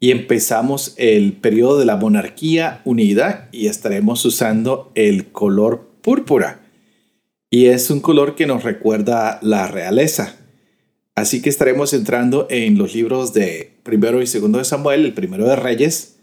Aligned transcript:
y 0.00 0.10
empezamos 0.10 0.94
el 0.96 1.34
periodo 1.34 1.78
de 1.78 1.84
la 1.84 1.96
monarquía 1.96 2.80
unida 2.84 3.48
y 3.52 3.68
estaremos 3.68 4.24
usando 4.24 4.90
el 4.94 5.30
color 5.30 5.88
púrpura. 6.00 6.62
Y 7.50 7.66
es 7.66 7.90
un 7.90 8.00
color 8.00 8.34
que 8.34 8.46
nos 8.46 8.64
recuerda 8.64 9.38
la 9.42 9.68
realeza. 9.68 10.36
Así 11.14 11.42
que 11.42 11.50
estaremos 11.50 11.92
entrando 11.92 12.46
en 12.50 12.78
los 12.78 12.94
libros 12.94 13.32
de 13.34 13.74
primero 13.82 14.22
y 14.22 14.26
segundo 14.26 14.58
de 14.58 14.64
Samuel, 14.64 15.04
el 15.04 15.12
primero 15.12 15.46
de 15.46 15.56
Reyes. 15.56 16.16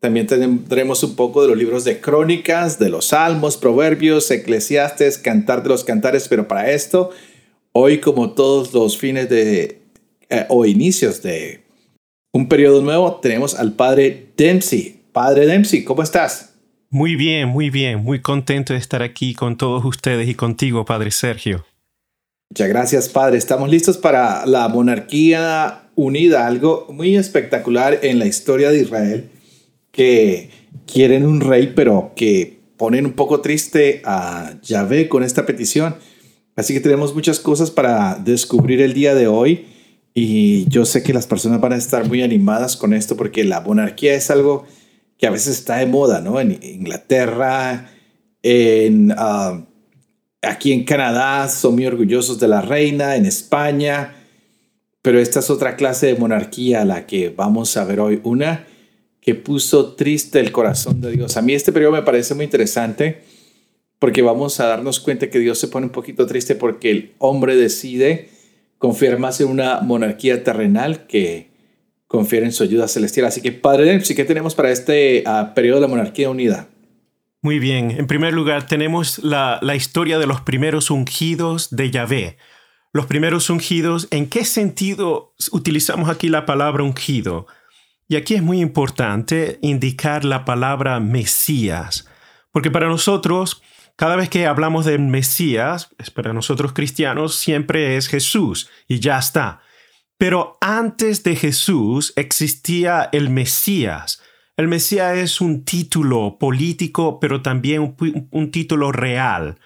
También 0.00 0.26
tendremos 0.26 1.04
un 1.04 1.14
poco 1.14 1.42
de 1.42 1.48
los 1.48 1.56
libros 1.56 1.84
de 1.84 2.00
crónicas, 2.00 2.78
de 2.78 2.88
los 2.88 3.06
salmos, 3.06 3.56
proverbios, 3.56 4.30
eclesiastes, 4.30 5.18
cantar 5.18 5.62
de 5.62 5.68
los 5.68 5.84
cantares, 5.84 6.28
pero 6.28 6.48
para 6.48 6.70
esto 6.70 7.10
Hoy, 7.80 8.00
como 8.00 8.32
todos 8.32 8.74
los 8.74 8.98
fines 8.98 9.28
de 9.28 9.82
eh, 10.30 10.46
o 10.48 10.66
inicios 10.66 11.22
de 11.22 11.62
un 12.38 12.48
periodo 12.48 12.82
nuevo, 12.82 13.16
tenemos 13.16 13.56
al 13.56 13.72
padre 13.72 14.28
Dempsey. 14.36 15.00
Padre 15.10 15.44
Dempsey, 15.44 15.82
¿cómo 15.82 16.04
estás? 16.04 16.54
Muy 16.88 17.16
bien, 17.16 17.48
muy 17.48 17.68
bien, 17.68 17.98
muy 17.98 18.20
contento 18.22 18.74
de 18.74 18.78
estar 18.78 19.02
aquí 19.02 19.34
con 19.34 19.56
todos 19.56 19.84
ustedes 19.84 20.28
y 20.28 20.36
contigo, 20.36 20.84
Padre 20.84 21.10
Sergio. 21.10 21.66
Muchas 22.50 22.68
gracias, 22.68 23.08
Padre. 23.08 23.38
Estamos 23.38 23.68
listos 23.68 23.98
para 23.98 24.46
la 24.46 24.68
monarquía 24.68 25.90
unida, 25.96 26.46
algo 26.46 26.86
muy 26.90 27.16
espectacular 27.16 27.98
en 28.02 28.20
la 28.20 28.26
historia 28.26 28.70
de 28.70 28.82
Israel, 28.82 29.30
que 29.90 30.50
quieren 30.86 31.26
un 31.26 31.40
rey, 31.40 31.72
pero 31.74 32.12
que 32.14 32.60
ponen 32.76 33.04
un 33.04 33.14
poco 33.14 33.40
triste 33.40 34.00
a 34.04 34.54
Yahvé 34.62 35.08
con 35.08 35.24
esta 35.24 35.44
petición. 35.44 35.96
Así 36.54 36.72
que 36.72 36.78
tenemos 36.78 37.16
muchas 37.16 37.40
cosas 37.40 37.72
para 37.72 38.14
descubrir 38.14 38.80
el 38.80 38.94
día 38.94 39.16
de 39.16 39.26
hoy 39.26 39.66
y 40.20 40.68
yo 40.68 40.84
sé 40.84 41.04
que 41.04 41.12
las 41.12 41.28
personas 41.28 41.60
van 41.60 41.74
a 41.74 41.76
estar 41.76 42.08
muy 42.08 42.22
animadas 42.22 42.76
con 42.76 42.92
esto 42.92 43.16
porque 43.16 43.44
la 43.44 43.60
monarquía 43.60 44.14
es 44.14 44.32
algo 44.32 44.66
que 45.16 45.28
a 45.28 45.30
veces 45.30 45.56
está 45.56 45.76
de 45.76 45.86
moda, 45.86 46.20
¿no? 46.20 46.40
En 46.40 46.58
Inglaterra, 46.60 47.88
en, 48.42 49.14
ah, 49.16 49.64
aquí 50.42 50.72
en 50.72 50.82
Canadá 50.82 51.48
son 51.48 51.76
muy 51.76 51.86
orgullosos 51.86 52.40
de 52.40 52.48
la 52.48 52.62
reina, 52.62 53.14
en 53.14 53.26
España, 53.26 54.16
pero 55.02 55.20
esta 55.20 55.38
es 55.38 55.50
otra 55.50 55.76
clase 55.76 56.06
de 56.06 56.16
monarquía 56.16 56.82
a 56.82 56.84
la 56.84 57.06
que 57.06 57.28
vamos 57.28 57.76
a 57.76 57.84
ver 57.84 58.00
hoy. 58.00 58.20
Una 58.24 58.66
que 59.20 59.36
puso 59.36 59.94
triste 59.94 60.40
el 60.40 60.50
corazón 60.50 61.00
de 61.00 61.12
Dios. 61.12 61.36
A 61.36 61.42
mí 61.42 61.54
este 61.54 61.70
periodo 61.70 61.92
me 61.92 62.02
parece 62.02 62.34
muy 62.34 62.44
interesante 62.44 63.22
porque 64.00 64.22
vamos 64.22 64.58
a 64.58 64.66
darnos 64.66 64.98
cuenta 64.98 65.30
que 65.30 65.38
Dios 65.38 65.60
se 65.60 65.68
pone 65.68 65.86
un 65.86 65.92
poquito 65.92 66.26
triste 66.26 66.56
porque 66.56 66.90
el 66.90 67.12
hombre 67.18 67.54
decide 67.54 68.36
confiar 68.78 69.18
más 69.18 69.40
en 69.40 69.48
una 69.48 69.80
monarquía 69.80 70.42
terrenal 70.42 71.06
que 71.06 71.50
confiar 72.06 72.44
en 72.44 72.52
su 72.52 72.62
ayuda 72.62 72.88
celestial. 72.88 73.26
Así 73.26 73.42
que, 73.42 73.52
Padre 73.52 74.00
¿sí 74.00 74.14
¿qué 74.14 74.24
tenemos 74.24 74.54
para 74.54 74.70
este 74.70 75.22
ah, 75.26 75.52
periodo 75.54 75.76
de 75.76 75.82
la 75.82 75.88
monarquía 75.88 76.30
unida? 76.30 76.68
Muy 77.42 77.58
bien, 77.58 77.92
en 77.92 78.06
primer 78.06 78.34
lugar 78.34 78.66
tenemos 78.66 79.18
la, 79.20 79.58
la 79.62 79.76
historia 79.76 80.18
de 80.18 80.26
los 80.26 80.40
primeros 80.40 80.90
ungidos 80.90 81.68
de 81.70 81.90
Yahvé. 81.90 82.36
Los 82.92 83.06
primeros 83.06 83.48
ungidos, 83.50 84.08
¿en 84.10 84.28
qué 84.28 84.44
sentido 84.44 85.34
utilizamos 85.52 86.08
aquí 86.08 86.28
la 86.28 86.46
palabra 86.46 86.82
ungido? 86.82 87.46
Y 88.08 88.16
aquí 88.16 88.34
es 88.34 88.42
muy 88.42 88.60
importante 88.60 89.58
indicar 89.60 90.24
la 90.24 90.44
palabra 90.46 90.98
Mesías, 90.98 92.08
porque 92.50 92.70
para 92.70 92.88
nosotros 92.88 93.62
cada 93.98 94.14
vez 94.14 94.28
que 94.28 94.46
hablamos 94.46 94.84
del 94.84 95.00
Mesías, 95.00 95.90
para 96.14 96.32
nosotros 96.32 96.72
cristianos, 96.72 97.34
siempre 97.34 97.96
es 97.96 98.06
Jesús 98.06 98.70
y 98.86 99.00
ya 99.00 99.18
está. 99.18 99.60
Pero 100.16 100.56
antes 100.60 101.24
de 101.24 101.34
Jesús 101.34 102.12
existía 102.14 103.08
el 103.10 103.28
Mesías. 103.28 104.22
El 104.56 104.68
Mesías 104.68 105.18
es 105.18 105.40
un 105.40 105.64
título 105.64 106.38
político, 106.38 107.18
pero 107.18 107.42
también 107.42 107.96
un, 108.30 108.50
título 108.52 108.92
real. 108.92 109.58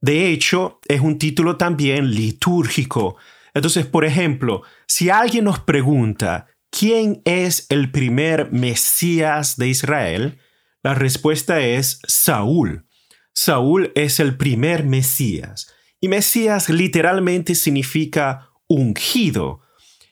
De 0.00 0.30
hecho, 0.30 0.78
es 0.86 1.00
un 1.00 1.18
título 1.18 1.56
también 1.56 2.12
litúrgico. 2.14 3.16
Entonces, 3.54 3.86
por 3.86 4.04
ejemplo, 4.04 4.62
si 4.86 5.10
alguien 5.10 5.46
nos 5.46 5.58
pregunta, 5.58 6.46
¿quién 6.70 7.22
es 7.24 7.66
el 7.70 7.90
primer 7.90 8.52
Mesías 8.52 9.56
de 9.56 9.66
Israel? 9.66 10.38
La 10.84 10.94
respuesta 10.94 11.58
es 11.58 12.00
Saúl. 12.06 12.86
Saúl 13.42 13.90
es 13.94 14.20
el 14.20 14.36
primer 14.36 14.84
Mesías. 14.84 15.72
Y 15.98 16.08
Mesías 16.08 16.68
literalmente 16.68 17.54
significa 17.54 18.50
ungido. 18.66 19.62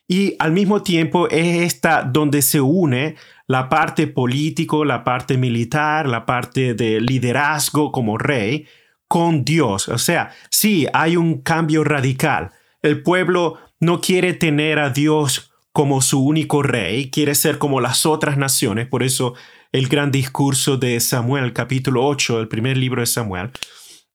Y 0.06 0.34
al 0.38 0.52
mismo 0.52 0.82
tiempo 0.82 1.28
es 1.28 1.60
esta 1.60 2.04
donde 2.04 2.40
se 2.40 2.62
une 2.62 3.16
la 3.46 3.68
parte 3.68 4.06
político, 4.06 4.82
la 4.86 5.04
parte 5.04 5.36
militar, 5.36 6.08
la 6.08 6.24
parte 6.24 6.72
de 6.72 7.02
liderazgo 7.02 7.92
como 7.92 8.16
rey 8.16 8.66
con 9.08 9.44
Dios. 9.44 9.90
O 9.90 9.98
sea, 9.98 10.30
sí, 10.48 10.86
hay 10.94 11.18
un 11.18 11.42
cambio 11.42 11.84
radical. 11.84 12.52
El 12.80 13.02
pueblo 13.02 13.58
no 13.78 14.00
quiere 14.00 14.32
tener 14.32 14.78
a 14.78 14.88
Dios 14.88 15.52
como 15.72 16.00
su 16.00 16.24
único 16.24 16.62
rey, 16.62 17.10
quiere 17.10 17.34
ser 17.34 17.58
como 17.58 17.82
las 17.82 18.06
otras 18.06 18.38
naciones, 18.38 18.88
por 18.88 19.02
eso 19.02 19.34
el 19.72 19.88
gran 19.88 20.10
discurso 20.10 20.76
de 20.76 20.98
Samuel, 21.00 21.52
capítulo 21.52 22.06
8, 22.06 22.40
el 22.40 22.48
primer 22.48 22.76
libro 22.76 23.00
de 23.00 23.06
Samuel. 23.06 23.50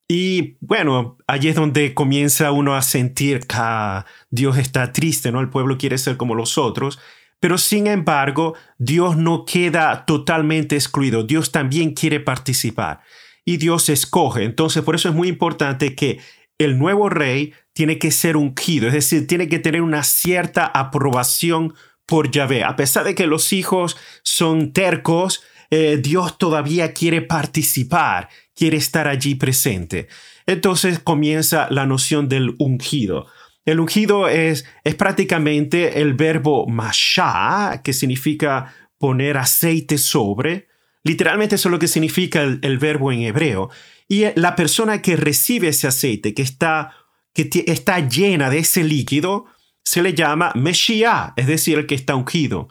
Y 0.08 0.58
bueno, 0.60 1.18
allí 1.28 1.50
es 1.50 1.56
donde 1.56 1.94
comienza 1.94 2.52
uno 2.52 2.76
a 2.76 2.82
sentir 2.82 3.42
que 3.42 4.04
Dios 4.30 4.58
está 4.58 4.92
triste, 4.92 5.32
¿no? 5.32 5.40
El 5.40 5.50
pueblo 5.50 5.78
quiere 5.78 5.98
ser 5.98 6.18
como 6.18 6.36
los 6.36 6.58
otros. 6.58 7.00
Pero 7.40 7.58
sin 7.58 7.88
embargo, 7.88 8.56
Dios 8.78 9.18
no 9.18 9.46
queda 9.46 10.06
totalmente 10.06 10.76
excluido. 10.76 11.24
Dios 11.24 11.52
también 11.52 11.94
quiere 11.94 12.20
participar. 12.20 13.02
Y 13.46 13.58
Dios 13.58 13.90
escoge. 13.90 14.44
Entonces, 14.44 14.84
por 14.84 14.96
eso 14.96 15.10
es 15.10 15.16
muy 15.16 15.28
importante 15.28 15.96
que 15.96 16.20
el 16.58 16.78
nuevo 16.78 17.10
rey 17.10 17.54
tiene 17.74 17.98
que 17.98 18.12
ser 18.12 18.38
ungido, 18.38 18.88
es 18.88 18.94
decir, 18.94 19.28
tiene 19.28 19.48
que 19.48 19.60
tener 19.60 19.82
una 19.82 20.04
cierta 20.04 20.66
aprobación 20.66 21.74
por 22.06 22.32
Yahvé. 22.32 22.64
A 22.64 22.76
pesar 22.76 23.04
de 23.06 23.16
que 23.16 23.28
los 23.28 23.54
hijos 23.54 23.98
son 24.24 24.74
tercos, 24.74 25.44
eh, 25.70 25.98
Dios 26.02 26.38
todavía 26.38 26.94
quiere 26.94 27.22
participar, 27.22 28.30
quiere 28.56 28.78
estar 28.78 29.08
allí 29.08 29.36
presente. 29.36 30.08
Entonces 30.46 31.00
comienza 31.00 31.68
la 31.72 31.86
noción 31.86 32.30
del 32.30 32.56
ungido. 32.60 33.28
El 33.66 33.80
ungido 33.80 34.28
es, 34.28 34.66
es 34.84 34.96
prácticamente 34.96 36.02
el 36.02 36.14
verbo 36.14 36.68
masha, 36.68 37.82
que 37.84 37.94
significa 37.94 38.74
poner 38.98 39.38
aceite 39.38 39.98
sobre. 39.98 40.68
Literalmente 41.04 41.56
eso 41.56 41.70
es 41.70 41.72
lo 41.72 41.80
que 41.80 41.88
significa 41.88 42.42
el, 42.42 42.60
el 42.62 42.78
verbo 42.78 43.12
en 43.12 43.22
hebreo. 43.22 43.70
Y 44.10 44.26
la 44.36 44.56
persona 44.56 45.02
que 45.02 45.16
recibe 45.16 45.70
ese 45.70 45.88
aceite, 45.88 46.34
que 46.34 46.42
está, 46.42 46.92
que 47.34 47.50
está 47.68 48.00
llena 48.08 48.50
de 48.50 48.60
ese 48.60 48.84
líquido, 48.84 49.46
se 49.84 50.02
le 50.02 50.14
llama 50.14 50.52
Meshiach, 50.56 51.34
es 51.36 51.48
decir, 51.48 51.78
el 51.78 51.86
que 51.86 51.96
está 51.96 52.16
ungido. 52.16 52.70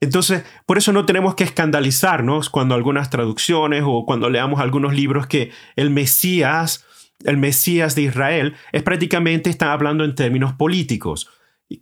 Entonces, 0.00 0.42
por 0.66 0.78
eso 0.78 0.92
no 0.92 1.06
tenemos 1.06 1.36
que 1.36 1.44
escandalizarnos 1.44 2.50
cuando 2.50 2.74
algunas 2.74 3.08
traducciones 3.08 3.84
o 3.86 4.04
cuando 4.04 4.28
leamos 4.28 4.60
algunos 4.60 4.94
libros 4.94 5.28
que 5.28 5.52
el 5.76 5.90
Mesías, 5.90 6.84
el 7.24 7.36
Mesías 7.36 7.94
de 7.94 8.02
Israel, 8.02 8.56
es 8.72 8.82
prácticamente, 8.82 9.48
están 9.48 9.68
hablando 9.68 10.04
en 10.04 10.16
términos 10.16 10.54
políticos, 10.54 11.30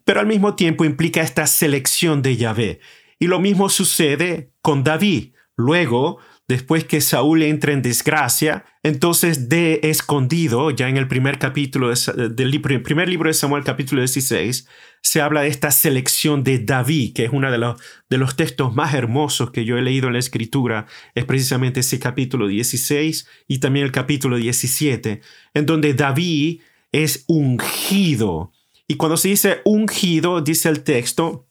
pero 0.05 0.21
al 0.21 0.27
mismo 0.27 0.55
tiempo 0.55 0.85
implica 0.85 1.23
esta 1.23 1.47
selección 1.47 2.21
de 2.21 2.37
Yahvé. 2.37 2.81
Y 3.19 3.27
lo 3.27 3.41
mismo 3.41 3.71
sucede 3.71 4.53
con 4.61 4.85
David. 4.85 5.33
Luego, 5.57 6.19
después 6.51 6.85
que 6.85 7.01
Saúl 7.01 7.45
entra 7.45 7.73
en 7.73 7.81
desgracia, 7.81 8.65
entonces 8.83 9.49
de 9.49 9.79
escondido, 9.85 10.73
ya 10.73 10.89
en 10.89 10.97
el 10.97 11.07
primer 11.07 11.39
capítulo 11.39 11.93
del 11.95 12.61
primer 12.61 13.09
libro 13.09 13.29
de 13.29 13.35
Samuel, 13.35 13.63
capítulo 13.63 14.01
16, 14.01 14.67
se 15.01 15.21
habla 15.21 15.43
de 15.43 15.49
esta 15.49 15.71
selección 15.71 16.43
de 16.43 16.59
David, 16.59 17.15
que 17.15 17.25
es 17.25 17.31
uno 17.33 17.53
de 17.53 17.59
los, 17.59 17.81
de 18.11 18.19
los 18.19 18.35
textos 18.35 18.75
más 18.75 18.95
hermosos 18.95 19.53
que 19.53 19.65
yo 19.65 19.79
he 19.79 19.83
leído 19.83 20.09
en 20.09 20.15
la 20.15 20.19
escritura, 20.19 20.87
es 21.15 21.25
precisamente 21.25 21.81
ese 21.81 22.01
capítulo 22.01 22.49
16 22.49 23.29
y 23.47 23.59
también 23.59 23.87
el 23.87 23.93
capítulo 23.93 24.37
17, 24.37 25.21
en 25.55 25.67
donde 25.67 25.95
David 25.95 26.63
es 26.91 27.25
ungido. 27.29 28.51
Y 28.89 28.97
cuando 28.97 29.17
se 29.17 29.29
dice 29.29 29.61
ungido, 29.65 30.41
dice 30.41 30.69
el 30.69 30.83
texto, 30.83 31.47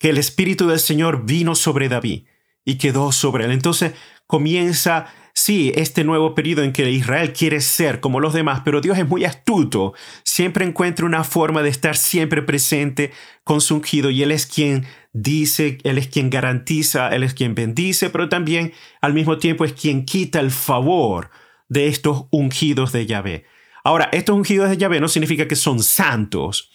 que 0.00 0.10
el 0.10 0.18
Espíritu 0.18 0.66
del 0.66 0.80
Señor 0.80 1.24
vino 1.24 1.54
sobre 1.54 1.88
David 1.88 2.24
y 2.64 2.76
quedó 2.76 3.12
sobre 3.12 3.44
él. 3.44 3.52
Entonces 3.52 3.92
comienza, 4.26 5.06
sí, 5.34 5.72
este 5.74 6.04
nuevo 6.04 6.34
periodo 6.34 6.62
en 6.62 6.72
que 6.72 6.90
Israel 6.90 7.32
quiere 7.32 7.60
ser 7.60 8.00
como 8.00 8.20
los 8.20 8.32
demás, 8.32 8.62
pero 8.64 8.80
Dios 8.80 8.98
es 8.98 9.06
muy 9.06 9.24
astuto, 9.24 9.94
siempre 10.24 10.64
encuentra 10.64 11.06
una 11.06 11.24
forma 11.24 11.62
de 11.62 11.68
estar 11.68 11.96
siempre 11.96 12.42
presente 12.42 13.12
con 13.44 13.60
su 13.60 13.76
ungido 13.76 14.10
y 14.10 14.22
Él 14.22 14.32
es 14.32 14.46
quien 14.46 14.86
dice, 15.12 15.78
Él 15.84 15.98
es 15.98 16.08
quien 16.08 16.30
garantiza, 16.30 17.08
Él 17.10 17.22
es 17.22 17.34
quien 17.34 17.54
bendice, 17.54 18.10
pero 18.10 18.28
también 18.28 18.72
al 19.00 19.14
mismo 19.14 19.38
tiempo 19.38 19.64
es 19.64 19.72
quien 19.72 20.04
quita 20.04 20.40
el 20.40 20.50
favor 20.50 21.30
de 21.68 21.88
estos 21.88 22.26
ungidos 22.30 22.92
de 22.92 23.06
Yahvé. 23.06 23.44
Ahora, 23.84 24.08
estos 24.12 24.36
ungidos 24.36 24.70
de 24.70 24.76
Yahvé 24.76 25.00
no 25.00 25.08
significa 25.08 25.48
que 25.48 25.56
son 25.56 25.82
santos, 25.82 26.71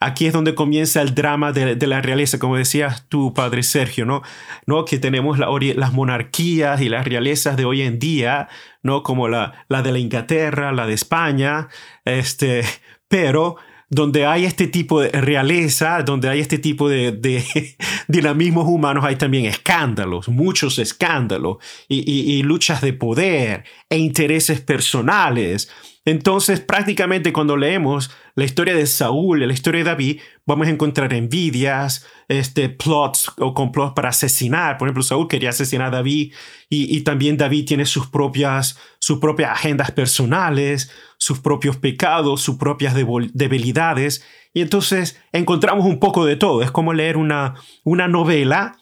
Aquí 0.00 0.26
es 0.26 0.32
donde 0.32 0.54
comienza 0.54 1.00
el 1.02 1.14
drama 1.14 1.52
de, 1.52 1.86
la 1.86 2.00
realeza, 2.00 2.38
como 2.38 2.56
decías 2.56 3.06
tú, 3.08 3.32
padre 3.34 3.62
Sergio, 3.62 4.04
¿no? 4.04 4.22
¿No? 4.66 4.84
Que 4.84 4.98
tenemos 4.98 5.38
las 5.38 5.92
monarquías 5.92 6.80
y 6.80 6.88
las 6.88 7.06
realezas 7.06 7.56
de 7.56 7.64
hoy 7.64 7.82
en 7.82 7.98
día, 7.98 8.48
¿no? 8.82 9.02
Como 9.02 9.28
la, 9.28 9.64
de 9.68 9.92
la 9.92 9.98
Inglaterra, 9.98 10.72
la 10.72 10.86
de 10.86 10.94
España, 10.94 11.68
este, 12.04 12.64
pero 13.08 13.56
donde 13.94 14.24
hay 14.24 14.46
este 14.46 14.68
tipo 14.68 15.02
de 15.02 15.10
realeza, 15.10 16.02
donde 16.02 16.30
hay 16.30 16.40
este 16.40 16.56
tipo 16.56 16.88
de, 16.88 17.44
dinamismos 18.08 18.66
humanos, 18.66 19.04
hay 19.04 19.16
también 19.16 19.44
escándalos, 19.44 20.30
muchos 20.30 20.78
escándalos, 20.78 21.58
y, 21.88 22.42
luchas 22.42 22.80
de 22.80 22.94
poder 22.94 23.64
e 23.90 23.98
intereses 23.98 24.62
personales. 24.62 25.70
Entonces, 26.06 26.60
prácticamente 26.60 27.34
cuando 27.34 27.58
leemos 27.58 28.10
la 28.34 28.44
historia 28.44 28.74
de 28.74 28.86
Saúl, 28.86 29.46
la 29.46 29.52
historia 29.52 29.80
de 29.80 29.90
David, 29.90 30.20
vamos 30.46 30.66
a 30.66 30.70
encontrar 30.70 31.12
envidias, 31.12 32.06
este, 32.28 32.70
plots 32.70 33.30
o 33.38 33.52
complots 33.52 33.92
para 33.94 34.08
asesinar. 34.08 34.78
Por 34.78 34.88
ejemplo, 34.88 35.02
Saúl 35.02 35.28
quería 35.28 35.50
asesinar 35.50 35.88
a 35.88 35.96
David 35.96 36.32
y, 36.70 37.00
también 37.02 37.36
David 37.36 37.66
tiene 37.66 37.84
sus 37.84 38.06
propias, 38.06 38.78
sus 38.98 39.18
propias 39.18 39.50
agendas 39.50 39.90
personales, 39.90 40.90
sus 41.18 41.40
propios 41.40 41.76
pecados, 41.76 42.40
sus 42.40 42.56
propias 42.56 42.94
debilidades. 42.94 44.24
Y 44.54 44.62
entonces 44.62 45.20
encontramos 45.32 45.84
un 45.84 46.00
poco 46.00 46.24
de 46.24 46.36
todo. 46.36 46.62
Es 46.62 46.70
como 46.70 46.94
leer 46.94 47.18
una, 47.18 47.54
una 47.84 48.08
novela, 48.08 48.78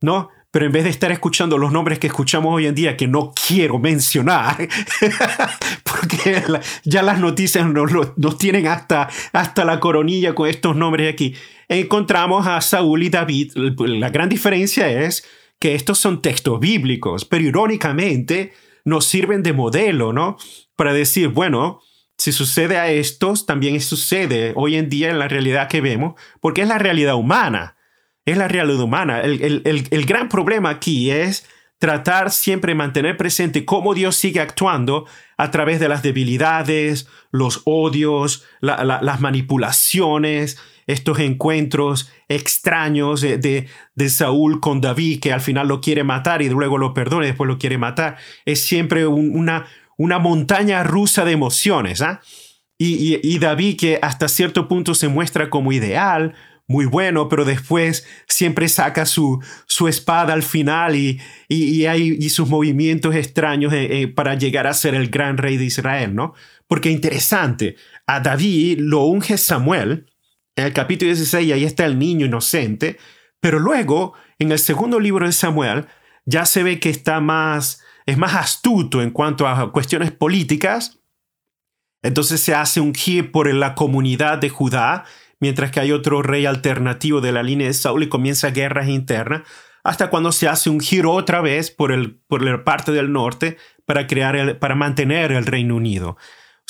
¿no? 0.00 0.30
Pero 0.50 0.64
en 0.64 0.72
vez 0.72 0.84
de 0.84 0.90
estar 0.90 1.12
escuchando 1.12 1.58
los 1.58 1.72
nombres 1.72 1.98
que 1.98 2.06
escuchamos 2.06 2.54
hoy 2.54 2.66
en 2.66 2.74
día, 2.74 2.96
que 2.96 3.06
no 3.06 3.32
quiero 3.34 3.78
mencionar, 3.78 4.56
porque 5.82 6.42
ya 6.84 7.02
las 7.02 7.20
noticias 7.20 7.66
nos, 7.66 8.38
tienen 8.38 8.66
hasta, 8.66 9.08
hasta 9.32 9.64
la 9.64 9.78
coronilla 9.78 10.34
con 10.34 10.48
estos 10.48 10.74
nombres 10.74 11.12
aquí, 11.12 11.34
encontramos 11.68 12.46
a 12.46 12.60
Saúl 12.62 13.02
y 13.02 13.10
David. 13.10 13.52
La 13.56 14.08
gran 14.08 14.28
diferencia 14.28 14.90
es 14.90 15.26
que 15.58 15.74
estos 15.74 15.98
son 15.98 16.22
textos 16.22 16.58
bíblicos, 16.60 17.24
pero 17.26 17.44
irónicamente 17.44 18.52
nos 18.84 19.04
sirven 19.04 19.42
de 19.42 19.52
modelo, 19.52 20.14
¿no? 20.14 20.38
Para 20.76 20.94
decir, 20.94 21.28
bueno, 21.28 21.80
si 22.16 22.32
sucede 22.32 22.78
a 22.78 22.90
estos, 22.90 23.44
también 23.44 23.80
sucede 23.82 24.52
hoy 24.56 24.76
en 24.76 24.88
día 24.88 25.10
en 25.10 25.18
la 25.18 25.28
realidad 25.28 25.68
que 25.68 25.82
vemos, 25.82 26.14
porque 26.40 26.62
es 26.62 26.68
la 26.68 26.78
realidad 26.78 27.16
humana 27.16 27.77
es 28.30 28.38
la 28.38 28.48
realidad 28.48 28.80
humana. 28.80 29.20
El, 29.20 30.04
gran 30.06 30.28
problema 30.28 30.70
aquí 30.70 31.10
es 31.10 31.46
tratar 31.78 32.30
siempre 32.30 32.74
mantener 32.74 33.16
presente 33.16 33.64
cómo 33.64 33.94
Dios 33.94 34.16
sigue 34.16 34.40
actuando 34.40 35.06
a 35.36 35.50
través 35.50 35.78
de 35.78 35.88
las 35.88 36.02
debilidades, 36.02 37.08
los 37.30 37.62
odios, 37.64 38.44
las 38.60 39.20
manipulaciones, 39.20 40.58
estos 40.88 41.18
encuentros 41.20 42.10
extraños 42.28 43.20
de, 43.20 43.68
de, 43.94 44.08
Saúl 44.08 44.60
con 44.60 44.80
David, 44.80 45.20
que 45.20 45.32
al 45.32 45.40
final 45.40 45.68
lo 45.68 45.80
quiere 45.80 46.02
matar 46.02 46.42
y 46.42 46.48
luego 46.48 46.78
lo 46.78 46.94
perdona 46.94 47.26
después 47.26 47.46
lo 47.46 47.58
quiere 47.58 47.78
matar. 47.78 48.16
Es 48.46 48.64
siempre 48.64 49.06
una, 49.06 49.66
una 49.96 50.18
montaña 50.18 50.82
rusa 50.82 51.24
de 51.24 51.32
emociones. 51.32 52.00
¿ah? 52.00 52.20
Y, 52.78 53.20
y 53.22 53.38
David 53.38 53.76
que 53.78 53.98
hasta 54.02 54.28
cierto 54.28 54.66
punto 54.66 54.94
se 54.94 55.08
muestra 55.08 55.50
como 55.50 55.72
ideal, 55.72 56.34
muy 56.68 56.84
bueno, 56.84 57.30
pero 57.30 57.46
después 57.46 58.06
siempre 58.28 58.68
saca 58.68 59.06
su, 59.06 59.42
su 59.66 59.88
espada 59.88 60.34
al 60.34 60.42
final 60.42 60.94
y, 60.96 61.18
y, 61.48 61.86
hay 61.86 62.28
sus 62.28 62.46
movimientos 62.46 63.14
extraños 63.14 63.72
eh, 63.72 64.02
eh, 64.02 64.08
para 64.08 64.34
llegar 64.34 64.66
a 64.66 64.74
ser 64.74 64.94
el 64.94 65.08
gran 65.08 65.38
rey 65.38 65.56
de 65.56 65.64
Israel, 65.64 66.14
¿no? 66.14 66.34
Porque 66.66 66.90
interesante, 66.90 67.76
a 68.06 68.20
David 68.20 68.80
lo 68.80 69.04
unge 69.04 69.38
Samuel, 69.38 70.06
en 70.56 70.66
el 70.66 70.74
capítulo 70.74 71.08
16, 71.08 71.52
ahí 71.52 71.64
está 71.64 71.86
el 71.86 71.98
niño 71.98 72.26
inocente, 72.26 72.98
pero 73.40 73.58
luego, 73.58 74.12
en 74.38 74.52
el 74.52 74.58
segundo 74.58 75.00
libro 75.00 75.24
de 75.24 75.32
Samuel, 75.32 75.86
ya 76.26 76.44
se 76.44 76.62
ve 76.62 76.78
que 76.80 76.90
está 76.90 77.20
más, 77.20 77.82
es 78.04 78.18
más 78.18 78.34
astuto 78.34 79.00
en 79.00 79.10
cuanto 79.10 79.48
a 79.48 79.72
cuestiones 79.72 80.12
políticas, 80.12 80.98
entonces 82.02 82.42
se 82.42 82.54
hace 82.54 82.80
ungir 82.80 83.32
por 83.32 83.52
la 83.52 83.74
comunidad 83.74 84.36
de 84.36 84.50
Judá 84.50 85.04
mientras 85.40 85.70
que 85.70 85.80
hay 85.80 85.92
otro 85.92 86.22
rey 86.22 86.46
alternativo 86.46 87.20
de 87.20 87.32
la 87.32 87.42
línea 87.42 87.66
de 87.66 87.74
Saúl 87.74 88.02
y 88.02 88.08
comienza 88.08 88.50
guerras 88.50 88.88
internas, 88.88 89.42
hasta 89.84 90.10
cuando 90.10 90.32
se 90.32 90.48
hace 90.48 90.70
un 90.70 90.80
giro 90.80 91.12
otra 91.12 91.40
vez 91.40 91.70
por, 91.70 91.92
el, 91.92 92.16
por 92.28 92.42
la 92.42 92.64
parte 92.64 92.92
del 92.92 93.12
norte 93.12 93.56
para, 93.86 94.06
crear 94.06 94.36
el, 94.36 94.56
para 94.56 94.74
mantener 94.74 95.32
el 95.32 95.46
Reino 95.46 95.76
Unido. 95.76 96.10
O 96.10 96.16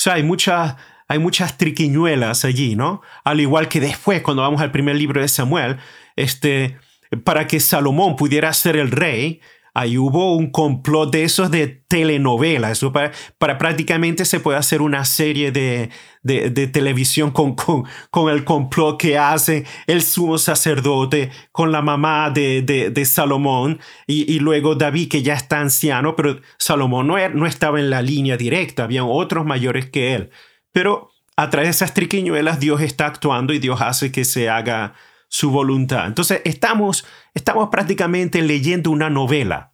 sea, 0.01 0.13
hay, 0.13 0.23
muchas 0.23 0.75
hay 1.07 1.19
muchas 1.19 1.57
triquiñuelas 1.57 2.45
allí, 2.45 2.75
¿no? 2.75 3.01
Al 3.23 3.41
igual 3.41 3.67
que 3.67 3.79
después, 3.79 4.21
cuando 4.21 4.43
vamos 4.43 4.61
al 4.61 4.71
primer 4.71 4.95
libro 4.95 5.19
de 5.19 5.27
Samuel, 5.27 5.77
este, 6.15 6.77
para 7.23 7.47
que 7.47 7.59
Salomón 7.59 8.15
pudiera 8.15 8.53
ser 8.53 8.77
el 8.77 8.91
rey, 8.91 9.41
ahí 9.79 9.97
hubo 9.97 10.35
un 10.35 10.51
complot 10.51 11.11
de 11.11 11.23
esos 11.23 11.49
de 11.51 11.67
telenovela. 11.67 12.71
Eso 12.71 12.91
para, 12.91 13.11
para 13.37 13.57
prácticamente 13.57 14.25
se 14.25 14.39
puede 14.39 14.57
hacer 14.57 14.81
una 14.81 15.05
serie 15.05 15.51
de, 15.51 15.89
de, 16.21 16.67
televisión 16.67 17.31
con, 17.31 17.55
con, 17.55 17.85
con, 18.11 18.29
el 18.29 18.43
complot 18.43 18.99
que 18.99 19.17
hace 19.17 19.65
el 19.87 20.01
sumo 20.01 20.37
sacerdote 20.37 21.31
con 21.51 21.71
la 21.71 21.81
mamá 21.81 22.29
de, 22.29 22.61
de 22.61 23.05
Salomón 23.05 23.79
y, 24.05 24.31
y, 24.31 24.39
luego 24.39 24.75
David 24.75 25.09
que 25.09 25.23
ya 25.23 25.33
está 25.33 25.61
anciano, 25.61 26.15
pero 26.15 26.41
Salomón 26.57 27.07
no, 27.07 27.29
no 27.29 27.45
estaba 27.45 27.79
en 27.79 27.89
la 27.89 28.01
línea 28.01 28.35
directa, 28.35 28.83
habían 28.83 29.05
otros 29.07 29.45
mayores 29.45 29.89
que 29.89 30.13
él. 30.13 30.29
Pero 30.73 31.11
a 31.37 31.49
través 31.49 31.67
de 31.67 31.71
esas 31.71 31.93
triquiñuelas 31.93 32.59
Dios 32.59 32.81
está 32.81 33.05
actuando 33.05 33.53
y 33.53 33.59
Dios 33.59 33.79
hace 33.81 34.11
que 34.11 34.25
se 34.25 34.49
haga 34.49 34.93
su 35.29 35.51
voluntad. 35.51 36.07
Entonces 36.07 36.41
estamos, 36.43 37.05
estamos 37.33 37.69
prácticamente 37.69 38.41
leyendo 38.41 38.91
una 38.91 39.09
novela. 39.09 39.68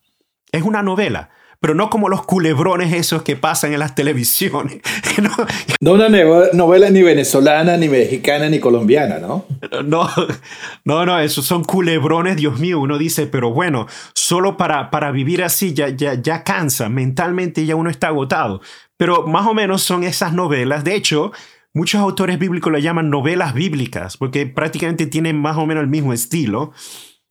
Es 0.56 0.64
una 0.64 0.82
novela, 0.82 1.30
pero 1.60 1.74
no 1.74 1.90
como 1.90 2.10
los 2.10 2.26
culebrones 2.26 2.94
esos 2.94 3.24
que 3.24 3.36
pasan 3.36 3.74
en 3.74 3.80
las 3.80 3.96
televisiones. 3.96 4.82
no, 5.82 5.94
una 5.94 6.10
novela 6.54 6.90
ni 6.90 7.02
venezolana, 7.02 7.78
ni 7.78 7.90
mexicana, 7.90 8.50
ni 8.50 8.60
colombiana, 8.60 9.20
¿no? 9.20 9.46
No, 9.84 10.10
no, 10.86 11.06
no, 11.06 11.20
esos 11.20 11.46
son 11.46 11.64
culebrones, 11.64 12.38
Dios 12.38 12.60
mío. 12.60 12.80
Uno 12.80 12.98
dice, 12.98 13.28
pero 13.28 13.52
bueno, 13.52 13.88
solo 14.14 14.58
para, 14.58 14.92
para 14.92 15.12
vivir 15.12 15.44
así 15.44 15.74
ya, 15.74 15.90
ya, 15.90 16.14
ya 16.16 16.44
cansa, 16.44 16.90
mentalmente 16.90 17.66
ya 17.66 17.76
uno 17.76 17.90
está 17.90 18.08
agotado. 18.08 18.62
Pero 18.98 19.28
más 19.28 19.48
o 19.48 19.54
menos 19.54 19.82
son 19.82 20.04
esas 20.04 20.34
novelas. 20.34 20.84
De 20.84 20.96
hecho, 20.96 21.32
Muchos 21.76 22.00
autores 22.00 22.40
bíblicos 22.40 22.72
lo 22.72 22.80
llaman 22.80 23.10
novelas 23.10 23.54
bíblicas 23.54 24.16
porque 24.16 24.46
prácticamente 24.46 25.08
tienen 25.08 25.36
más 25.36 25.58
o 25.58 25.66
menos 25.66 25.84
el 25.84 25.90
mismo 25.90 26.14
estilo. 26.14 26.72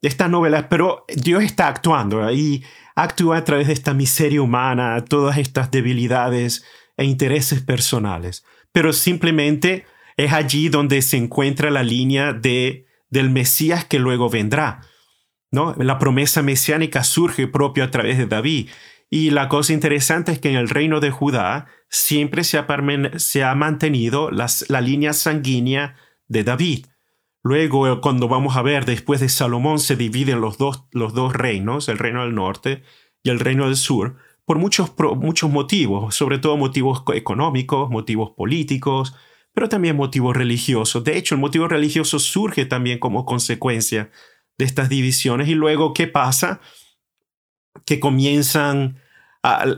Estas 0.03 0.29
novelas, 0.29 0.67
pero 0.69 1.07
Dios 1.09 1.43
está 1.43 1.67
actuando 1.67 2.31
y 2.31 2.63
actúa 2.95 3.39
a 3.39 3.45
través 3.45 3.67
de 3.67 3.73
esta 3.73 3.95
miseria 3.95 4.43
humana, 4.43 5.05
todas 5.05 5.39
estas 5.39 5.71
debilidades 5.71 6.65
e 6.97 7.05
intereses 7.05 7.61
personales. 7.61 8.45
Pero 8.73 8.93
simplemente 8.93 9.87
es 10.17 10.33
allí 10.33 10.69
donde 10.69 11.03
se 11.03 11.17
encuentra 11.17 11.71
la 11.71 11.83
línea 11.83 12.33
de, 12.33 12.87
del 13.11 13.31
Mesías 13.31 13.85
que 13.85 13.99
luego 13.99 14.31
vendrá. 14.31 14.83
¿no? 15.51 15.75
La 15.79 15.99
promesa 15.99 16.43
mesiánica 16.43 17.05
surge 17.05 17.47
propio 17.47 17.85
a 17.85 17.91
través 17.91 18.19
de 18.19 18.27
David. 18.27 18.69
Y 19.11 19.31
la 19.31 19.49
cosa 19.49 19.73
interesante 19.73 20.33
es 20.33 20.39
que 20.39 20.51
en 20.51 20.57
el 20.57 20.69
reino 20.69 21.01
de 21.01 21.11
Judá 21.11 21.67
siempre 21.89 22.43
se 22.43 22.59
ha, 22.59 23.55
mantenido 23.55 24.31
la 24.31 24.81
línea 24.81 25.13
sanguínea 25.13 25.97
de 26.27 26.43
David. 26.43 26.87
Luego, 27.45 28.01
cuando 28.01 28.27
vamos 28.27 28.57
a 28.57 28.63
ver, 28.63 28.87
después 28.87 29.21
de 29.21 29.29
Salomón 29.29 29.79
se 29.79 29.97
dividen 29.97 30.41
los 30.41 30.57
dos, 30.57 30.85
los 30.93 31.13
dos 31.13 31.35
reinos, 31.35 31.91
el 31.91 31.99
reino 31.99 32.23
del 32.23 32.35
norte 32.35 32.83
y 33.23 33.29
el 33.29 33.39
reino 33.39 33.67
del 33.67 33.77
sur, 33.77 34.17
por 34.47 34.59
muchos, 34.59 34.93
muchos 35.17 35.51
motivos, 35.51 36.15
sobre 36.15 36.39
todo 36.39 36.57
motivos 36.57 37.03
económicos, 37.13 37.91
motivos 37.91 38.31
políticos, 38.31 39.15
pero 39.53 39.69
también 39.69 39.95
motivos 39.95 40.35
religiosos. 40.35 41.05
De 41.05 41.19
hecho, 41.19 41.35
el 41.35 41.41
motivo 41.43 41.69
religioso 41.69 42.19
surge 42.19 42.65
también 42.65 42.99
como 42.99 43.27
consecuencia 43.27 44.11
de 44.57 44.65
estas 44.65 44.89
divisiones. 44.89 45.47
Y 45.49 45.55
luego, 45.55 45.93
¿qué 45.93 46.07
pasa? 46.07 46.61
Que 47.85 48.01
comienzan 48.01 49.01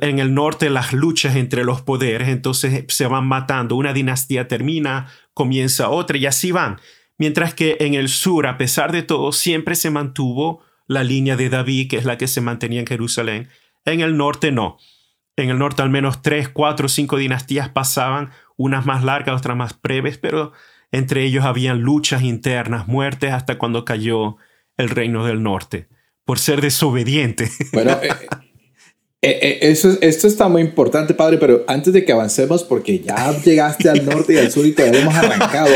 en 0.02 0.20
el 0.20 0.34
norte 0.34 0.70
las 0.70 0.92
luchas 0.92 1.34
entre 1.34 1.64
los 1.64 1.82
poderes, 1.82 2.28
entonces 2.28 2.84
se 2.88 3.06
van 3.08 3.26
matando, 3.26 3.74
una 3.74 3.92
dinastía 3.92 4.46
termina, 4.46 5.08
comienza 5.34 5.90
otra 5.90 6.16
y 6.16 6.26
así 6.26 6.52
van. 6.52 6.78
Mientras 7.18 7.54
que 7.54 7.76
en 7.80 7.94
el 7.94 8.08
sur, 8.08 8.46
a 8.46 8.58
pesar 8.58 8.92
de 8.92 9.02
todo, 9.02 9.32
siempre 9.32 9.74
se 9.74 9.90
mantuvo 9.90 10.62
la 10.86 11.04
línea 11.04 11.36
de 11.36 11.48
David, 11.48 11.90
que 11.90 11.96
es 11.96 12.04
la 12.04 12.18
que 12.18 12.28
se 12.28 12.40
mantenía 12.40 12.80
en 12.80 12.86
Jerusalén. 12.86 13.48
En 13.84 14.00
el 14.00 14.16
norte 14.16 14.52
no. 14.52 14.78
En 15.36 15.50
el 15.50 15.58
norte 15.58 15.82
al 15.82 15.90
menos 15.90 16.22
tres, 16.22 16.48
cuatro, 16.48 16.88
cinco 16.88 17.16
dinastías 17.16 17.68
pasaban, 17.68 18.30
unas 18.56 18.86
más 18.86 19.04
largas, 19.04 19.38
otras 19.38 19.56
más 19.56 19.80
breves, 19.80 20.18
pero 20.18 20.52
entre 20.92 21.24
ellos 21.24 21.44
habían 21.44 21.80
luchas 21.80 22.22
internas, 22.22 22.88
muertes 22.88 23.32
hasta 23.32 23.58
cuando 23.58 23.84
cayó 23.84 24.36
el 24.76 24.88
reino 24.88 25.26
del 25.26 25.42
norte, 25.42 25.88
por 26.24 26.38
ser 26.38 26.60
desobediente. 26.60 27.50
Bueno, 27.72 27.98
eh, 28.02 28.16
eh, 29.22 29.38
eh, 29.42 29.58
eso, 29.62 29.96
esto 30.00 30.26
está 30.26 30.48
muy 30.48 30.62
importante, 30.62 31.12
padre, 31.12 31.38
pero 31.38 31.64
antes 31.66 31.92
de 31.92 32.04
que 32.04 32.12
avancemos, 32.12 32.64
porque 32.64 33.00
ya 33.00 33.32
llegaste 33.42 33.88
al 33.88 34.04
norte 34.04 34.34
y 34.34 34.38
al 34.38 34.50
sur 34.50 34.64
y 34.64 34.72
todavía 34.72 35.00
hemos 35.00 35.14
arrancado 35.14 35.74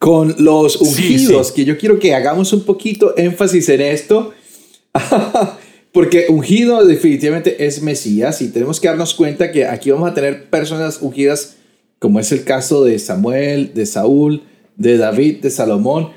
con 0.00 0.34
los 0.38 0.80
ungidos, 0.80 1.52
que 1.52 1.66
yo 1.66 1.76
quiero 1.76 1.98
que 1.98 2.14
hagamos 2.14 2.54
un 2.54 2.62
poquito 2.62 3.14
énfasis 3.18 3.68
en 3.68 3.82
esto, 3.82 4.32
porque 5.92 6.24
ungido 6.30 6.86
definitivamente 6.86 7.66
es 7.66 7.82
Mesías 7.82 8.40
y 8.40 8.48
tenemos 8.48 8.80
que 8.80 8.88
darnos 8.88 9.12
cuenta 9.12 9.52
que 9.52 9.66
aquí 9.66 9.90
vamos 9.90 10.10
a 10.10 10.14
tener 10.14 10.48
personas 10.48 11.02
ungidas, 11.02 11.56
como 11.98 12.18
es 12.18 12.32
el 12.32 12.44
caso 12.44 12.82
de 12.82 12.98
Samuel, 12.98 13.74
de 13.74 13.84
Saúl, 13.84 14.44
de 14.76 14.96
David, 14.96 15.42
de 15.42 15.50
Salomón, 15.50 16.12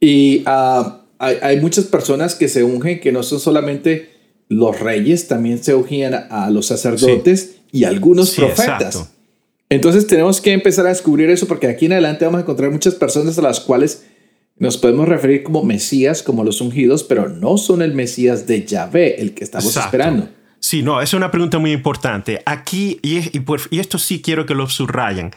y 0.00 0.42
ah, 0.46 1.04
hay, 1.20 1.60
muchas 1.60 1.84
personas 1.84 2.34
que 2.34 2.48
se 2.48 2.64
ungen 2.64 2.98
que 2.98 3.12
no 3.12 3.22
son 3.22 3.38
solamente 3.38 4.10
los 4.48 4.80
reyes, 4.80 5.28
también 5.28 5.62
se 5.62 5.76
ungían 5.76 6.26
a 6.30 6.50
los 6.50 6.66
sacerdotes 6.66 7.58
y 7.70 7.84
algunos 7.84 8.32
profetas. 8.32 9.12
Entonces 9.70 10.08
tenemos 10.08 10.40
que 10.40 10.52
empezar 10.52 10.84
a 10.86 10.88
descubrir 10.88 11.30
eso 11.30 11.46
porque 11.46 11.68
aquí 11.68 11.86
en 11.86 11.92
adelante 11.92 12.24
vamos 12.24 12.38
a 12.38 12.42
encontrar 12.42 12.72
muchas 12.72 12.96
personas 12.96 13.38
a 13.38 13.42
las 13.42 13.60
cuales 13.60 14.04
nos 14.58 14.76
podemos 14.76 15.08
referir 15.08 15.44
como 15.44 15.62
Mesías, 15.62 16.22
como 16.22 16.44
los 16.44 16.60
ungidos, 16.60 17.04
pero 17.04 17.28
no 17.28 17.56
son 17.56 17.80
el 17.80 17.94
Mesías 17.94 18.46
de 18.46 18.66
Yahvé, 18.66 19.20
el 19.20 19.32
que 19.32 19.44
estamos 19.44 19.74
esperando. 19.74 20.28
Sí, 20.58 20.82
no, 20.82 21.00
es 21.00 21.14
una 21.14 21.30
pregunta 21.30 21.58
muy 21.58 21.72
importante. 21.72 22.42
Aquí, 22.44 22.98
y, 23.02 23.18
y, 23.18 23.80
esto 23.80 23.96
sí 23.96 24.20
quiero 24.20 24.44
que 24.44 24.54
lo 24.54 24.68
subrayen, 24.68 25.30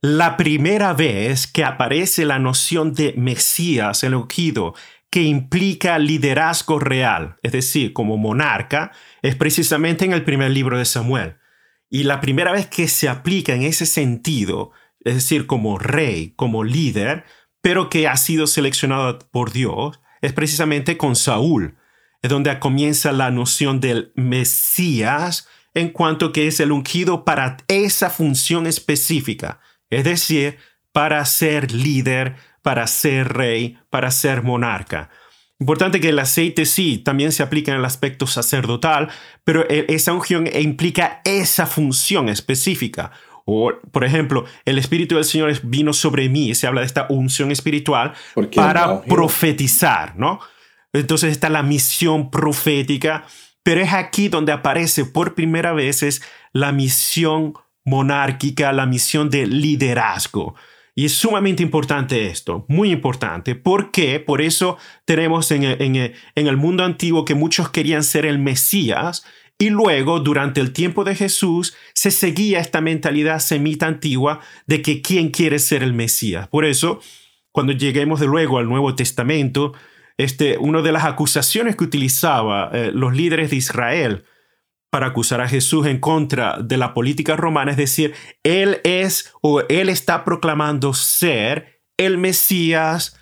la 0.00 0.36
primera 0.36 0.92
vez 0.92 1.48
que 1.48 1.64
aparece 1.64 2.24
la 2.24 2.38
noción 2.38 2.92
de 2.92 3.14
Mesías, 3.16 4.04
el 4.04 4.14
ungido, 4.14 4.74
que 5.10 5.22
implica 5.22 5.98
liderazgo 5.98 6.78
real, 6.78 7.36
es 7.42 7.52
decir, 7.52 7.92
como 7.92 8.16
monarca, 8.16 8.92
es 9.22 9.34
precisamente 9.34 10.04
en 10.04 10.12
el 10.12 10.22
primer 10.22 10.52
libro 10.52 10.78
de 10.78 10.84
Samuel. 10.84 11.36
Y 11.90 12.04
la 12.04 12.20
primera 12.20 12.52
vez 12.52 12.66
que 12.66 12.88
se 12.88 13.08
aplica 13.08 13.54
en 13.54 13.62
ese 13.62 13.86
sentido, 13.86 14.72
es 15.00 15.14
decir, 15.14 15.46
como 15.46 15.78
rey, 15.78 16.34
como 16.36 16.64
líder, 16.64 17.24
pero 17.62 17.88
que 17.88 18.08
ha 18.08 18.16
sido 18.16 18.46
seleccionado 18.46 19.18
por 19.30 19.52
Dios, 19.52 20.00
es 20.20 20.32
precisamente 20.32 20.96
con 20.96 21.16
Saúl. 21.16 21.76
Es 22.22 22.30
donde 22.30 22.58
comienza 22.58 23.12
la 23.12 23.30
noción 23.30 23.80
del 23.80 24.12
Mesías 24.16 25.48
en 25.74 25.90
cuanto 25.90 26.32
que 26.32 26.46
es 26.48 26.60
el 26.60 26.72
ungido 26.72 27.24
para 27.24 27.58
esa 27.68 28.10
función 28.10 28.66
específica, 28.66 29.60
es 29.90 30.04
decir, 30.04 30.58
para 30.92 31.24
ser 31.24 31.72
líder, 31.72 32.36
para 32.62 32.86
ser 32.86 33.32
rey, 33.32 33.78
para 33.88 34.10
ser 34.10 34.42
monarca. 34.42 35.10
Importante 35.60 36.00
que 36.00 36.10
el 36.10 36.18
aceite 36.20 36.66
sí 36.66 36.98
también 36.98 37.32
se 37.32 37.42
aplica 37.42 37.72
en 37.72 37.78
el 37.78 37.84
aspecto 37.84 38.28
sacerdotal, 38.28 39.08
pero 39.42 39.68
e, 39.68 39.86
esa 39.88 40.12
unción 40.12 40.46
implica 40.46 41.20
esa 41.24 41.66
función 41.66 42.28
específica. 42.28 43.10
O, 43.44 43.72
por 43.90 44.04
ejemplo, 44.04 44.44
el 44.64 44.78
Espíritu 44.78 45.16
del 45.16 45.24
Señor 45.24 45.52
vino 45.62 45.92
sobre 45.92 46.28
mí, 46.28 46.54
se 46.54 46.66
habla 46.66 46.82
de 46.82 46.86
esta 46.86 47.06
unción 47.08 47.50
espiritual 47.50 48.12
para 48.54 49.00
profetizar, 49.02 50.16
¿no? 50.16 50.38
Entonces 50.92 51.32
está 51.32 51.48
la 51.48 51.62
misión 51.62 52.30
profética, 52.30 53.24
pero 53.62 53.80
es 53.80 53.92
aquí 53.92 54.28
donde 54.28 54.52
aparece 54.52 55.06
por 55.06 55.34
primera 55.34 55.72
vez 55.72 56.22
la 56.52 56.72
misión 56.72 57.54
monárquica, 57.84 58.72
la 58.72 58.86
misión 58.86 59.30
de 59.30 59.46
liderazgo. 59.46 60.54
Y 60.98 61.04
es 61.04 61.14
sumamente 61.14 61.62
importante 61.62 62.26
esto, 62.26 62.64
muy 62.66 62.90
importante. 62.90 63.54
¿Por 63.54 63.92
qué? 63.92 64.18
Por 64.18 64.42
eso 64.42 64.78
tenemos 65.04 65.52
en, 65.52 65.62
el 66.34 66.56
mundo 66.56 66.82
antiguo 66.82 67.24
que 67.24 67.36
muchos 67.36 67.68
querían 67.70 68.02
ser 68.02 68.26
el 68.26 68.40
Mesías 68.40 69.24
y 69.60 69.70
luego, 69.70 70.18
durante 70.18 70.60
el 70.60 70.72
tiempo 70.72 71.04
de 71.04 71.14
Jesús, 71.14 71.76
se 71.94 72.10
seguía 72.10 72.58
esta 72.58 72.80
mentalidad 72.80 73.38
semita 73.38 73.86
antigua 73.86 74.40
de 74.66 74.82
que 74.82 75.00
quién 75.00 75.28
quiere 75.28 75.60
ser 75.60 75.84
el 75.84 75.92
Mesías. 75.92 76.48
Por 76.48 76.64
eso, 76.64 77.00
cuando 77.52 77.72
lleguemos 77.72 78.18
de 78.18 78.26
luego 78.26 78.58
al 78.58 78.68
Nuevo 78.68 78.96
Testamento, 78.96 79.74
este, 80.16 80.58
una 80.58 80.82
de 80.82 80.90
las 80.90 81.04
acusaciones 81.04 81.76
que 81.76 81.84
utilizaban 81.84 82.70
eh, 82.74 82.90
los 82.92 83.14
líderes 83.14 83.50
de 83.50 83.56
Israel 83.56 84.24
para 84.90 85.08
acusar 85.08 85.40
a 85.40 85.48
Jesús 85.48 85.86
en 85.86 85.98
contra 85.98 86.58
de 86.62 86.76
la 86.76 86.94
política 86.94 87.36
romana, 87.36 87.72
es 87.72 87.76
decir, 87.76 88.14
él 88.42 88.80
es 88.84 89.32
o 89.42 89.60
él 89.68 89.88
está 89.88 90.24
proclamando 90.24 90.94
ser 90.94 91.82
el 91.96 92.16
Mesías. 92.18 93.18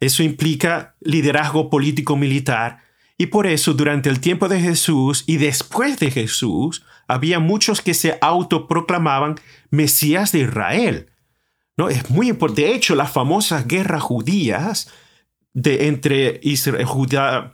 Eso 0.00 0.22
implica 0.22 0.96
liderazgo 1.00 1.68
político 1.68 2.16
militar. 2.16 2.80
Y 3.18 3.26
por 3.26 3.46
eso 3.46 3.74
durante 3.74 4.08
el 4.08 4.20
tiempo 4.20 4.48
de 4.48 4.60
Jesús 4.60 5.24
y 5.26 5.36
después 5.36 5.98
de 5.98 6.10
Jesús, 6.10 6.84
había 7.06 7.38
muchos 7.40 7.82
que 7.82 7.94
se 7.94 8.18
autoproclamaban 8.20 9.36
Mesías 9.70 10.32
de 10.32 10.40
Israel. 10.40 11.10
¿No? 11.76 11.88
Es 11.88 12.10
muy 12.10 12.30
importante. 12.30 12.62
De 12.62 12.74
hecho, 12.74 12.94
las 12.94 13.12
famosas 13.12 13.66
guerras 13.66 14.02
judías 14.02 14.90
de 15.52 15.88
entre 15.88 16.40
Israel, 16.42 16.86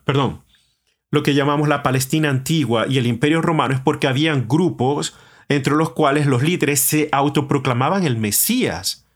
perdón, 0.05 0.45
lo 1.11 1.23
que 1.23 1.35
llamamos 1.35 1.69
la 1.69 1.83
Palestina 1.83 2.29
antigua 2.31 2.87
y 2.89 2.99
el 2.99 3.07
Imperio 3.07 3.41
Romano 3.41 3.75
es 3.75 3.81
porque 3.81 4.07
habían 4.07 4.47
grupos 4.47 5.17
entre 5.49 5.75
los 5.75 5.91
cuales 5.91 6.27
los 6.27 6.43
líderes 6.43 6.81
se 6.81 7.09
autoproclamaban 7.13 8.05
el 8.05 8.19
Mesías 8.19 9.07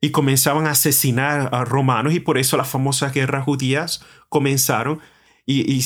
y 0.00 0.10
comenzaban 0.10 0.66
a 0.66 0.72
asesinar 0.72 1.50
a 1.52 1.64
romanos 1.64 2.14
y 2.14 2.20
por 2.20 2.38
eso 2.38 2.56
las 2.56 2.68
famosas 2.68 3.12
guerras 3.12 3.44
judías 3.44 4.04
comenzaron. 4.28 5.00
Y, 5.46 5.80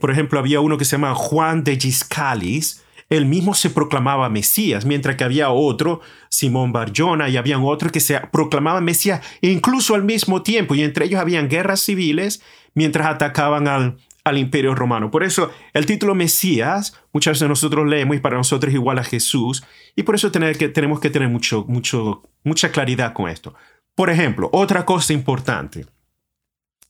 por 0.00 0.10
ejemplo, 0.10 0.38
había 0.38 0.60
uno 0.60 0.78
que 0.78 0.86
se 0.86 0.92
llama 0.92 1.14
Juan 1.14 1.62
de 1.62 1.78
Giscalis, 1.78 2.82
él 3.10 3.26
mismo 3.26 3.54
se 3.54 3.70
proclamaba 3.70 4.28
Mesías, 4.28 4.84
mientras 4.84 5.16
que 5.16 5.24
había 5.24 5.50
otro, 5.50 6.00
Simón 6.28 6.72
Barjona, 6.72 7.28
y 7.28 7.36
habían 7.36 7.62
otros 7.64 7.92
que 7.92 8.00
se 8.00 8.18
proclamaban 8.32 8.84
Mesías 8.84 9.22
incluso 9.40 9.94
al 9.94 10.04
mismo 10.04 10.42
tiempo, 10.42 10.74
y 10.74 10.82
entre 10.82 11.06
ellos 11.06 11.20
habían 11.20 11.48
guerras 11.48 11.80
civiles 11.80 12.42
mientras 12.74 13.06
atacaban 13.06 13.66
al, 13.66 13.96
al 14.28 14.38
imperio 14.38 14.74
romano. 14.74 15.10
Por 15.10 15.24
eso 15.24 15.50
el 15.72 15.86
título 15.86 16.14
Mesías 16.14 16.98
muchas 17.12 17.34
veces 17.34 17.48
nosotros 17.48 17.86
leemos 17.86 18.16
y 18.16 18.20
para 18.20 18.36
nosotros 18.36 18.70
es 18.70 18.74
igual 18.74 18.98
a 18.98 19.04
Jesús 19.04 19.64
y 19.96 20.02
por 20.02 20.14
eso 20.14 20.30
tener 20.30 20.56
que, 20.56 20.68
tenemos 20.68 21.00
que 21.00 21.10
tener 21.10 21.28
mucho, 21.28 21.64
mucho, 21.68 22.22
mucha 22.44 22.70
claridad 22.70 23.12
con 23.12 23.28
esto. 23.28 23.54
Por 23.94 24.10
ejemplo, 24.10 24.48
otra 24.52 24.84
cosa 24.84 25.12
importante 25.12 25.86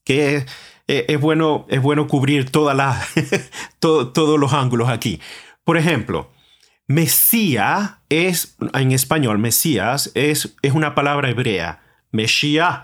que 0.03 0.35
es, 0.35 0.45
eh, 0.87 1.17
bueno, 1.17 1.65
es 1.69 1.81
bueno 1.81 2.07
cubrir 2.07 2.49
toda 2.49 2.73
la, 2.73 2.99
todos 3.79 4.39
los 4.39 4.53
ángulos 4.53 4.89
aquí. 4.89 5.19
Por 5.63 5.77
ejemplo, 5.77 6.31
Mesías 6.87 7.97
es, 8.09 8.57
en 8.73 8.91
español, 8.91 9.37
Mesías 9.37 10.11
es, 10.15 10.55
es 10.63 10.73
una 10.73 10.95
palabra 10.95 11.29
hebrea. 11.29 11.83
Mesías 12.11 12.79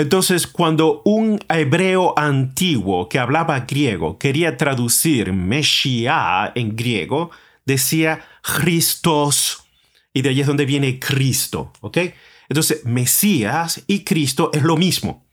entonces, 0.00 0.46
cuando 0.46 1.02
un 1.04 1.40
hebreo 1.50 2.18
antiguo 2.18 3.06
que 3.06 3.18
hablaba 3.18 3.60
griego 3.60 4.18
quería 4.18 4.56
traducir 4.56 5.34
Mesías 5.34 6.52
en 6.54 6.74
griego, 6.74 7.30
decía 7.66 8.24
Christos. 8.40 9.62
Y 10.14 10.22
de 10.22 10.30
ahí 10.30 10.40
es 10.40 10.46
donde 10.46 10.64
viene 10.64 10.98
Cristo, 10.98 11.74
¿ok? 11.82 11.98
Entonces, 12.48 12.86
Mesías 12.86 13.84
y 13.86 14.02
Cristo 14.04 14.50
es 14.54 14.62
lo 14.62 14.78
mismo. 14.78 15.26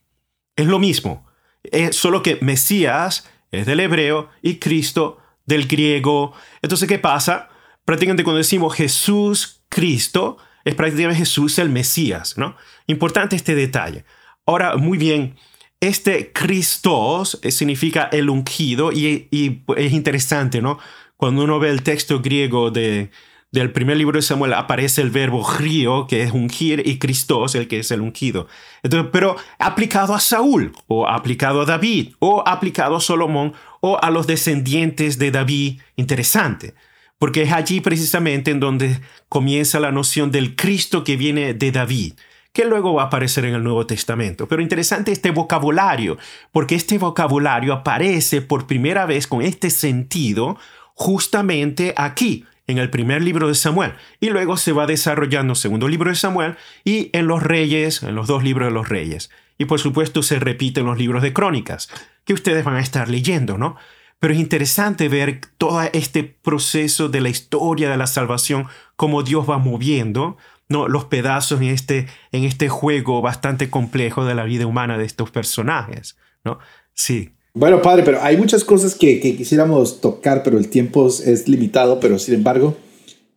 Es 0.58 0.68
lo 0.68 0.80
mismo. 0.80 1.26
Es 1.64 1.96
solo 1.96 2.22
que 2.22 2.38
Mesías 2.42 3.26
es 3.54 3.66
del 3.66 3.80
hebreo 3.80 4.30
y 4.42 4.56
Cristo 4.56 5.20
del 5.46 5.66
griego. 5.66 6.34
Entonces, 6.62 6.90
¿qué 6.90 7.00
pasa? 7.00 7.48
Prácticamente 7.86 8.26
cuando 8.26 8.40
decimos 8.40 8.76
Jesús, 8.76 9.62
Cristo, 9.70 10.40
es 10.66 10.76
prácticamente 10.76 11.20
Jesús 11.20 11.58
el 11.58 11.70
Mesías, 11.70 12.38
¿no? 12.38 12.58
Importante 12.86 13.38
este 13.38 13.56
detalle. 13.56 14.04
Ahora, 14.48 14.78
muy 14.78 14.98
bien, 14.98 15.36
este 15.82 16.32
Christos 16.32 17.38
eh, 17.44 17.52
significa 17.52 18.10
el 18.14 18.30
ungido 18.30 18.94
y, 18.94 19.28
es 19.76 19.92
interesante, 19.92 20.62
¿no? 20.62 20.80
Cuando 21.18 21.44
uno 21.44 21.60
ve 21.60 21.70
el 21.70 21.84
texto 21.84 22.22
griego 22.22 22.72
de, 22.72 23.12
del 23.52 23.74
primer 23.74 23.98
libro 23.98 24.18
de 24.18 24.22
Samuel 24.22 24.54
aparece 24.54 25.02
el 25.02 25.10
verbo 25.10 25.46
río, 25.60 26.08
que 26.08 26.24
es 26.24 26.32
ungir, 26.32 26.82
y 26.88 26.98
Christos, 26.98 27.56
el 27.56 27.68
que 27.68 27.80
es 27.80 27.92
el 27.92 28.00
ungido. 28.00 28.48
Entonces, 28.84 29.10
pero 29.12 29.36
aplicado 29.60 30.16
a 30.16 30.22
Saúl, 30.22 30.72
o 30.88 31.10
aplicado 31.10 31.62
a 31.62 31.66
David, 31.66 32.14
o 32.20 32.42
aplicado 32.48 32.96
a 32.96 33.02
Salomón, 33.02 33.54
o 33.82 34.00
a 34.02 34.10
los 34.12 34.28
descendientes 34.28 35.20
de 35.20 35.32
David. 35.32 35.82
Interesante, 35.98 36.74
porque 37.20 37.42
es 37.42 37.52
allí 37.52 37.82
precisamente 37.82 38.52
en 38.52 38.62
donde 38.62 39.02
comienza 39.28 39.82
la 39.82 39.92
noción 39.92 40.32
del 40.32 40.56
Cristo 40.56 41.04
que 41.04 41.18
viene 41.18 41.54
de 41.54 41.72
David 41.74 42.14
que 42.58 42.66
luego 42.66 42.96
va 42.96 43.04
a 43.04 43.06
aparecer 43.06 43.46
en 43.46 43.54
el 43.54 43.64
Nuevo 43.64 43.86
Testamento. 43.86 44.48
Pero 44.48 44.64
interesante 44.64 45.12
este 45.12 45.30
vocabulario, 45.30 46.18
porque 46.52 46.74
este 46.74 46.98
vocabulario 46.98 47.72
aparece 47.72 48.42
por 48.42 48.66
primera 48.66 49.06
vez 49.06 49.28
con 49.28 49.44
este 49.44 49.70
sentido 49.70 50.58
justamente 50.96 51.94
aquí, 51.96 52.46
en 52.66 52.80
el 52.80 52.90
primer 52.90 53.22
libro 53.22 53.48
de 53.48 53.54
Samuel, 53.54 53.94
y 54.20 54.32
luego 54.32 54.58
se 54.58 54.72
va 54.72 54.88
desarrollando 54.88 55.54
el 55.54 55.58
segundo 55.58 55.88
libro 55.88 56.10
de 56.10 56.16
Samuel 56.16 56.56
y 56.84 57.12
en 57.14 57.28
los 57.28 57.44
reyes, 57.44 58.02
en 58.02 58.16
los 58.16 58.26
dos 58.26 58.44
libros 58.44 58.70
de 58.70 58.74
los 58.74 58.90
reyes. 58.90 59.30
Y 59.60 59.66
por 59.66 59.80
supuesto 59.80 60.24
se 60.24 60.40
repite 60.40 60.80
en 60.80 60.88
los 60.88 60.98
libros 60.98 61.22
de 61.22 61.34
crónicas, 61.34 61.90
que 62.26 62.34
ustedes 62.34 62.66
van 62.66 62.78
a 62.78 62.82
estar 62.82 63.08
leyendo, 63.08 63.60
¿no? 63.60 63.76
Pero 64.20 64.34
es 64.34 64.40
interesante 64.40 65.10
ver 65.10 65.42
todo 65.60 65.84
este 65.94 66.24
proceso 66.24 67.08
de 67.08 67.22
la 67.22 67.30
historia 67.30 67.88
de 67.88 67.98
la 67.98 68.08
salvación, 68.08 68.66
cómo 68.96 69.22
Dios 69.22 69.48
va 69.48 69.60
moviendo 69.60 70.38
¿no? 70.70 70.88
los 70.88 71.06
pedazos 71.06 71.62
en 71.62 71.68
este, 71.68 72.08
en 72.32 72.44
este 72.44 72.70
juego 72.70 73.22
bastante 73.22 73.70
complejo 73.70 74.26
de 74.26 74.36
la 74.36 74.44
vida 74.44 74.66
humana 74.66 74.98
de 74.98 75.06
estos 75.06 75.32
personajes. 75.32 76.18
¿no? 76.44 76.60
Sí. 76.94 77.32
Bueno, 77.54 77.82
padre, 77.82 78.04
pero 78.04 78.22
hay 78.22 78.38
muchas 78.38 78.64
cosas 78.64 78.94
que, 78.96 79.20
quisiéramos 79.20 80.02
tocar, 80.02 80.44
pero 80.44 80.58
el 80.58 80.68
tiempo 80.70 81.08
es 81.08 81.48
limitado, 81.48 82.00
pero 82.00 82.20
sin 82.20 82.36
embargo, 82.36 82.78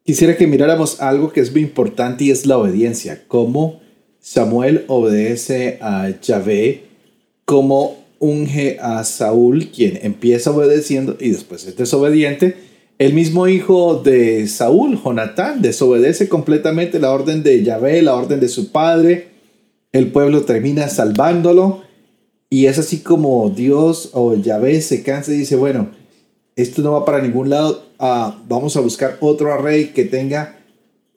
quisiera 0.05 0.37
que 0.37 0.47
miráramos 0.47 1.01
algo 1.01 1.33
que 1.33 1.41
es 1.41 1.53
muy 1.53 1.63
importante 1.63 2.25
y 2.25 2.31
es 2.31 2.45
la 2.45 2.59
obediencia. 2.59 3.25
Cómo 3.29 3.81
Samuel 4.21 4.85
obedece 4.89 5.79
a 5.81 6.11
Yahvé, 6.21 6.85
cómo 7.45 8.01
unge 8.19 8.79
a 8.81 9.03
Saúl, 9.05 9.71
quien 9.71 9.99
empieza 10.03 10.51
obedeciendo 10.51 11.17
y 11.19 11.31
después 11.31 11.67
es 11.67 11.77
desobediente. 11.77 12.70
El 13.01 13.15
mismo 13.15 13.49
hijo 13.49 13.95
de 13.95 14.47
Saúl, 14.47 15.01
Jonatán, 15.03 15.63
desobedece 15.63 16.29
completamente 16.29 16.99
la 16.99 17.11
orden 17.13 17.43
de 17.43 17.65
Yahvé, 17.65 18.03
la 18.03 18.15
orden 18.15 18.41
de 18.41 18.49
su 18.51 18.73
padre. 18.73 19.29
El 19.91 20.13
pueblo 20.13 20.43
termina 20.43 20.87
salvándolo. 20.87 21.81
Y 22.51 22.67
es 22.67 22.79
así 22.79 22.99
como 22.99 23.49
Dios 23.49 24.11
o 24.13 24.35
Yahvé 24.35 24.83
se 24.83 25.03
cansa 25.03 25.33
y 25.33 25.39
dice, 25.39 25.57
bueno, 25.57 25.89
esto 26.57 26.83
no 26.83 26.93
va 26.93 27.07
para 27.07 27.23
ningún 27.23 27.49
lado. 27.49 27.87
Ah, 27.99 28.39
vamos 28.47 28.77
a 28.77 28.81
buscar 28.81 29.17
otro 29.21 29.57
rey 29.57 29.93
que 29.95 30.05
tenga 30.05 30.59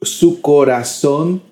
su 0.00 0.40
corazón 0.40 1.42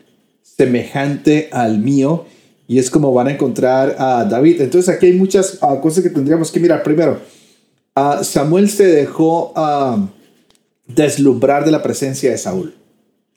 semejante 0.40 1.50
al 1.52 1.78
mío 1.78 2.24
y 2.66 2.78
es 2.78 2.88
como 2.88 3.12
van 3.12 3.28
a 3.28 3.32
encontrar 3.32 3.96
a 3.98 4.24
David. 4.24 4.62
Entonces 4.62 4.94
aquí 4.94 5.08
hay 5.08 5.12
muchas 5.12 5.58
ah, 5.60 5.78
cosas 5.82 6.02
que 6.02 6.08
tendríamos 6.08 6.50
que 6.50 6.58
mirar. 6.58 6.82
Primero, 6.82 7.20
uh, 7.96 8.24
Samuel 8.24 8.70
se 8.70 8.86
dejó 8.86 9.52
deslumbrar 10.86 11.64
de 11.64 11.70
la 11.70 11.82
presencia 11.82 12.30
de 12.30 12.38
Saúl. 12.38 12.74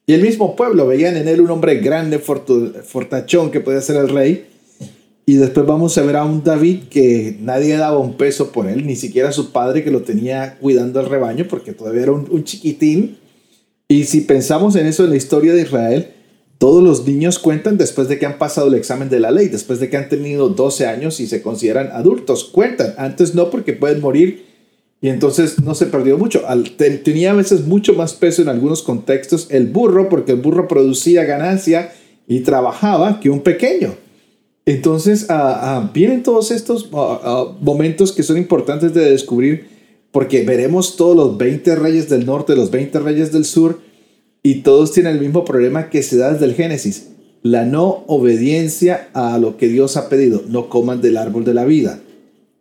Y 0.07 0.13
el 0.13 0.21
mismo 0.21 0.55
pueblo 0.55 0.85
veían 0.87 1.17
en 1.17 1.27
él 1.27 1.41
un 1.41 1.49
hombre 1.49 1.75
grande, 1.77 2.19
fortachón, 2.19 3.51
que 3.51 3.59
podía 3.59 3.81
ser 3.81 3.95
el 3.97 4.09
rey. 4.09 4.47
Y 5.25 5.35
después 5.35 5.65
vamos 5.65 5.97
a 5.97 6.03
ver 6.03 6.17
a 6.17 6.25
un 6.25 6.43
David 6.43 6.83
que 6.89 7.37
nadie 7.41 7.75
daba 7.77 7.97
un 7.97 8.15
peso 8.15 8.51
por 8.51 8.67
él, 8.67 8.85
ni 8.85 8.95
siquiera 8.95 9.31
su 9.31 9.51
padre 9.51 9.83
que 9.83 9.89
lo 9.89 10.03
tenía 10.03 10.57
cuidando 10.59 10.99
el 10.99 11.07
rebaño, 11.07 11.47
porque 11.49 11.73
todavía 11.73 12.03
era 12.03 12.11
un, 12.11 12.27
un 12.29 12.43
chiquitín. 12.43 13.17
Y 13.87 14.03
si 14.03 14.21
pensamos 14.21 14.75
en 14.75 14.85
eso 14.85 15.03
en 15.03 15.09
la 15.09 15.15
historia 15.15 15.53
de 15.53 15.63
Israel, 15.63 16.11
todos 16.59 16.83
los 16.83 17.05
niños 17.07 17.39
cuentan 17.39 17.77
después 17.77 18.07
de 18.07 18.19
que 18.19 18.27
han 18.27 18.37
pasado 18.37 18.67
el 18.67 18.75
examen 18.75 19.09
de 19.09 19.19
la 19.19 19.31
ley, 19.31 19.47
después 19.47 19.79
de 19.79 19.89
que 19.89 19.97
han 19.97 20.09
tenido 20.09 20.49
12 20.49 20.85
años 20.85 21.19
y 21.19 21.27
se 21.27 21.41
consideran 21.41 21.89
adultos. 21.91 22.45
Cuentan. 22.45 22.93
Antes 22.97 23.33
no 23.35 23.49
porque 23.49 23.73
pueden 23.73 24.01
morir 24.01 24.44
y 25.05 25.09
entonces 25.09 25.61
no 25.61 25.75
se 25.75 25.85
perdió 25.85 26.17
mucho. 26.17 26.41
tenía 27.03 27.29
a 27.29 27.35
veces 27.35 27.67
mucho 27.67 27.93
más 27.93 28.15
peso 28.15 28.41
en 28.41 28.49
algunos 28.49 28.81
contextos 28.81 29.45
el 29.51 29.67
burro 29.67 30.09
porque 30.09 30.31
el 30.31 30.41
burro 30.41 30.67
producía 30.67 31.25
ganancia 31.25 31.93
y 32.27 32.39
trabajaba 32.39 33.19
que 33.19 33.29
un 33.29 33.41
pequeño. 33.41 33.93
Entonces 34.65 35.27
ah, 35.29 35.59
ah, 35.61 35.91
vienen 35.93 36.23
todos 36.23 36.49
estos 36.49 36.89
ah, 36.91 37.55
momentos 37.61 38.13
que 38.13 38.23
son 38.23 38.37
importantes 38.37 38.95
de 38.95 39.11
descubrir 39.11 39.67
porque 40.09 40.43
veremos 40.43 40.95
todos 40.95 41.15
los 41.15 41.37
20 41.37 41.75
reyes 41.75 42.09
del 42.09 42.25
norte, 42.25 42.55
los 42.55 42.71
20 42.71 42.97
reyes 42.97 43.31
del 43.31 43.45
sur 43.45 43.81
y 44.41 44.63
todos 44.63 44.91
tienen 44.91 45.13
el 45.13 45.21
mismo 45.21 45.45
problema 45.45 45.91
que 45.91 46.01
se 46.01 46.17
da 46.17 46.33
desde 46.33 46.45
el 46.45 46.55
Génesis, 46.55 47.09
la 47.43 47.63
no 47.63 48.05
obediencia 48.07 49.09
a 49.13 49.37
lo 49.37 49.55
que 49.57 49.67
Dios 49.67 49.97
ha 49.97 50.09
pedido, 50.09 50.41
no 50.47 50.67
coman 50.67 50.99
del 51.01 51.17
árbol 51.17 51.45
de 51.45 51.53
la 51.53 51.63
vida. 51.63 51.99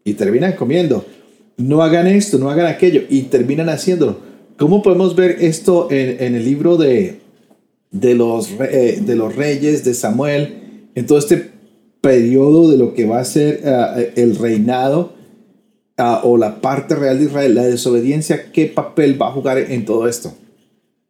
Y 0.06 0.12
terminan 0.12 0.52
comiendo, 0.52 1.06
no 1.56 1.82
hagan 1.82 2.06
esto, 2.06 2.38
no 2.38 2.50
hagan 2.50 2.66
aquello, 2.66 3.02
y 3.08 3.22
terminan 3.22 3.68
haciéndolo. 3.68 4.18
¿Cómo 4.56 4.82
podemos 4.82 5.16
ver 5.16 5.38
esto 5.40 5.88
en, 5.90 6.34
el 6.34 6.44
libro 6.44 6.76
de, 6.76 7.20
de, 7.90 8.14
los, 8.14 8.50
eh, 8.60 9.00
de 9.00 9.16
los 9.16 9.34
reyes, 9.34 9.84
de 9.84 9.94
Samuel, 9.94 10.88
en 10.94 11.06
todo 11.06 11.18
este 11.18 11.50
periodo 12.00 12.70
de 12.70 12.76
lo 12.76 12.94
que 12.94 13.06
va 13.06 13.18
a 13.18 13.24
ser 13.24 13.60
eh, 13.64 14.12
el 14.16 14.36
reinado 14.36 15.14
ah, 15.96 16.20
o 16.22 16.36
la 16.36 16.60
parte 16.60 16.94
real 16.94 17.18
de 17.18 17.24
Israel, 17.24 17.54
la 17.54 17.64
desobediencia, 17.64 18.52
qué 18.52 18.66
papel 18.66 19.20
va 19.20 19.28
a 19.28 19.32
jugar 19.32 19.58
en 19.58 19.84
todo 19.84 20.06
esto? 20.06 20.36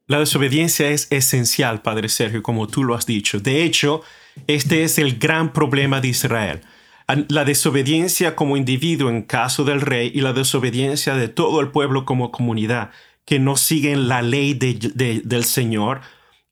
La 0.07 0.19
desobediencia 0.19 0.91
es 0.91 1.07
esencial, 1.11 1.83
Padre 1.83 2.09
Sergio, 2.09 2.43
como 2.43 2.67
tú 2.67 2.85
lo 2.85 2.95
has 2.95 3.07
dicho. 3.07 3.41
De 3.41 3.65
hecho, 3.65 4.03
este 4.47 4.85
es 4.85 4.99
el 4.99 5.19
gran 5.19 5.53
problema 5.53 6.01
de 6.01 6.09
Israel. 6.09 6.61
La 7.07 7.45
desobediencia 7.45 8.35
como 8.35 8.57
individuo 8.57 9.11
en 9.11 9.23
caso 9.23 9.65
del 9.65 9.81
rey 9.83 10.11
y 10.15 10.23
la 10.23 10.33
desobediencia 10.33 11.15
de 11.15 11.29
todo 11.29 11.61
el 11.61 11.69
pueblo 11.69 12.05
como 12.07 12.31
comunidad, 12.31 12.91
que 13.25 13.39
no 13.39 13.57
siguen 13.57 14.09
la 14.09 14.23
ley 14.23 14.55
del 14.55 15.45
Señor, 15.45 16.01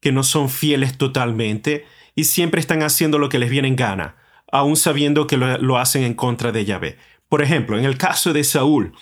que 0.00 0.12
no 0.12 0.24
son 0.24 0.50
fieles 0.50 0.98
totalmente 0.98 1.86
y 2.14 2.24
siempre 2.24 2.60
están 2.60 2.82
haciendo 2.82 3.18
lo 3.18 3.28
que 3.28 3.38
les 3.38 3.50
viene 3.50 3.68
en 3.68 3.76
gana, 3.76 4.16
aun 4.50 4.76
sabiendo 4.76 5.26
que 5.26 5.36
lo, 5.36 5.78
hacen 5.78 6.02
en 6.02 6.14
contra 6.14 6.52
de 6.52 6.64
Yahvé. 6.64 6.98
Por 7.28 7.42
ejemplo, 7.42 7.78
en 7.78 7.84
el 7.84 7.96
caso 7.96 8.32
de 8.32 8.44
Saúl, 8.44 8.92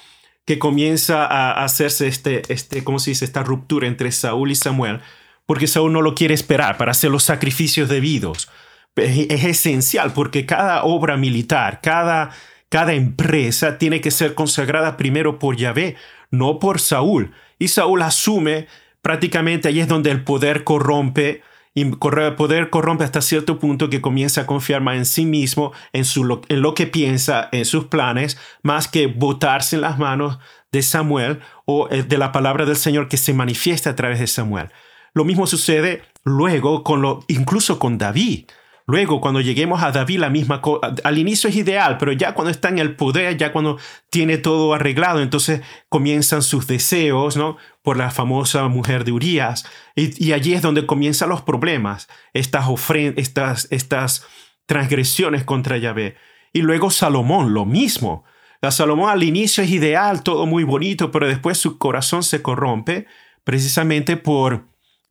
que 0.45 0.59
comienza 0.59 1.27
a 1.27 1.65
hacerse 1.65 2.07
este, 2.07 2.43
este, 2.53 2.85
¿cómo 2.85 2.99
se 2.99 3.11
dice? 3.11 3.25
Esta 3.25 3.43
ruptura 3.43 3.89
entre 3.89 4.13
Saúl 4.13 4.53
y 4.53 4.55
Samuel, 4.55 5.01
porque 5.47 5.67
Saúl 5.67 5.93
no 5.93 6.03
lo 6.03 6.15
quiere 6.15 6.35
esperar 6.35 6.77
para 6.77 6.93
hacer 6.93 7.11
los 7.11 7.25
sacrificios 7.25 7.89
debidos. 7.89 8.49
Es, 8.97 9.45
esencial 9.45 10.13
porque 10.13 10.47
cada 10.47 10.85
obra 10.85 11.17
militar, 11.17 11.81
cada, 11.83 12.31
cada 12.69 12.93
empresa 12.93 13.79
tiene 13.79 14.01
que 14.01 14.11
ser 14.11 14.35
consagrada 14.35 14.97
primero 14.97 15.39
por 15.39 15.57
Yahvé, 15.57 15.97
no 16.31 16.59
por 16.59 16.81
Saúl. 16.81 17.33
Y 17.59 17.69
Saúl 17.69 18.03
asume 18.03 18.67
prácticamente 19.03 19.69
ahí 19.69 19.81
es 19.81 19.89
donde 19.89 20.11
el 20.11 20.25
poder 20.25 20.65
corrompe 20.65 21.43
y 21.73 21.83
el 21.83 21.97
poder 21.99 22.69
corrompe 22.69 23.05
hasta 23.05 23.23
cierto 23.23 23.59
punto 23.59 23.91
que 23.91 24.01
comienza 24.01 24.43
a 24.43 24.47
confiar 24.47 24.81
más 24.81 24.97
en 24.97 25.07
sí 25.07 25.25
mismo, 25.25 25.73
en, 25.93 26.05
su, 26.05 26.43
en 26.49 26.63
lo 26.63 26.75
que 26.75 26.87
piensa, 26.87 27.49
en 27.53 27.65
sus 27.65 27.87
planes, 27.87 28.39
más 28.63 28.89
que 28.89 29.07
botarse 29.07 29.77
en 29.77 29.83
las 29.83 29.99
manos 29.99 30.39
de 30.73 30.83
Samuel 30.83 31.41
o 31.67 31.89
eh, 31.91 32.03
de 32.03 32.19
la 32.19 32.33
palabra 32.33 32.67
del 32.67 32.77
Señor 32.77 33.09
que 33.09 33.17
se 33.17 33.35
manifiesta 33.35 33.91
a 33.91 33.97
través 33.97 34.19
de 34.19 34.27
Samuel. 34.27 34.71
Lo 35.15 35.25
mismo 35.25 35.47
sucede 35.47 36.03
luego 36.25 36.83
con 36.83 37.03
lo, 37.03 37.25
incluso 37.29 37.79
con 37.79 37.99
David. 37.99 38.47
Luego, 38.91 39.21
cuando 39.21 39.41
lleguemos 39.41 39.85
a 39.85 39.93
David, 39.93 40.19
la 40.19 40.31
misma 40.31 40.61
cosa, 40.61 40.93
al 41.05 41.17
inicio 41.17 41.49
es 41.49 41.55
ideal, 41.55 41.97
pero 41.97 42.11
ya 42.11 42.35
cuando 42.35 42.51
está 42.51 42.71
en 42.71 42.79
el 42.79 42.97
poder, 42.97 43.37
ya 43.37 43.53
cuando 43.53 43.79
tiene 44.11 44.37
todo 44.37 44.75
arreglado, 44.75 45.21
entonces 45.21 45.61
comienzan 45.89 46.43
sus 46.43 46.67
deseos, 46.67 47.37
¿no? 47.37 47.57
Por 47.83 47.97
la 47.97 48.11
famosa 48.11 48.67
mujer 48.67 49.05
de 49.05 49.13
Urias. 49.13 49.65
Y, 49.95 50.33
allí 50.33 50.55
es 50.55 50.63
donde 50.63 50.87
comienzan 50.87 51.29
los 51.29 51.41
problemas, 51.41 52.09
estas, 52.33 52.67
estas, 53.17 53.69
estas 53.71 54.27
transgresiones 54.67 55.45
contra 55.45 55.79
Yahvé. 55.79 56.17
Y 56.53 56.63
luego 56.63 56.91
Salomón, 56.91 57.55
lo 57.55 57.67
mismo. 57.67 58.25
La 58.61 58.73
Salomón 58.73 59.09
al 59.09 59.23
inicio 59.23 59.63
es 59.63 59.71
ideal, 59.71 60.25
todo 60.25 60.47
muy 60.47 60.65
bonito, 60.65 61.13
pero 61.13 61.29
después 61.29 61.59
su 61.59 61.79
corazón 61.79 62.25
se 62.25 62.43
corrompe 62.43 63.07
precisamente 63.45 64.17
por, 64.17 64.65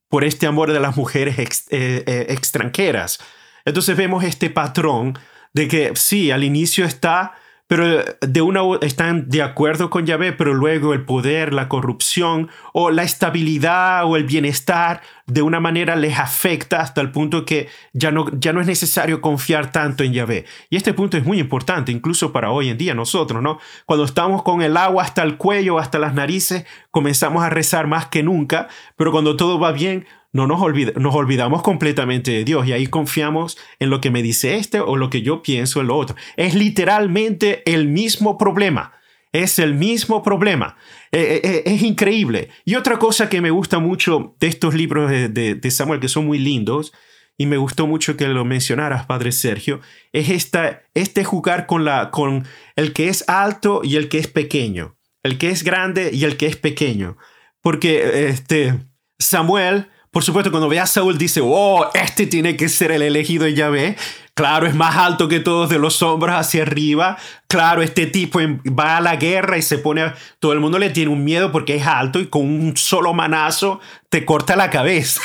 por 0.09 0.25
este 0.25 0.47
amor 0.47 0.73
de 0.73 0.81
las 0.81 0.97
mujeres 0.97 1.39
eh, 1.69 2.03
eh, 2.05 2.25
extranjeras 2.27 3.19
entonces 3.65 3.95
vemos 3.97 4.23
este 4.23 4.49
patrón 4.49 5.17
de 5.53 5.67
que 5.67 5.91
sí, 5.95 6.31
al 6.31 6.43
inicio 6.43 6.85
está, 6.85 7.33
pero 7.69 8.03
de 8.21 8.41
una 8.41 8.61
están 8.81 9.29
de 9.29 9.43
acuerdo 9.43 9.91
con 9.91 10.07
Yahvé, 10.07 10.33
pero 10.33 10.55
luego 10.55 10.95
el 10.95 11.05
poder, 11.05 11.53
la 11.53 11.69
corrupción 11.69 12.49
o 12.73 12.89
la 12.89 13.03
estabilidad 13.03 14.05
o 14.05 14.17
el 14.17 14.23
bienestar 14.23 15.01
de 15.27 15.43
una 15.43 15.59
manera 15.59 15.95
les 15.95 16.17
afecta 16.17 16.81
hasta 16.81 16.99
el 16.99 17.11
punto 17.11 17.45
que 17.45 17.69
ya 17.93 18.09
no, 18.09 18.25
ya 18.39 18.53
no 18.53 18.61
es 18.61 18.65
necesario 18.65 19.21
confiar 19.21 19.71
tanto 19.71 20.03
en 20.03 20.13
Yahvé. 20.13 20.45
Y 20.71 20.77
este 20.77 20.95
punto 20.95 21.15
es 21.15 21.25
muy 21.25 21.37
importante, 21.37 21.91
incluso 21.91 22.31
para 22.31 22.49
hoy 22.49 22.69
en 22.69 22.77
día 22.79 22.95
nosotros, 22.95 23.43
¿no? 23.43 23.59
Cuando 23.85 24.03
estamos 24.03 24.41
con 24.41 24.63
el 24.63 24.75
agua 24.75 25.03
hasta 25.03 25.21
el 25.21 25.37
cuello, 25.37 25.77
hasta 25.77 25.99
las 25.99 26.15
narices, 26.15 26.65
comenzamos 26.89 27.43
a 27.43 27.51
rezar 27.51 27.85
más 27.85 28.07
que 28.07 28.23
nunca, 28.23 28.67
pero 28.95 29.11
cuando 29.11 29.35
todo 29.35 29.59
va 29.59 29.71
bien, 29.73 30.07
no 30.31 30.47
nos, 30.47 30.61
nos 30.95 31.15
olvidamos 31.15 31.61
completamente 31.61 32.31
de 32.31 32.43
Dios 32.43 32.67
y 32.67 32.73
ahí 32.73 32.87
confiamos 32.87 33.57
en 33.79 33.89
lo 33.89 33.99
que 33.99 34.11
me 34.11 34.21
dice 34.21 34.57
este 34.57 34.79
o 34.79 34.95
lo 34.95 35.09
que 35.09 35.21
yo 35.21 35.41
pienso 35.41 35.81
en 35.81 35.87
lo 35.87 35.97
otro. 35.97 36.15
Es 36.37 36.53
literalmente 36.53 37.63
el 37.71 37.87
mismo 37.87 38.37
problema. 38.37 38.93
Es 39.31 39.59
el 39.59 39.75
mismo 39.75 40.23
problema. 40.23 40.77
Eh, 41.11 41.19
eh, 41.21 41.41
eh, 41.43 41.63
es 41.65 41.83
increíble. 41.83 42.49
Y 42.65 42.75
otra 42.75 42.97
cosa 42.97 43.29
que 43.29 43.41
me 43.41 43.51
gusta 43.51 43.79
mucho 43.79 44.35
de 44.39 44.47
estos 44.47 44.73
libros 44.73 45.09
de, 45.09 45.71
Samuel, 45.71 45.99
que 45.99 46.07
son 46.07 46.25
muy 46.25 46.39
lindos, 46.39 46.93
y 47.37 47.45
me 47.45 47.57
gustó 47.57 47.87
mucho 47.87 48.17
que 48.17 48.27
lo 48.27 48.43
mencionaras, 48.43 49.05
Padre 49.05 49.31
Sergio, 49.31 49.81
es 50.11 50.29
esta, 50.29 50.81
este 50.93 51.23
jugar 51.23 51.67
con, 51.67 51.85
la, 51.85 52.11
con 52.11 52.45
el 52.75 52.91
que 52.91 53.07
es 53.07 53.23
alto 53.29 53.81
y 53.83 53.95
el 53.95 54.09
que 54.09 54.17
es 54.17 54.27
pequeño, 54.27 54.97
el 55.23 55.37
que 55.37 55.49
es 55.49 55.63
grande 55.63 56.09
y 56.11 56.25
el 56.25 56.35
que 56.35 56.47
es 56.47 56.57
pequeño. 56.57 57.17
Porque 57.61 58.27
este, 58.27 58.79
Samuel, 59.19 59.87
por 60.11 60.23
supuesto, 60.23 60.49
cuando 60.49 60.69
ve 60.69 60.79
a 60.79 60.87
Saúl 60.87 61.17
dice, 61.17 61.39
oh, 61.43 61.87
este 61.93 62.25
tiene 62.25 62.57
que 62.57 62.67
ser 62.67 62.91
el 62.91 63.03
elegido 63.03 63.45
de 63.45 63.53
Yahvé. 63.53 63.95
Claro, 64.33 64.65
es 64.65 64.73
más 64.73 64.95
alto 64.95 65.27
que 65.27 65.39
todos 65.39 65.69
de 65.69 65.77
los 65.77 66.01
hombros 66.01 66.35
hacia 66.35 66.63
arriba. 66.63 67.17
Claro, 67.47 67.83
este 67.83 68.07
tipo 68.07 68.39
va 68.67 68.97
a 68.97 69.01
la 69.01 69.17
guerra 69.17 69.57
y 69.57 69.61
se 69.61 69.77
pone... 69.77 70.13
Todo 70.39 70.53
el 70.53 70.61
mundo 70.61 70.79
le 70.79 70.89
tiene 70.89 71.11
un 71.11 71.23
miedo 71.23 71.51
porque 71.51 71.75
es 71.75 71.85
alto 71.85 72.19
y 72.19 72.27
con 72.27 72.43
un 72.43 72.75
solo 72.75 73.13
manazo 73.13 73.81
te 74.09 74.25
corta 74.25 74.55
la 74.55 74.71
cabeza. 74.71 75.21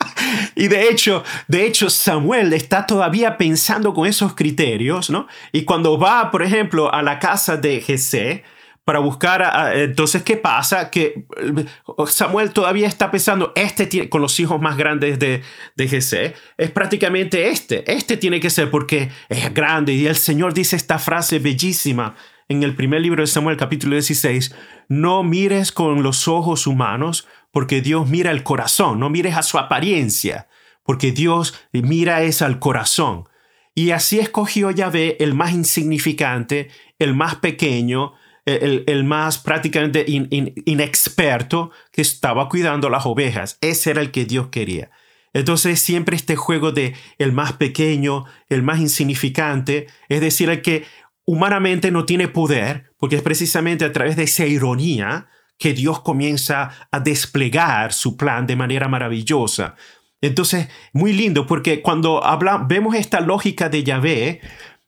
y 0.54 0.68
de 0.68 0.90
hecho, 0.90 1.24
de 1.48 1.66
hecho, 1.66 1.90
Samuel 1.90 2.52
está 2.52 2.86
todavía 2.86 3.36
pensando 3.36 3.94
con 3.94 4.06
esos 4.06 4.34
criterios, 4.34 5.10
¿no? 5.10 5.26
Y 5.50 5.64
cuando 5.64 5.98
va, 5.98 6.30
por 6.30 6.42
ejemplo, 6.42 6.92
a 6.92 7.02
la 7.02 7.18
casa 7.18 7.56
de 7.56 7.80
Jesé, 7.80 8.44
para 8.90 8.98
buscar. 8.98 9.76
entonces, 9.76 10.24
¿qué 10.24 10.36
pasa? 10.36 10.90
Que 10.90 11.24
eh, 11.36 11.64
Samuel 12.08 12.50
todavía 12.50 12.88
está 12.88 13.08
pensando, 13.08 13.52
este 13.54 13.86
tiene, 13.86 14.08
con 14.08 14.20
los 14.20 14.40
hijos 14.40 14.60
más 14.60 14.76
grandes 14.76 15.20
de, 15.20 15.42
de 15.76 15.88
Jesé, 15.88 16.34
es 16.58 16.72
prácticamente 16.72 17.50
este. 17.50 17.88
Este 17.88 18.16
tiene 18.16 18.40
que 18.40 18.50
ser 18.50 18.68
porque 18.68 19.08
es 19.28 19.54
grande. 19.54 19.92
Y 19.92 20.08
el 20.08 20.16
Señor 20.16 20.54
dice 20.54 20.74
esta 20.74 20.98
frase 20.98 21.38
bellísima 21.38 22.16
en 22.48 22.64
el 22.64 22.74
primer 22.74 23.00
libro 23.00 23.22
de 23.22 23.28
Samuel, 23.28 23.56
capítulo 23.56 23.94
16. 23.94 24.56
No 24.88 25.22
mires 25.22 25.70
con 25.70 26.02
los 26.02 26.26
ojos 26.26 26.66
humanos, 26.66 27.28
porque 27.52 27.82
Dios 27.82 28.08
mira 28.08 28.32
el 28.32 28.42
corazón. 28.42 28.98
No 28.98 29.08
mires 29.08 29.36
a 29.36 29.44
su 29.44 29.56
apariencia, 29.58 30.48
porque 30.82 31.12
Dios 31.12 31.54
mira 31.72 32.22
es 32.22 32.42
al 32.42 32.58
corazón. 32.58 33.28
Y 33.72 33.92
así 33.92 34.18
escogió 34.18 34.72
Yahvé 34.72 35.16
el 35.20 35.34
más 35.34 35.52
insignificante, 35.52 36.70
el 36.98 37.14
más 37.14 37.36
pequeño, 37.36 38.14
el, 38.46 39.04
más 39.04 39.38
prácticamente 39.38 40.04
inexperto 40.06 41.70
que 41.92 42.02
estaba 42.02 42.48
cuidando 42.48 42.88
las 42.88 43.06
ovejas. 43.06 43.58
Ese 43.60 43.90
era 43.90 44.00
el 44.00 44.10
que 44.10 44.24
Dios 44.24 44.48
quería. 44.48 44.90
Entonces 45.32 45.80
siempre 45.80 46.16
este 46.16 46.36
juego 46.36 46.72
de 46.72 46.94
el 47.18 47.32
más 47.32 47.52
pequeño, 47.52 48.24
el 48.48 48.62
más 48.62 48.80
insignificante, 48.80 49.86
es 50.08 50.20
decir, 50.20 50.50
el 50.50 50.62
que 50.62 50.84
humanamente 51.24 51.90
no 51.90 52.04
tiene 52.04 52.26
poder, 52.28 52.92
porque 52.98 53.16
es 53.16 53.22
precisamente 53.22 53.84
a 53.84 53.92
través 53.92 54.16
de 54.16 54.24
esa 54.24 54.46
ironía 54.46 55.28
que 55.58 55.74
Dios 55.74 56.00
comienza 56.00 56.88
a 56.90 57.00
desplegar 57.00 57.92
su 57.92 58.16
plan 58.16 58.46
de 58.46 58.56
manera 58.56 58.88
maravillosa. 58.88 59.76
Entonces, 60.22 60.68
muy 60.92 61.12
lindo, 61.12 61.46
porque 61.46 61.80
cuando 61.80 62.24
habla, 62.24 62.64
vemos 62.68 62.94
esta 62.94 63.20
lógica 63.20 63.68
de 63.68 63.84
Yahvé, 63.84 64.40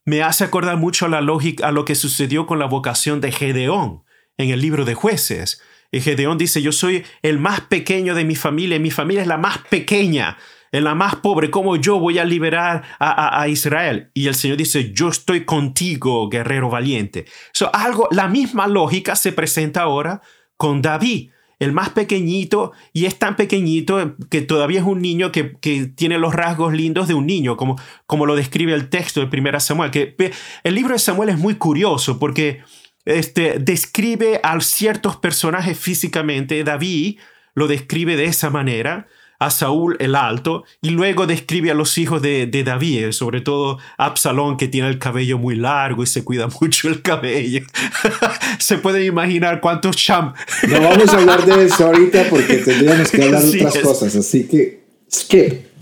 me 0.04 0.22
hace 0.22 0.44
acordar 0.44 0.76
mucho 0.76 1.06
a 1.06 1.08
la 1.08 1.20
lógica 1.20 1.68
a 1.68 1.72
lo 1.72 1.84
que 1.84 1.94
sucedió 1.94 2.46
con 2.46 2.58
la 2.58 2.66
vocación 2.66 3.20
de 3.20 3.32
Gedeón 3.32 4.02
en 4.36 4.50
el 4.50 4.60
libro 4.60 4.84
de 4.84 4.94
jueces. 4.94 5.62
Y 5.90 6.00
Gedeón 6.00 6.38
dice, 6.38 6.62
yo 6.62 6.72
soy 6.72 7.04
el 7.22 7.38
más 7.38 7.60
pequeño 7.62 8.14
de 8.14 8.24
mi 8.24 8.34
familia, 8.34 8.78
mi 8.78 8.90
familia 8.90 9.22
es 9.22 9.28
la 9.28 9.36
más 9.36 9.58
pequeña, 9.70 10.38
es 10.72 10.82
la 10.82 10.94
más 10.94 11.16
pobre, 11.16 11.50
¿cómo 11.50 11.76
yo 11.76 11.98
voy 11.98 12.18
a 12.18 12.24
liberar 12.24 12.82
a, 12.98 13.46
Israel? 13.48 14.10
Y 14.14 14.26
el 14.26 14.34
Señor 14.34 14.56
dice, 14.56 14.92
yo 14.92 15.08
estoy 15.08 15.44
contigo, 15.44 16.30
guerrero 16.30 16.70
valiente. 16.70 17.26
So, 17.52 17.70
algo, 17.74 18.08
la 18.10 18.26
misma 18.26 18.66
lógica 18.66 19.14
se 19.16 19.32
presenta 19.32 19.82
ahora 19.82 20.22
con 20.56 20.80
David 20.80 21.31
el 21.62 21.72
más 21.72 21.90
pequeñito, 21.90 22.72
y 22.92 23.06
es 23.06 23.18
tan 23.18 23.36
pequeñito 23.36 24.16
que 24.30 24.42
todavía 24.42 24.80
es 24.80 24.86
un 24.86 25.00
niño 25.00 25.30
que, 25.30 25.52
tiene 25.94 26.18
los 26.18 26.34
rasgos 26.34 26.72
lindos 26.72 27.06
de 27.08 27.14
un 27.14 27.26
niño, 27.26 27.56
como, 27.56 27.80
como 28.06 28.26
lo 28.26 28.34
describe 28.34 28.74
el 28.74 28.88
texto 28.88 29.20
de 29.20 29.28
Primera 29.28 29.60
Samuel. 29.60 29.90
Que 29.90 30.16
el 30.64 30.74
libro 30.74 30.92
de 30.92 30.98
Samuel 30.98 31.28
es 31.28 31.38
muy 31.38 31.54
curioso 31.54 32.18
porque 32.18 32.62
este, 33.04 33.58
describe 33.60 34.40
a 34.42 34.58
ciertos 34.60 35.16
personajes 35.16 35.78
físicamente. 35.78 36.64
David 36.64 37.18
lo 37.54 37.68
describe 37.68 38.16
de 38.16 38.24
esa 38.24 38.50
manera 38.50 39.06
a 39.42 39.50
Saúl 39.50 39.96
el 39.98 40.14
alto 40.14 40.64
y 40.80 40.90
luego 40.90 41.26
describe 41.26 41.70
a 41.72 41.74
los 41.74 41.98
hijos 41.98 42.22
de, 42.22 42.46
David, 42.64 43.10
sobre 43.10 43.40
todo 43.40 43.78
Absalón 43.98 44.56
que 44.56 44.68
tiene 44.68 44.88
el 44.88 44.98
cabello 44.98 45.36
muy 45.36 45.56
largo 45.56 46.04
y 46.04 46.06
se 46.06 46.22
cuida 46.22 46.48
mucho 46.60 46.88
el 46.88 47.02
cabello. 47.02 47.62
se 48.58 48.78
pueden 48.78 49.04
imaginar 49.04 49.60
cuántos 49.60 49.96
cham. 49.96 50.32
No 50.68 50.80
vamos 50.80 51.12
a 51.12 51.18
hablar 51.18 51.44
de 51.44 51.64
eso 51.64 51.86
ahorita 51.86 52.26
porque 52.30 52.56
tendríamos 52.64 53.10
que 53.10 53.22
hablar 53.22 53.42
de 53.42 53.66
otras 53.66 53.78
cosas, 53.82 54.16
así 54.16 54.46
que 54.46 54.82
skip. 55.12 55.72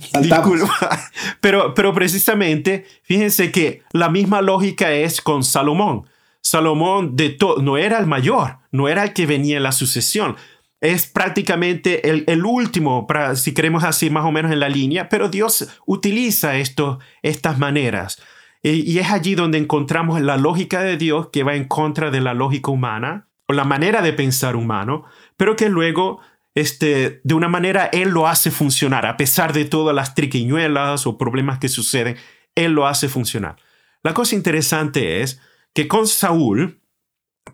Pero, 1.41 1.75
pero 1.75 1.93
precisamente, 1.93 2.87
fíjense 3.03 3.53
que 3.53 3.83
la 3.93 4.09
misma 4.09 4.41
lógica 4.41 4.93
es 4.93 5.21
con 5.21 5.45
Salomón. 5.45 6.07
Salomón 6.41 7.17
de 7.17 7.37
no 7.61 7.77
era 7.77 7.99
el 7.99 8.07
mayor, 8.07 8.57
no 8.73 8.89
era 8.89 9.05
el 9.05 9.13
que 9.13 9.27
venía 9.27 9.59
en 9.59 9.63
la 9.63 9.73
sucesión 9.73 10.37
es 10.81 11.07
prácticamente 11.07 12.09
el, 12.09 12.45
último, 12.45 13.07
para, 13.07 13.37
si 13.37 13.53
queremos 13.53 13.85
así 13.85 14.09
más 14.09 14.25
o 14.25 14.33
menos 14.33 14.51
en 14.51 14.61
la 14.61 14.69
línea, 14.69 15.11
pero 15.11 15.29
Dios 15.29 15.69
utiliza 15.85 16.57
esto, 16.57 16.99
estas 17.23 17.59
maneras. 17.59 18.23
Y, 18.63 18.99
es 18.99 19.11
allí 19.11 19.35
donde 19.35 19.59
encontramos 19.59 20.21
la 20.23 20.39
lógica 20.39 20.83
de 20.83 20.97
Dios 20.97 21.29
que 21.33 21.43
va 21.43 21.55
en 21.55 21.65
contra 21.65 22.11
de 22.11 22.23
la 22.23 22.33
lógica 22.33 22.71
humana, 22.71 23.29
o 23.47 23.53
la 23.53 23.65
manera 23.65 24.01
de 24.01 24.13
pensar 24.13 24.57
humano, 24.57 25.05
pero 25.37 25.55
que 25.55 25.69
luego, 25.69 26.21
este, 26.55 27.21
de 27.25 27.35
una 27.35 27.49
manera, 27.49 27.87
Él 27.93 28.11
lo 28.11 28.27
hace 28.27 28.51
funcionar, 28.51 29.05
a 29.05 29.17
pesar 29.19 29.53
de 29.53 29.67
todas 29.67 29.95
las 29.95 30.15
triquiñuelas 30.15 31.07
o 31.07 31.19
problemas 31.19 31.59
que 31.59 31.69
suceden, 31.69 32.17
Él 32.55 32.73
lo 32.73 32.87
hace 32.87 33.09
funcionar. 33.09 33.57
La 34.03 34.15
cosa 34.15 34.35
interesante 34.35 35.21
es 35.21 35.43
que 35.75 35.89
con 35.89 36.07
Saúl, 36.07 36.81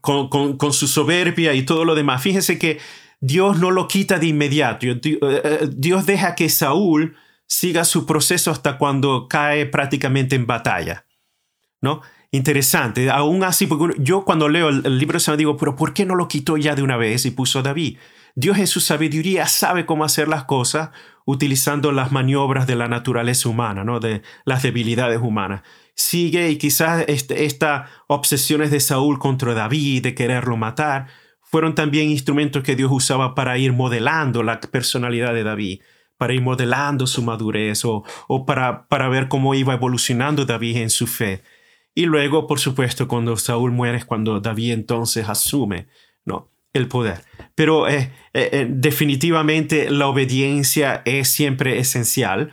con, 0.01 0.29
con 0.29 0.73
su 0.73 0.87
soberbia 0.87 1.55
y 1.55 1.65
todo 1.65 1.85
lo 1.85 1.95
demás, 1.97 2.23
fíjense 2.23 2.59
que 2.59 2.79
Dios 3.21 3.59
no 3.59 3.71
lo 3.71 3.89
quita 3.89 4.19
de 4.19 4.27
inmediato. 4.27 4.87
Eh, 4.87 4.99
eh, 5.03 5.69
Dios 5.73 6.07
deja 6.07 6.35
que 6.35 6.49
Saúl 6.49 7.17
siga 7.47 7.85
su 7.85 8.07
proceso 8.07 8.51
hasta 8.51 8.79
cuando 8.79 9.29
cae 9.29 9.67
prácticamente 9.67 10.37
en 10.37 10.47
batalla. 10.47 11.07
¿No? 11.81 12.03
Interesante. 12.31 13.11
Aún 13.11 13.45
así, 13.45 13.69
yo 13.99 14.25
cuando 14.25 14.49
leo 14.49 14.69
el, 14.69 14.99
libro 14.99 15.17
de 15.17 15.21
Samuel 15.21 15.39
digo, 15.39 15.57
pero 15.57 15.77
¿por 15.77 15.95
qué 15.95 16.05
no 16.05 16.15
lo 16.15 16.29
quitó 16.29 16.57
ya 16.57 16.75
de 16.75 16.83
una 16.83 16.97
vez 16.97 17.25
y 17.25 17.31
puso 17.31 17.61
a 17.61 17.63
David? 17.63 17.99
Dios 18.35 18.59
en 18.59 18.67
su 18.67 18.81
sabiduría 18.81 19.47
sabe 19.47 19.87
cómo 19.87 20.05
hacer 20.05 20.29
las 20.29 20.45
cosas 20.45 20.91
utilizando 21.25 21.93
las 21.93 22.13
maniobras 22.13 22.67
de 22.67 22.77
la 22.77 22.89
naturaleza 22.89 23.49
humana, 23.49 23.85
¿no? 23.85 24.01
de 24.01 24.23
las 24.45 24.63
debilidades 24.63 25.21
humanas. 25.21 25.63
Sigue 25.95 26.51
y 26.51 26.59
quizás 26.59 27.05
este, 27.09 27.47
estas 27.47 27.89
obsesiones 28.07 28.71
de 28.71 28.81
Saúl 28.81 29.19
contra 29.19 29.55
David, 29.55 30.03
de 30.03 30.15
quererlo 30.15 30.59
matar, 30.59 31.07
fueron 31.49 31.75
también 31.75 32.11
instrumentos 32.11 32.63
que 32.63 32.77
Dios 32.77 32.91
usaba 32.93 33.35
para 33.35 33.57
ir 33.57 33.73
modelando 33.73 34.43
la 34.43 34.61
personalidad 34.61 35.33
de 35.33 35.45
David, 35.45 35.81
para 36.19 36.35
ir 36.35 36.43
modelando 36.43 37.07
su 37.07 37.23
madurez 37.23 37.85
o, 37.85 38.05
para, 38.47 38.89
para 38.89 39.09
ver 39.09 39.29
cómo 39.29 39.55
iba 39.55 39.75
evolucionando 39.75 40.45
David 40.45 40.79
en 40.79 40.91
su 40.91 41.07
fe. 41.07 41.43
Y 41.95 42.07
luego, 42.07 42.47
por 42.47 42.59
supuesto, 42.59 43.07
cuando 43.09 43.37
Saúl 43.37 43.71
muere 43.71 43.99
es 43.99 44.05
cuando 44.05 44.41
David 44.41 44.73
entonces 44.73 45.29
asume 45.29 45.87
¿no? 46.25 46.51
el 46.73 46.89
poder. 46.89 47.23
Pero 47.55 47.89
eh, 47.89 48.13
eh, 48.35 48.51
eh, 48.53 48.67
definitivamente 48.69 49.89
la 49.89 50.09
obediencia 50.09 51.03
es 51.05 51.29
siempre 51.29 51.79
esencial 51.79 52.51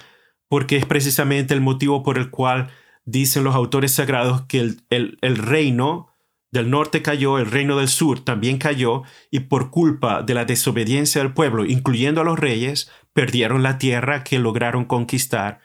porque 0.48 0.78
es 0.78 0.86
precisamente 0.86 1.56
el 1.56 1.62
motivo 1.62 2.04
por 2.04 2.20
el 2.20 2.30
cual 2.30 2.70
dicen 3.06 3.44
los 3.44 3.56
autores 3.56 3.92
sagrados 3.92 4.44
que 4.44 4.60
el, 4.60 4.82
el, 4.92 5.18
el 5.22 5.38
reino 5.38 6.13
del 6.54 6.70
norte 6.70 7.02
cayó, 7.02 7.40
el 7.40 7.50
reino 7.50 7.80
del 7.80 7.88
sur 7.88 8.24
también 8.24 8.60
cayó, 8.60 9.02
y 9.32 9.42
por 9.42 9.72
culpa 9.72 10.22
de 10.22 10.36
la 10.36 10.46
desobediencia 10.46 11.22
del 11.22 11.34
pueblo, 11.34 11.66
incluyendo 11.66 12.22
a 12.22 12.24
los 12.24 12.40
reyes, 12.40 12.90
perdieron 13.12 13.64
la 13.64 13.80
tierra 13.80 14.24
que 14.24 14.38
lograron 14.38 14.86
conquistar 14.86 15.62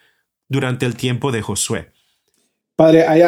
durante 0.49 0.87
el 0.87 0.97
tiempo 0.97 1.31
de 1.31 1.43
Josué. 1.43 1.91
Padre, 2.75 3.07
hay, 3.07 3.21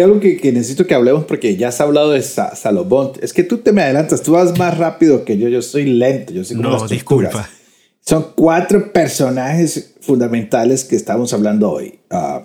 algo 0.00 0.20
que, 0.20 0.38
necesito 0.52 0.86
que 0.86 0.94
hablemos 0.94 1.24
porque 1.24 1.56
ya 1.56 1.68
has 1.68 1.80
hablado 1.80 2.12
de 2.12 2.22
Salomón. 2.22 3.12
Es 3.20 3.32
que 3.32 3.42
tú 3.42 3.58
te 3.58 3.72
me 3.72 3.82
adelantas, 3.82 4.22
tú 4.22 4.32
vas 4.32 4.56
más 4.56 4.78
rápido 4.78 5.24
que 5.24 5.38
yo, 5.38 5.48
yo 5.48 5.60
soy 5.60 5.86
lento, 5.86 6.32
yo 6.32 6.44
soy 6.44 6.58
No, 6.58 6.86
disculpa. 6.86 7.48
Son 8.00 8.32
cuatro 8.36 8.92
personajes 8.92 9.96
fundamentales 10.02 10.84
que 10.84 10.94
estamos 10.94 11.32
hablando 11.32 11.70
hoy. 11.70 11.98
Uh, 12.10 12.42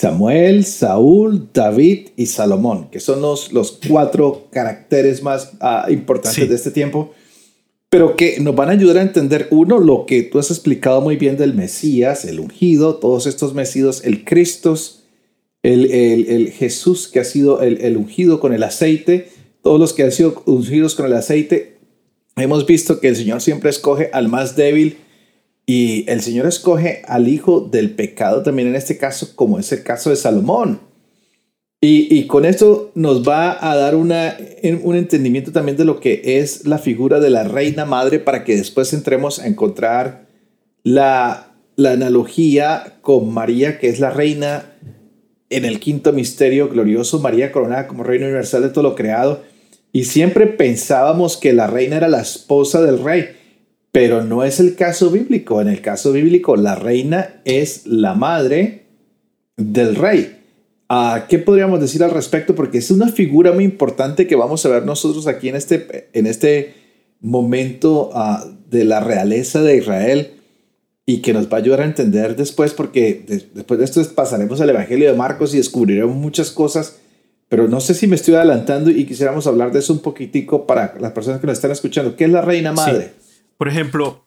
Samuel, 0.00 0.64
Saúl, 0.64 1.50
David 1.52 2.08
y 2.16 2.24
Salomón, 2.24 2.88
que 2.90 3.00
son 3.00 3.20
los, 3.20 3.52
los 3.52 3.78
cuatro 3.86 4.46
caracteres 4.50 5.22
más 5.22 5.52
ah, 5.60 5.88
importantes 5.90 6.48
de 6.48 6.54
este 6.54 6.70
tiempo, 6.70 7.12
pero 7.90 8.16
que 8.16 8.40
nos 8.40 8.56
van 8.56 8.70
a 8.70 8.72
ayudar 8.72 8.96
a 8.96 9.02
entender, 9.02 9.48
uno, 9.50 9.78
lo 9.78 10.06
que 10.06 10.22
tú 10.22 10.38
has 10.38 10.50
explicado 10.50 11.02
muy 11.02 11.16
bien 11.16 11.36
del 11.36 11.52
Mesías, 11.52 12.24
el 12.24 12.40
ungido, 12.40 12.94
todos 12.94 13.26
estos 13.26 13.52
Mesías, 13.52 14.00
el 14.02 14.24
Cristo, 14.24 14.74
el, 15.62 15.90
el, 15.90 16.50
Jesús 16.50 17.06
que 17.06 17.20
ha 17.20 17.24
sido 17.24 17.60
el, 17.60 17.82
el 17.82 17.98
ungido 17.98 18.40
con 18.40 18.54
el 18.54 18.62
aceite, 18.62 19.28
todos 19.62 19.78
los 19.78 19.92
que 19.92 20.04
han 20.04 20.12
sido 20.12 20.42
ungidos 20.46 20.94
con 20.94 21.04
el 21.04 21.12
aceite, 21.12 21.76
hemos 22.36 22.64
visto 22.64 23.00
que 23.00 23.08
el 23.08 23.16
Señor 23.16 23.42
siempre 23.42 23.68
escoge 23.68 24.08
al 24.14 24.28
más 24.28 24.56
débil 24.56 24.96
Y 25.66 26.04
el 26.10 26.20
Señor 26.20 26.46
escoge 26.46 27.02
al 27.06 27.28
hijo 27.28 27.60
del 27.60 27.94
pecado 27.94 28.42
también 28.42 28.68
en 28.68 28.76
este 28.76 28.96
caso, 28.96 29.36
como 29.36 29.58
es 29.58 29.70
el 29.72 29.82
caso 29.82 30.10
de 30.10 30.16
Salomón. 30.16 30.80
Y, 31.82 32.26
con 32.26 32.44
esto 32.44 32.92
nos 32.94 33.26
va 33.26 33.56
a 33.58 33.74
dar 33.74 33.94
una, 33.94 34.36
un 34.82 34.96
entendimiento 34.96 35.50
también 35.50 35.78
de 35.78 35.86
lo 35.86 35.98
que 35.98 36.20
es 36.38 36.66
la 36.66 36.76
figura 36.76 37.20
de 37.20 37.30
la 37.30 37.44
reina 37.44 37.86
madre 37.86 38.18
para 38.18 38.44
que 38.44 38.54
después 38.54 38.92
entremos 38.92 39.38
a 39.38 39.46
encontrar 39.46 40.26
la, 40.82 41.54
la 41.76 41.92
analogía 41.92 42.98
con 43.00 43.32
María, 43.32 43.78
que 43.78 43.88
es 43.88 43.98
la 43.98 44.10
reina 44.10 44.76
en 45.48 45.64
el 45.64 45.80
quinto 45.80 46.12
misterio 46.12 46.68
glorioso, 46.68 47.18
María 47.18 47.50
coronada 47.50 47.88
como 47.88 48.04
reina 48.04 48.26
universal 48.26 48.62
de 48.62 48.68
todo 48.68 48.84
lo 48.84 48.94
creado. 48.94 49.42
Y 49.90 50.04
siempre 50.04 50.46
pensábamos 50.46 51.38
que 51.38 51.54
la 51.54 51.66
reina 51.66 51.96
era 51.96 52.08
la 52.08 52.20
esposa 52.20 52.82
del 52.82 53.02
rey, 53.02 53.36
pero 53.92 54.22
no 54.22 54.44
es 54.44 54.60
el 54.60 54.76
caso 54.76 55.10
bíblico. 55.10 55.60
En 55.60 55.68
el 55.68 55.80
caso 55.80 56.12
bíblico, 56.12 56.56
la 56.56 56.74
reina 56.74 57.40
es 57.44 57.86
la 57.86 58.14
madre 58.14 58.86
del 59.56 59.96
rey. 59.96 60.36
Ah, 60.88 61.26
¿Qué 61.28 61.38
podríamos 61.38 61.80
decir 61.80 62.02
al 62.02 62.10
respecto? 62.10 62.54
Porque 62.54 62.78
es 62.78 62.90
una 62.90 63.08
figura 63.08 63.52
muy 63.52 63.64
importante 63.64 64.26
que 64.26 64.36
vamos 64.36 64.64
a 64.64 64.68
ver 64.68 64.84
nosotros 64.84 65.26
aquí 65.26 65.48
en 65.48 65.56
este, 65.56 66.08
en 66.12 66.26
este 66.26 66.74
momento 67.20 68.10
ah, 68.12 68.44
de 68.68 68.84
la 68.84 69.00
realeza 69.00 69.62
de 69.62 69.76
Israel 69.76 70.32
y 71.06 71.22
que 71.22 71.32
nos 71.32 71.46
va 71.46 71.56
a 71.56 71.60
ayudar 71.60 71.80
a 71.80 71.84
entender 71.84 72.36
después, 72.36 72.72
porque 72.72 73.24
después 73.54 73.78
de 73.78 73.84
esto 73.84 74.02
pasaremos 74.14 74.60
al 74.60 74.70
Evangelio 74.70 75.10
de 75.10 75.16
Marcos 75.16 75.54
y 75.54 75.56
descubriremos 75.56 76.14
muchas 76.14 76.50
cosas, 76.50 76.98
pero 77.48 77.66
no 77.66 77.80
sé 77.80 77.94
si 77.94 78.06
me 78.06 78.14
estoy 78.14 78.34
adelantando 78.34 78.90
y 78.90 79.04
quisiéramos 79.06 79.46
hablar 79.48 79.72
de 79.72 79.80
eso 79.80 79.92
un 79.92 79.98
poquitico 80.00 80.66
para 80.66 80.94
las 81.00 81.12
personas 81.12 81.40
que 81.40 81.48
nos 81.48 81.58
están 81.58 81.72
escuchando. 81.72 82.14
¿Qué 82.14 82.24
es 82.24 82.30
la 82.30 82.42
reina 82.42 82.72
madre? 82.72 83.12
Por 83.60 83.68
ejemplo, 83.68 84.26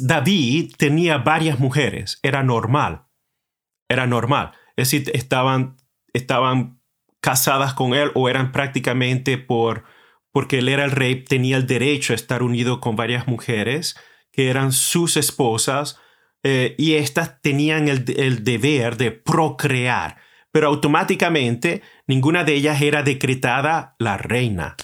David 0.00 0.74
tenía 0.76 1.18
varias 1.18 1.60
mujeres, 1.60 2.18
era 2.24 2.42
normal, 2.42 3.04
era 3.88 4.08
normal. 4.08 4.50
Es 4.74 4.90
decir, 4.90 5.08
estaban, 5.14 5.76
estaban 6.12 6.80
casadas 7.20 7.74
con 7.74 7.94
él 7.94 8.10
o 8.16 8.28
eran 8.28 8.50
prácticamente 8.50 9.38
por, 9.38 9.84
porque 10.32 10.58
él 10.58 10.68
era 10.68 10.84
el 10.84 10.90
rey, 10.90 11.22
tenía 11.22 11.58
el 11.58 11.68
derecho 11.68 12.12
a 12.12 12.16
estar 12.16 12.42
unido 12.42 12.80
con 12.80 12.96
varias 12.96 13.28
mujeres 13.28 13.94
que 14.32 14.50
eran 14.50 14.72
sus 14.72 15.16
esposas 15.16 16.00
eh, 16.42 16.74
y 16.76 16.94
estas 16.94 17.40
tenían 17.40 17.86
el, 17.86 18.04
deber 18.42 18.96
de 18.96 19.12
procrear, 19.12 20.16
pero 20.50 20.66
automáticamente 20.66 21.82
ninguna 22.08 22.42
de 22.42 22.54
ellas 22.54 22.82
era 22.82 23.04
decretada 23.04 23.94
la 24.00 24.18
reina. 24.18 24.74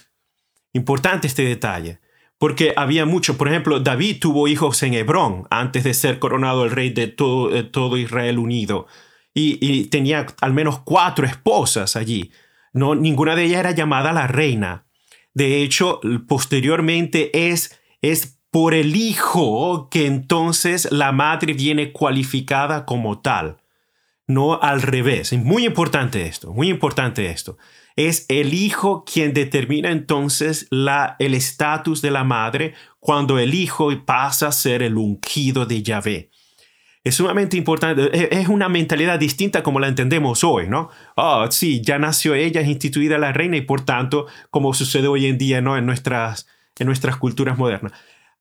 Importante 0.72 1.26
este 1.26 1.42
detalle, 1.42 1.98
porque 2.38 2.72
había 2.77 3.05
mucho, 3.05 3.37
por 3.37 3.48
ejemplo, 3.48 3.81
David 3.81 4.18
tuvo 4.20 4.46
hijos 4.46 4.83
en 4.85 4.94
Hebrón 4.94 5.46
antes 5.51 5.83
de 5.85 5.92
ser 5.92 6.20
coronado 6.20 6.64
el 6.64 6.70
rey 6.70 6.90
de 6.90 7.09
todo, 7.09 7.96
Israel 7.96 8.38
unido, 8.38 8.87
y, 9.35 9.85
tenía 9.85 10.27
al 10.40 10.53
menos 10.53 10.81
cuatro 10.81 11.27
esposas 11.27 11.94
allí. 11.96 12.33
No, 12.72 12.94
ninguna 12.94 13.37
de 13.37 13.44
ellas 13.44 13.61
era 13.61 13.70
llamada 13.70 14.12
la 14.12 14.27
reina. 14.27 14.87
De 15.33 15.62
hecho, 15.62 16.01
posteriormente 16.27 17.51
es, 17.51 17.81
es 18.03 18.40
por 18.51 18.74
el 18.74 18.96
hijo 18.96 19.88
que 19.90 20.07
entonces 20.07 20.88
la 20.90 21.12
madre 21.12 21.53
viene 21.53 21.92
cualificada 21.92 22.85
como 22.85 23.20
tal. 23.20 23.59
No 24.27 24.61
al 24.61 24.83
revés. 24.83 25.33
Muy 25.33 25.64
importante 25.66 26.27
esto, 26.27 26.53
muy 26.53 26.68
importante 26.68 27.31
esto. 27.31 27.59
Es 27.98 28.26
el 28.28 28.54
hijo 28.54 29.04
quien 29.04 29.34
determina 29.34 29.90
entonces 29.90 30.68
la, 30.70 31.16
el 31.18 31.34
estatus 31.34 32.00
de 32.00 32.12
la 32.12 32.22
madre 32.22 32.74
cuando 33.00 33.40
el 33.40 33.54
hijo 33.54 33.90
pasa 34.06 34.46
a 34.46 34.52
ser 34.52 34.84
el 34.84 34.96
ungido 34.96 35.66
de 35.66 35.82
Yahvé. 35.82 36.30
Es 37.02 37.16
sumamente 37.16 37.56
importante, 37.56 38.38
es 38.38 38.46
una 38.46 38.68
mentalidad 38.68 39.18
distinta 39.18 39.64
como 39.64 39.80
la 39.80 39.88
entendemos 39.88 40.44
hoy, 40.44 40.68
¿no? 40.68 40.90
Oh, 41.16 41.50
sí, 41.50 41.82
ya 41.84 41.98
nació 41.98 42.37
ella, 42.37 42.61
es 42.61 42.68
instituida 42.68 43.18
la 43.18 43.32
reina 43.32 43.56
y 43.56 43.62
por 43.62 43.80
tanto, 43.80 44.28
como 44.50 44.74
sucede 44.74 45.08
hoy 45.08 45.26
en 45.26 45.37
día, 45.37 45.61
¿no? 45.61 45.76
En 45.76 45.84
nuestras, 45.84 46.46
en 46.78 46.87
nuestras 46.87 47.16
culturas 47.16 47.58
modernas. 47.58 47.90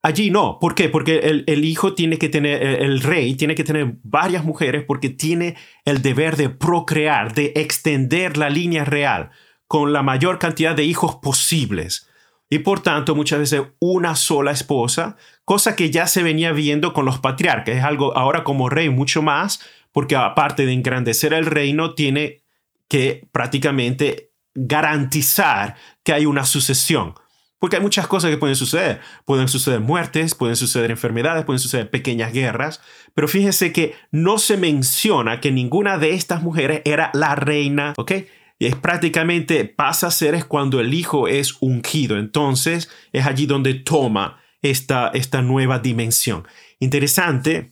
Allí 0.03 0.29
no. 0.29 0.59
¿Por 0.61 0.75
qué? 0.75 0.87
Porque 0.87 1.43
el, 1.47 1.65
hijo 1.65 1.95
tiene 1.95 2.19
que 2.19 2.29
tener, 2.29 2.61
el, 2.61 3.01
rey 3.01 3.33
tiene 3.33 3.55
que 3.55 3.63
tener 3.63 3.95
varias 4.03 4.45
mujeres 4.45 4.83
porque 4.87 5.09
tiene 5.09 5.55
el 5.83 6.03
deber 6.03 6.35
de 6.35 6.49
procrear, 6.49 7.33
de 7.33 7.53
extender 7.55 8.37
la 8.37 8.51
línea 8.51 8.85
real 8.85 9.31
con 9.67 9.93
la 9.93 10.01
mayor 10.01 10.39
cantidad 10.39 10.75
de 10.75 10.83
hijos 10.83 11.15
posibles. 11.15 12.09
Y 12.49 12.59
por 12.59 12.79
tanto, 12.81 13.15
muchas 13.15 13.39
veces 13.39 13.63
una 13.79 14.15
sola 14.15 14.51
esposa, 14.51 15.17
cosa 15.43 15.75
que 15.75 15.91
ya 15.91 16.07
se 16.07 16.23
venía 16.23 16.53
viendo 16.53 16.93
con 16.93 17.05
los 17.05 17.19
patriarcas. 17.19 17.75
Es 17.75 17.83
algo 17.83 18.17
ahora 18.17 18.43
como 18.43 18.69
rey 18.69 18.89
mucho 18.89 19.21
más, 19.21 19.59
porque 19.91 20.15
aparte 20.15 20.65
de 20.65 20.73
engrandecer 20.73 21.33
el 21.33 21.45
reino, 21.45 21.93
tiene 21.93 22.43
que 22.87 23.27
prácticamente 23.31 24.31
garantizar 24.53 25.75
que 26.03 26.13
hay 26.13 26.25
una 26.25 26.45
sucesión 26.45 27.15
porque 27.59 27.77
hay 27.77 27.81
muchas 27.81 28.07
cosas 28.07 28.29
que 28.29 28.37
pueden 28.37 28.55
suceder. 28.55 29.01
Pueden 29.25 29.47
suceder 29.47 29.79
muertes, 29.79 30.35
pueden 30.35 30.55
suceder 30.55 30.91
enfermedades, 30.91 31.43
pueden 31.45 31.59
suceder 31.59 31.89
pequeñas 31.89 32.31
guerras. 32.31 32.81
Pero 33.15 33.27
fíjense 33.27 33.73
que 33.73 33.95
no 34.11 34.37
se 34.37 34.57
menciona 34.57 35.41
que 35.41 35.51
ninguna 35.51 35.97
de 35.97 36.11
estas 36.11 36.43
mujeres 36.43 36.81
era 36.85 37.09
la 37.13 37.35
reina, 37.35 37.93
¿ok? 37.97 38.11
Es 38.59 38.75
prácticamente 38.75 39.65
pasa 39.65 40.07
a 40.07 40.11
ser 40.11 40.33
es 40.33 40.45
cuando 40.45 40.79
el 40.79 40.93
hijo 40.93 41.27
es 41.27 41.57
ungido. 41.61 42.17
Entonces 42.17 42.89
es 43.11 43.25
allí 43.25 43.45
donde 43.45 43.75
toma 43.75 44.41
esta, 44.61 45.09
esta 45.13 45.41
nueva 45.41 45.79
dimensión. 45.79 46.47
Interesante, 46.79 47.71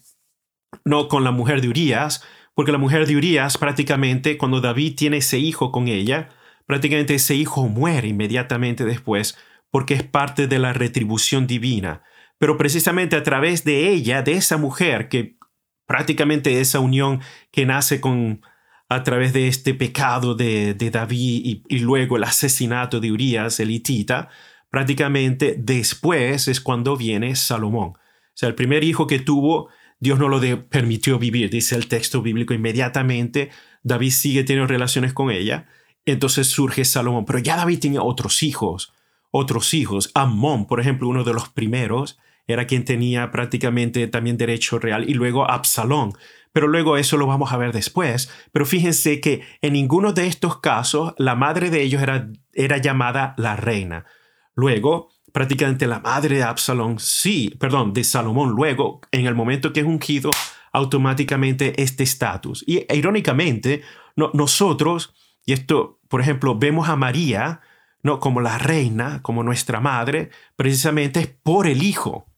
no 0.84 1.08
con 1.08 1.24
la 1.24 1.32
mujer 1.32 1.62
de 1.62 1.70
Urias, 1.70 2.24
porque 2.54 2.72
la 2.72 2.78
mujer 2.78 3.08
de 3.08 3.18
Urias 3.18 3.58
prácticamente 3.58 4.38
cuando 4.38 4.62
David 4.62 4.96
tiene 4.96 5.18
ese 5.18 5.40
hijo 5.40 5.72
con 5.72 5.88
ella, 5.88 6.30
prácticamente 6.66 7.16
ese 7.16 7.36
hijo 7.36 7.68
muere 7.68 8.08
inmediatamente 8.10 8.86
después 8.86 9.38
porque 9.76 9.94
es 9.94 10.04
parte 10.04 10.48
de 10.48 10.58
la 10.58 10.72
retribución 10.72 11.48
divina. 11.48 12.02
Pero 12.38 12.58
precisamente 12.58 13.18
a 13.18 13.24
través 13.24 13.66
de 13.66 13.90
ella, 13.90 14.22
de 14.22 14.32
esa 14.32 14.56
mujer, 14.56 15.10
que 15.10 15.38
prácticamente 15.86 16.62
esa 16.62 16.80
unión 16.80 17.22
que 17.52 17.66
nace 17.66 18.00
con 18.00 18.42
a 18.90 19.04
través 19.04 19.34
de 19.34 19.48
este 19.48 19.74
pecado 19.74 20.36
de, 20.36 20.74
David 20.76 21.64
y, 21.68 21.80
luego 21.80 22.18
el 22.18 22.24
asesinato 22.24 23.00
de 23.00 23.12
Urias, 23.12 23.60
el 23.60 23.72
hitita, 23.72 24.30
prácticamente 24.70 25.56
después 25.58 26.48
es 26.48 26.62
cuando 26.62 26.96
viene 26.96 27.36
Salomón. 27.36 27.90
O 27.90 28.38
sea, 28.38 28.50
el 28.50 28.56
primer 28.56 28.84
hijo 28.84 29.08
que 29.08 29.20
tuvo, 29.20 29.70
Dios 30.00 30.20
no 30.20 30.28
lo 30.28 30.40
permitió 30.70 31.18
vivir, 31.18 31.50
dice 31.50 31.76
el 31.76 31.88
texto 31.88 32.22
bíblico 32.22 32.54
inmediatamente. 32.54 33.50
David 33.84 34.12
sigue 34.12 34.44
teniendo 34.44 34.68
relaciones 34.68 35.14
con 35.14 35.32
ella. 35.32 35.68
Entonces 36.06 36.48
surge 36.48 36.86
Salomón, 36.86 37.26
pero 37.26 37.40
ya 37.40 37.56
David 37.56 37.80
tenía 37.80 38.04
otros 38.04 38.44
hijos 38.44 38.94
otros 39.38 39.74
hijos. 39.74 40.12
Amón, 40.14 40.66
por 40.66 40.80
ejemplo, 40.80 41.10
uno 41.10 41.24
de 41.26 41.34
los 41.34 41.50
primeros, 41.50 42.18
era 42.48 42.68
quien 42.68 42.86
tenía 42.86 43.32
prácticamente 43.32 44.08
también 44.08 44.38
derecho 44.38 44.80
real, 44.80 45.10
y 45.10 45.14
luego 45.14 45.50
Absalón. 45.50 46.14
Pero 46.56 46.70
luego 46.70 46.96
eso 46.96 47.18
lo 47.18 47.28
vamos 47.28 47.52
a 47.52 47.58
ver 47.58 47.74
después. 47.74 48.32
Pero 48.54 48.66
fíjense 48.66 49.20
que 49.20 49.42
en 49.62 49.74
ninguno 49.74 50.14
de 50.14 50.28
estos 50.28 50.62
casos 50.62 51.14
la 51.18 51.36
madre 51.36 51.70
de 51.70 51.82
ellos 51.82 52.02
era, 52.02 52.30
era 52.54 52.78
llamada 52.78 53.36
la 53.38 53.58
reina. 53.58 54.06
Luego, 54.54 55.10
prácticamente 55.34 55.86
la 55.86 56.00
madre 56.00 56.38
de 56.38 56.44
Absalón, 56.44 56.98
sí, 57.00 57.54
perdón, 57.60 57.92
de 57.92 58.06
Salomón, 58.06 58.52
luego, 58.52 59.02
en 59.12 59.26
el 59.26 59.36
momento 59.36 59.74
que 59.74 59.82
es 59.82 59.86
ungido, 59.86 60.32
automáticamente 60.72 61.82
este 61.82 62.04
estatus. 62.04 62.64
Y 62.66 62.86
irónicamente, 62.90 63.82
nosotros, 64.16 65.14
y 65.46 65.52
esto, 65.52 66.00
por 66.08 66.22
ejemplo, 66.22 66.58
vemos 66.58 66.88
a 66.88 66.96
María, 66.96 67.60
no 68.02 68.22
como 68.22 68.40
la 68.40 68.60
reina, 68.60 69.22
como 69.24 69.44
nuestra 69.44 69.82
madre, 69.82 70.30
precisamente 70.56 71.20
es 71.20 71.28
por 71.28 71.68
el 71.68 71.84
Hijo. 71.84 72.34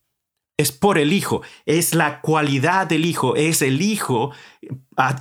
Es 0.57 0.71
por 0.71 0.97
el 0.97 1.13
Hijo, 1.13 1.43
es 1.65 1.93
la 1.93 2.21
cualidad 2.21 2.87
del 2.87 3.05
Hijo, 3.05 3.35
es 3.35 3.61
el 3.61 3.81
Hijo 3.81 4.31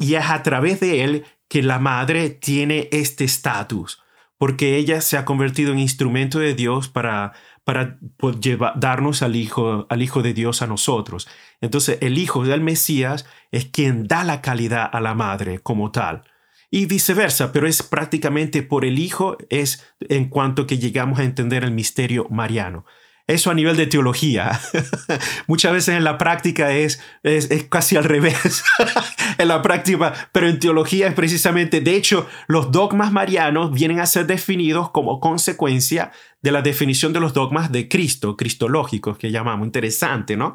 y 0.01 0.15
es 0.15 0.31
a 0.31 0.43
través 0.43 0.81
de 0.81 1.05
él 1.05 1.25
que 1.49 1.63
la 1.63 1.79
madre 1.79 2.31
tiene 2.31 2.89
este 2.91 3.25
estatus, 3.25 4.03
porque 4.39 4.77
ella 4.77 5.01
se 5.01 5.17
ha 5.17 5.25
convertido 5.25 5.73
en 5.73 5.79
instrumento 5.79 6.39
de 6.39 6.55
Dios 6.55 6.89
para, 6.89 7.35
para 7.65 7.99
pues, 8.17 8.37
darnos 8.77 9.23
al 9.23 9.37
hijo, 9.37 9.87
al 9.89 10.03
hijo 10.03 10.23
de 10.23 10.35
Dios 10.35 10.63
a 10.63 10.67
nosotros. 10.67 11.29
Entonces 11.61 11.99
el 12.01 12.19
Hijo 12.19 12.45
del 12.45 12.61
Mesías 12.61 13.27
es 13.53 13.67
quien 13.67 14.09
da 14.09 14.25
la 14.25 14.41
calidad 14.41 14.89
a 14.93 15.01
la 15.01 15.15
madre 15.15 15.61
como 15.61 15.91
tal 15.91 16.25
y 16.71 16.87
viceversa, 16.87 17.53
pero 17.53 17.67
es 17.67 17.83
prácticamente 17.83 18.63
por 18.63 18.85
el 18.85 18.99
Hijo, 18.99 19.37
es 19.51 19.87
en 20.01 20.29
cuanto 20.29 20.67
que 20.67 20.79
llegamos 20.79 21.19
a 21.19 21.25
entender 21.25 21.65
el 21.65 21.71
misterio 21.71 22.27
mariano. 22.31 22.85
Eso 23.27 23.51
a 23.51 23.55
nivel 23.55 23.77
de 23.77 23.89
teología. 23.89 24.61
Muchas 25.49 25.73
veces 25.73 25.97
en 25.97 26.05
la 26.05 26.17
práctica 26.17 26.73
es, 26.73 27.01
es, 27.25 27.65
casi 27.65 27.97
al 27.97 28.05
revés. 28.05 28.63
en 29.39 29.49
la 29.49 29.63
práctica, 29.63 30.13
pero 30.31 30.49
en 30.49 30.61
teología 30.61 31.09
es 31.09 31.15
precisamente, 31.15 31.81
de 31.81 31.97
hecho, 31.97 32.29
los 32.47 32.71
dogmas 32.71 33.11
marianos 33.11 33.73
vienen 33.73 33.99
a 33.99 34.07
ser 34.07 34.27
definidos 34.27 34.91
como 34.91 35.19
consecuencia 35.19 36.13
de 36.41 36.53
la 36.53 36.63
definición 36.63 37.13
de 37.13 37.19
los 37.19 37.35
dogmas 37.35 37.73
de 37.73 37.89
Cristo, 37.89 38.37
cristológicos 38.37 39.19
que 39.19 39.33
llamamos. 39.33 39.67
Interesante, 39.67 40.37
¿no? 40.37 40.55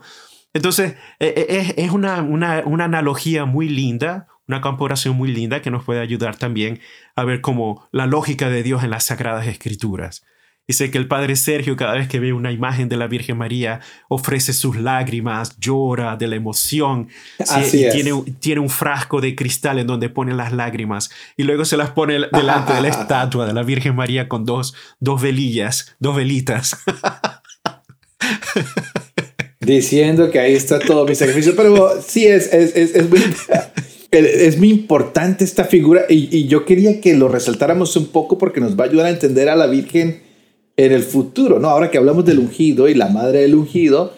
Entonces, 0.54 0.96
e, 1.20 1.28
e, 1.28 1.84
es, 1.84 1.92
una, 1.92 2.22
una, 2.22 2.64
una, 2.66 2.86
analogía 2.86 3.44
muy 3.44 3.68
linda, 3.68 4.28
una 4.48 4.62
comparación 4.62 5.16
muy 5.16 5.32
linda 5.34 5.62
que 5.62 5.72
nos 5.72 5.84
puede 5.84 6.00
ayudar 6.00 6.38
también 6.38 6.80
a 7.18 7.26
ver 7.26 7.42
cómo 7.42 7.88
la 7.92 8.06
lógica 8.06 8.50
de 8.50 8.64
Dios 8.64 8.84
en 8.84 8.92
las 8.92 9.06
Sagradas 9.06 9.48
Escrituras. 9.48 10.24
Dice 10.68 10.92
que 10.92 10.98
el 10.98 11.08
padre 11.08 11.36
Sergio 11.36 11.76
cada 11.76 11.96
vez 11.96 12.08
que 12.08 12.20
ve 12.20 12.34
una 12.34 12.52
imagen 12.52 12.88
de 12.88 12.96
la 12.96 13.08
Virgen 13.08 13.38
María 13.38 13.82
ofrece 14.08 14.54
sus 14.54 14.78
lágrimas, 14.78 15.58
llora 15.60 16.16
de 16.16 16.28
la 16.28 16.36
emoción. 16.36 17.10
Así 17.40 17.86
Tiene, 17.92 18.12
tiene 18.40 18.62
un 18.62 18.70
frasco 18.70 19.20
de 19.22 19.36
cristal 19.36 19.80
en 19.80 19.88
donde 19.88 20.10
pone 20.10 20.34
las 20.34 20.54
lágrimas 20.54 21.10
y 21.36 21.44
luego 21.44 21.66
se 21.66 21.78
las 21.78 21.90
pone 21.90 22.20
delante 22.32 22.74
de 22.74 22.82
la 22.82 22.88
estatua 22.90 23.48
de 23.48 23.54
la 23.54 23.64
Virgen 23.64 23.96
María 23.96 24.30
con 24.30 24.46
dos, 24.46 24.76
dos 25.00 25.22
velillas, 25.22 25.96
dos 26.00 26.16
velitas. 26.16 26.78
Diciendo 29.60 30.32
que 30.32 30.40
ahí 30.40 30.54
está 30.54 30.80
todo 30.80 31.06
mi 31.06 31.16
sacrificio, 31.16 31.56
pero 31.56 32.02
sí 32.02 32.28
es, 32.28 32.52
es, 32.54 32.76
es, 32.76 32.96
es 32.96 33.10
muy, 33.10 33.22
es 34.12 34.58
muy 34.58 34.70
importante 34.70 35.44
esta 35.44 35.66
figura 35.66 36.06
y, 36.08 36.36
y, 36.36 36.48
yo 36.48 36.66
quería 36.66 37.00
que 37.02 37.16
lo 37.16 37.28
resaltáramos 37.28 37.96
un 37.96 38.08
poco 38.08 38.38
porque 38.38 38.60
nos 38.60 38.80
va 38.80 38.86
a 38.86 38.88
ayudar 38.88 39.08
a 39.08 39.10
entender 39.10 39.50
a 39.50 39.56
la 39.56 39.68
Virgen 39.68 40.31
en 40.86 40.94
el 40.94 41.04
futuro, 41.04 41.60
¿no? 41.60 41.70
Ahora 41.70 41.92
que 41.92 41.98
hablamos 41.98 42.26
del 42.26 42.40
ungido 42.40 42.90
y 42.90 42.96
la 42.96 43.08
madre 43.08 43.42
del 43.42 43.56
ungido 43.56 44.14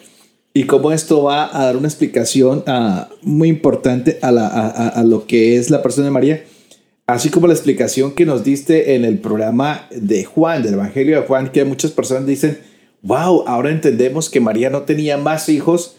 y 0.54 0.63
cómo 0.63 0.91
esto 0.91 1.23
va 1.23 1.49
a 1.56 1.65
dar 1.65 1.78
una 1.78 1.88
explicación 1.88 2.63
uh, 2.67 3.06
muy 3.21 3.49
importante 3.49 4.19
a, 4.21 4.30
a, 4.30 5.04
lo 5.04 5.26
que 5.26 5.58
es 5.58 5.69
la 5.69 5.82
persona 5.82 6.06
de 6.06 6.12
María, 6.12 6.43
así 7.08 7.30
como 7.30 7.47
la 7.47 7.54
explicación 7.54 8.13
que 8.13 8.26
nos 8.26 8.43
diste 8.43 8.95
en 8.95 9.04
el 9.04 9.17
programa 9.17 9.88
de 9.91 10.23
Juan, 10.23 10.63
del 10.63 10.76
Evangelio 10.76 11.19
de 11.19 11.28
Juan, 11.28 11.52
que 11.52 11.65
muchas 11.65 11.91
personas 11.91 12.26
dicen, 12.26 12.60
wow, 13.02 13.43
ahora 13.47 13.71
entendemos 13.71 14.30
que 14.30 14.39
María 14.39 14.69
no 14.69 14.84
tenía 14.84 15.17
más 15.17 15.49
hijos 15.49 15.97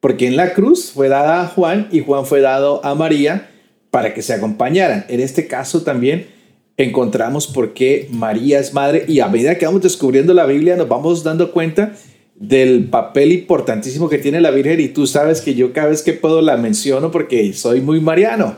porque 0.00 0.26
en 0.26 0.36
la 0.36 0.54
cruz 0.54 0.92
fue 0.94 1.08
dada 1.08 1.42
a 1.42 1.48
Juan 1.48 1.88
y 1.90 2.00
Juan 2.00 2.24
fue 2.24 2.40
dado 2.40 2.82
a 2.84 2.94
María 2.94 3.50
para 3.90 4.14
que 4.14 4.22
se 4.22 4.32
acompañaran. 4.32 5.04
En 5.08 5.20
este 5.20 5.48
caso 5.48 5.82
también 5.82 6.37
encontramos 6.78 7.48
por 7.48 7.74
qué 7.74 8.08
María 8.12 8.60
es 8.60 8.72
madre 8.72 9.04
y 9.08 9.18
a 9.18 9.28
medida 9.28 9.58
que 9.58 9.66
vamos 9.66 9.82
descubriendo 9.82 10.32
la 10.32 10.46
Biblia 10.46 10.76
nos 10.76 10.88
vamos 10.88 11.24
dando 11.24 11.50
cuenta 11.50 11.92
del 12.36 12.84
papel 12.84 13.32
importantísimo 13.32 14.08
que 14.08 14.18
tiene 14.18 14.40
la 14.40 14.52
Virgen 14.52 14.78
y 14.80 14.88
tú 14.88 15.08
sabes 15.08 15.40
que 15.40 15.54
yo 15.54 15.72
cada 15.72 15.88
vez 15.88 16.02
que 16.02 16.12
puedo 16.12 16.40
la 16.40 16.56
menciono 16.56 17.10
porque 17.10 17.52
soy 17.52 17.80
muy 17.80 18.00
mariano. 18.00 18.56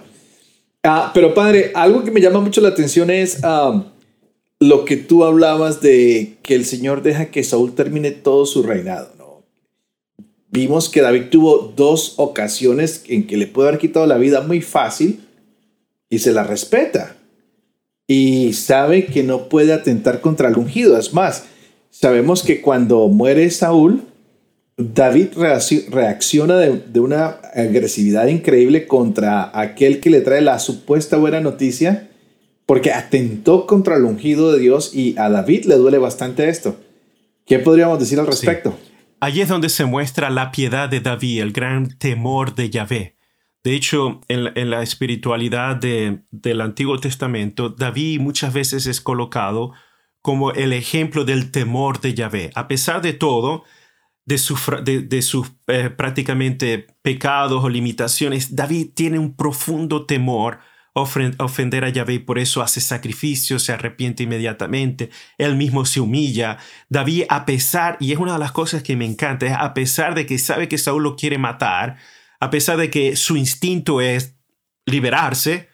Ah, 0.83 1.11
pero 1.14 1.33
padre, 1.33 1.72
algo 1.74 2.04
que 2.04 2.11
me 2.11 2.20
llama 2.20 2.40
mucho 2.40 2.61
la 2.61 2.68
atención 2.68 3.11
es 3.11 3.40
um, 3.42 3.85
lo 4.61 4.85
que 4.85 4.98
tú 4.98 5.24
hablabas 5.24 5.80
de 5.80 6.37
que 6.42 6.54
el 6.54 6.66
Señor 6.66 7.02
deja 7.02 7.30
que 7.30 7.42
Saúl 7.42 7.74
termine 7.74 8.11
todo 8.11 8.44
su 8.44 8.62
reinado. 8.62 9.12
¿no? 9.16 9.42
Vimos 10.50 10.90
que 10.90 11.00
David 11.00 11.30
tuvo 11.30 11.72
dos 11.74 12.14
ocasiones 12.18 13.02
en 13.09 13.26
que 13.26 13.38
le 13.38 13.46
puede 13.46 13.68
haber 13.68 13.80
quitado 13.80 14.04
la 14.04 14.18
vida 14.18 14.42
muy 14.42 14.61
fácil 14.61 15.20
y 16.11 16.18
se 16.18 16.33
la 16.33 16.44
respeta 16.44 17.16
y 18.12 18.55
sabe 18.55 19.07
que 19.07 19.23
no 19.23 19.49
puede 19.49 19.73
atentar 19.73 20.20
contra 20.20 20.49
el 20.49 20.59
ungido. 20.59 20.99
Es 20.99 21.14
más, 21.14 21.44
sabemos 21.90 22.42
que 22.42 22.61
cuando 22.61 23.07
muere 23.07 23.49
Saúl, 23.51 24.03
David 24.77 25.29
reacciona 25.37 26.57
de, 26.57 26.99
una 26.99 27.38
agresividad 27.55 28.27
increíble 28.27 28.88
contra 28.88 29.57
aquel 29.57 30.01
que 30.01 30.11
le 30.11 30.23
trae 30.23 30.40
la 30.40 30.59
supuesta 30.59 31.18
buena 31.18 31.38
noticia, 31.38 32.11
porque 32.66 32.92
atentó 32.92 33.68
contra 33.68 33.94
el 33.94 34.03
ungido 34.03 34.51
de 34.51 34.59
Dios 34.59 34.92
y 34.92 35.16
a 35.16 35.31
David 35.31 35.66
le 35.66 35.77
duele 35.77 35.99
bastante 35.99 36.49
esto. 36.49 36.81
¿Qué 37.46 37.61
podríamos 37.61 38.01
decir 38.01 38.18
al 38.18 38.27
respecto? 38.27 38.77
Allí 39.20 39.40
es 39.40 39.49
donde 39.49 39.68
se 39.68 39.85
muestra 39.85 40.31
la 40.31 40.51
piedad 40.51 40.88
de 40.88 40.99
David, 40.99 41.42
el 41.42 41.53
gran 41.53 41.96
temor 41.96 42.57
de 42.57 42.70
Yahvé. 42.70 43.19
De 43.62 43.75
hecho, 43.75 44.20
en, 44.29 44.70
la 44.70 44.83
espiritualidad 44.83 45.77
del 45.77 46.61
Antiguo 46.61 46.99
Testamento, 46.99 47.68
David 47.68 48.20
muchas 48.20 48.55
veces 48.55 48.87
es 48.87 49.01
colocado 49.01 49.73
como 50.23 50.53
el 50.53 50.73
ejemplo 50.73 51.25
del 51.25 51.51
temor 51.51 52.01
de 52.01 52.14
Yahvé. 52.14 52.51
A 52.55 52.68
pesar 52.68 53.03
de 53.03 53.12
todo, 53.12 53.64
de, 54.25 54.38
sus 54.38 55.53
eh, 55.66 55.90
prácticamente 55.90 56.87
pecados 57.03 57.62
o 57.64 57.68
limitaciones, 57.68 58.55
David 58.55 58.90
tiene 58.94 59.18
un 59.18 59.37
profundo 59.37 60.07
temor 60.07 60.61
a 60.94 61.01
ofender 61.44 61.85
a 61.85 61.88
Yahvé 61.88 62.14
y 62.14 62.18
por 62.18 62.38
eso 62.38 62.62
hace 62.62 62.81
sacrificios, 62.81 63.62
se 63.62 63.73
arrepiente 63.73 64.25
inmediatamente, 64.25 65.11
él 65.38 65.57
mismo 65.57 65.85
se 65.85 66.01
humilla. 66.01 66.59
David, 66.88 67.25
a 67.29 67.46
pesar, 67.46 67.96
y 68.01 68.12
es 68.12 68.18
una 68.18 68.35
de 68.35 68.38
las 68.38 68.53
cosas 68.53 68.83
que 68.83 68.96
me 68.96 69.05
encanta, 69.05 69.46
es 69.46 69.53
a 69.53 69.73
pesar 69.75 70.14
de 70.14 70.27
que 70.27 70.38
sabe 70.38 70.68
que 70.68 70.79
Saúl 70.79 71.03
lo 71.03 71.16
quiere 71.16 71.38
matar, 71.38 71.99
a 72.40 72.50
pesar 72.50 72.79
de 72.79 72.90
que 72.90 73.16
su 73.16 73.37
instinto 73.37 74.00
es 74.00 74.35
liberarse, 74.87 75.68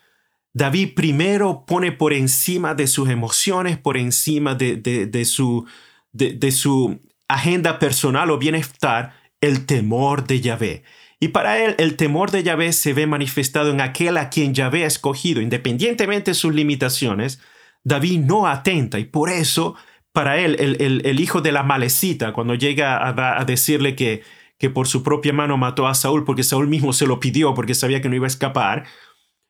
David 0.52 0.94
primero 0.94 1.64
pone 1.66 1.92
por 1.92 2.12
encima 2.12 2.74
de 2.74 2.88
sus 2.88 3.08
emociones, 3.08 3.78
por 3.78 3.96
encima 3.96 4.54
de, 4.54 5.24
su, 5.24 5.66
de, 6.12 6.50
su 6.50 6.98
agenda 7.28 7.78
personal 7.78 8.30
o 8.30 8.38
bienestar, 8.38 9.14
el 9.40 9.66
temor 9.66 10.26
de 10.26 10.40
Yahvé. 10.40 10.82
Y 11.20 11.28
para 11.28 11.62
él 11.62 11.74
el 11.78 11.96
temor 11.96 12.30
de 12.30 12.42
Yahvé 12.42 12.72
se 12.72 12.94
ve 12.94 13.06
manifestado 13.06 13.70
en 13.70 13.80
aquel 13.80 14.16
a 14.16 14.28
quien 14.28 14.54
Yahvé 14.54 14.84
ha 14.84 14.88
escogido, 14.88 15.40
independientemente 15.40 16.32
de 16.32 16.34
sus 16.34 16.54
limitaciones. 16.54 17.40
David 17.84 18.20
no 18.20 18.46
atenta 18.46 18.98
y 18.98 19.04
por 19.04 19.30
eso 19.30 19.76
para 20.12 20.38
él 20.38 20.56
el, 20.58 21.20
hijo 21.20 21.42
de 21.42 21.52
la 21.52 21.62
malecita, 21.62 22.32
cuando 22.32 22.54
llega 22.54 23.06
a 23.06 23.44
decirle 23.44 23.94
que 23.94 24.22
que 24.58 24.70
por 24.70 24.88
su 24.88 25.02
propia 25.02 25.32
mano 25.32 25.56
mató 25.56 25.86
a 25.86 25.94
Saúl 25.94 26.24
porque 26.24 26.42
Saúl 26.42 26.68
mismo 26.68 26.92
se 26.92 27.06
lo 27.06 27.20
pidió 27.20 27.54
porque 27.54 27.74
sabía 27.74 28.00
que 28.00 28.08
no 28.08 28.16
iba 28.16 28.26
a 28.26 28.28
escapar, 28.28 28.84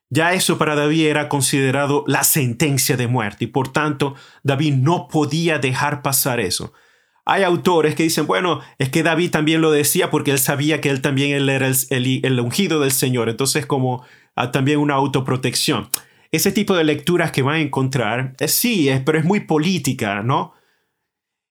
ya 0.09 0.33
eso 0.33 0.57
para 0.57 0.75
David 0.75 1.07
era 1.07 1.29
considerado 1.29 2.03
la 2.07 2.23
sentencia 2.23 2.95
de 2.95 3.07
muerte 3.07 3.45
y 3.45 3.47
por 3.47 3.71
tanto 3.71 4.15
David 4.43 4.75
no 4.75 5.07
podía 5.07 5.59
dejar 5.59 6.01
pasar 6.01 6.39
eso. 6.39 6.73
Hay 7.25 7.43
autores 7.43 7.93
que 7.93 8.03
dicen, 8.03 8.25
bueno, 8.25 8.61
es 8.79 8.87
que 8.87 9.03
David 9.03 9.31
también 9.31 9.59
lo 9.59 9.69
decía 9.69 10.09
porque 10.09 10.31
él 10.31 10.39
sabía 10.39 10.79
que 10.79 10.89
él 10.89 11.01
también 11.01 11.35
él 11.35 11.49
era 11.49 11.67
el, 11.67 12.39
ungido 12.39 12.79
del 12.79 12.93
Señor, 12.93 13.27
entonces 13.27 13.65
como 13.65 14.05
ah, 14.35 14.51
también 14.51 14.79
una 14.79 14.93
autoprotección. 14.93 15.89
Ese 16.31 16.53
tipo 16.53 16.73
de 16.73 16.85
lecturas 16.85 17.31
que 17.31 17.41
van 17.41 17.55
a 17.55 17.59
encontrar, 17.59 18.33
eh, 18.39 18.47
sí, 18.47 18.87
es, 18.87 19.01
pero 19.01 19.19
es 19.19 19.25
muy 19.25 19.41
política, 19.41 20.23
¿no? 20.23 20.53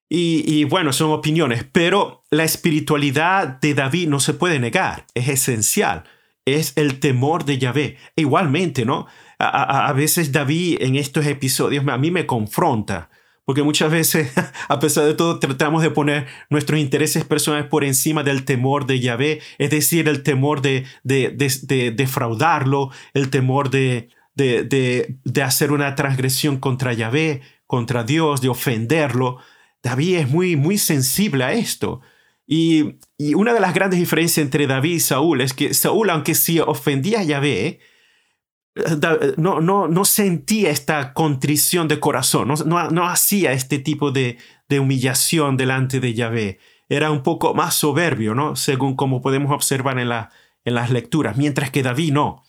Y, 0.09 0.63
bueno, 0.65 0.93
son 0.93 1.11
opiniones, 1.11 1.65
pero 1.71 2.23
la 2.31 2.45
espiritualidad 2.45 3.61
de 3.61 3.75
David 3.75 4.09
no 4.09 4.21
se 4.21 4.35
puede 4.35 4.61
negar, 4.61 5.07
es 5.15 5.29
esencial, 5.29 6.05
es 6.45 6.75
el 6.77 7.01
temor 7.01 7.45
de 7.45 7.59
Yahvé. 7.59 7.97
E 8.15 8.23
igualmente, 8.23 8.85
¿no? 8.85 9.07
A, 9.39 9.93
veces 9.93 10.33
David 10.33 10.79
en 10.81 10.97
estos 10.97 11.27
episodios 11.27 11.87
a 11.89 11.99
mí 11.99 12.13
me 12.13 12.25
confronta, 12.25 13.11
porque 13.45 13.65
muchas 13.65 13.91
veces, 13.91 14.33
a 14.69 14.79
pesar 14.79 15.07
de 15.07 15.15
todo, 15.15 15.41
tratamos 15.41 15.83
de 15.83 15.91
poner 15.91 16.27
nuestros 16.51 16.79
intereses 16.79 17.25
personales 17.25 17.67
por 17.67 17.83
encima 17.83 18.23
del 18.23 18.45
temor 18.45 18.87
de 18.87 19.01
Yahvé, 19.01 19.41
es 19.59 19.71
decir, 19.71 20.09
el 20.09 20.23
temor 20.23 20.63
de, 20.63 20.85
de, 21.03 21.31
de 21.63 21.91
defraudarlo, 21.91 22.91
el 23.13 23.29
temor 23.29 23.71
de, 23.71 24.09
de 24.37 25.43
hacer 25.43 25.73
una 25.73 25.97
transgresión 25.97 26.59
contra 26.59 26.93
Yahvé, 26.93 27.43
contra 27.67 28.05
Dios, 28.05 28.41
de 28.41 28.49
ofenderlo. 28.49 29.39
David 29.87 30.17
es 30.17 30.29
muy, 30.29 30.57
muy 30.57 30.79
sensible 30.79 31.45
a 31.45 31.53
esto. 31.53 32.01
Y, 32.45 32.97
una 33.35 33.55
de 33.55 33.61
las 33.61 33.73
grandes 33.73 34.01
diferencias 34.01 34.45
entre 34.45 34.67
David 34.67 34.97
y 34.97 35.01
Saúl 35.01 35.41
es 35.41 35.53
que 35.53 35.75
Saúl, 35.75 36.11
aunque 36.11 36.35
sí 36.35 36.59
ofendía 36.59 37.21
a 37.21 37.23
Yahvé, 37.23 37.79
no, 39.37 39.61
no, 39.61 39.87
no 39.87 40.05
sentía 40.05 40.71
esta 40.71 41.15
contrición 41.15 41.87
de 41.87 42.01
corazón, 42.01 42.49
no, 42.49 42.91
no, 42.91 43.09
hacía 43.09 43.53
este 43.53 43.79
tipo 43.79 44.11
de, 44.11 44.39
de, 44.69 44.81
humillación 44.81 45.57
delante 45.57 46.01
de 46.01 46.15
Yahvé. 46.15 46.59
Era 46.89 47.13
un 47.13 47.23
poco 47.23 47.55
más 47.55 47.75
soberbio, 47.75 48.35
¿no? 48.35 48.57
Según 48.57 48.97
como 48.97 49.23
podemos 49.23 49.53
observar 49.53 49.99
en, 50.01 50.09
la, 50.09 50.31
en 50.65 50.75
las 50.75 50.91
lecturas, 50.91 51.37
mientras 51.37 51.71
que 51.71 51.85
David 51.85 52.13
no. 52.13 52.43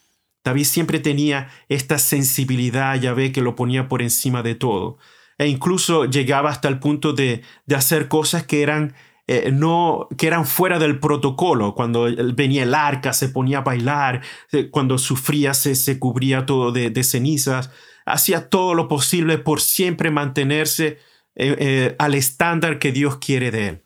David 0.44 0.66
siempre 0.66 1.00
tenía 1.00 1.50
esta 1.70 2.00
sensibilidad 2.00 2.92
a 2.92 2.98
Yahvé 2.98 3.32
que 3.32 3.42
lo 3.42 3.56
ponía 3.56 3.88
por 3.88 4.02
encima 4.02 4.42
de 4.42 4.56
todo 4.56 4.98
e 5.38 5.48
incluso 5.48 6.06
llegaba 6.06 6.50
hasta 6.50 6.68
el 6.68 6.80
punto 6.80 7.14
de, 7.14 7.44
hacer 7.76 8.08
cosas 8.08 8.46
que 8.46 8.62
eran, 8.62 8.96
eh, 9.28 9.52
no, 9.52 10.08
que 10.18 10.28
eran 10.28 10.46
fuera 10.46 10.80
del 10.80 11.00
protocolo. 11.00 11.76
Cuando 11.76 12.08
venía 12.34 12.64
el 12.64 12.74
arca, 12.74 13.14
se 13.14 13.30
ponía 13.30 13.60
a 13.60 13.62
bailar, 13.62 14.22
eh, 14.52 14.70
cuando 14.70 14.98
sufría, 14.98 15.54
se, 15.54 15.76
se 15.76 16.00
cubría 16.00 16.46
todo 16.46 16.72
de, 16.72 17.04
cenizas. 17.04 17.72
Hacía 18.06 18.50
todo 18.50 18.74
lo 18.74 18.88
posible 18.88 19.38
por 19.38 19.62
siempre 19.62 20.12
mantenerse 20.12 21.00
eh, 21.36 21.96
al 22.00 22.16
estándar 22.16 22.80
que 22.80 22.92
Dios 22.92 23.18
quiere 23.18 23.52
de 23.52 23.68
él. 23.68 23.84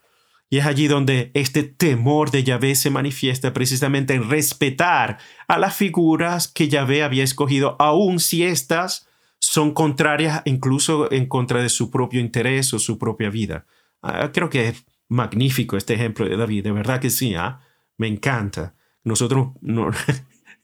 Y 0.49 0.57
es 0.57 0.65
allí 0.65 0.87
donde 0.87 1.31
este 1.33 1.63
temor 1.63 2.29
de 2.29 2.43
Yahvé 2.43 2.75
se 2.75 2.89
manifiesta 2.89 3.53
precisamente 3.53 4.13
en 4.13 4.29
respetar 4.29 5.17
a 5.47 5.57
las 5.57 5.75
figuras 5.75 6.49
que 6.49 6.67
Yahvé 6.67 7.03
había 7.03 7.23
escogido, 7.23 7.77
aun 7.79 8.19
si 8.19 8.43
éstas 8.43 9.07
son 9.41 9.73
contrarias 9.73 10.41
incluso 10.45 11.11
en 11.11 11.25
contra 11.25 11.61
de 11.61 11.69
su 11.69 11.89
propio 11.89 12.21
interés 12.21 12.73
o 12.73 12.79
su 12.79 12.97
propia 12.97 13.29
vida. 13.29 13.65
Ah, 14.01 14.31
creo 14.31 14.49
que 14.49 14.69
es 14.69 14.85
magnífico 15.09 15.75
este 15.75 15.95
ejemplo 15.95 16.29
de 16.29 16.37
David, 16.37 16.63
de 16.63 16.71
verdad 16.71 17.01
que 17.01 17.09
sí. 17.09 17.33
¿ah? 17.35 17.59
Me 17.97 18.07
encanta. 18.07 18.75
Nosotros 19.03 19.49
no... 19.61 19.91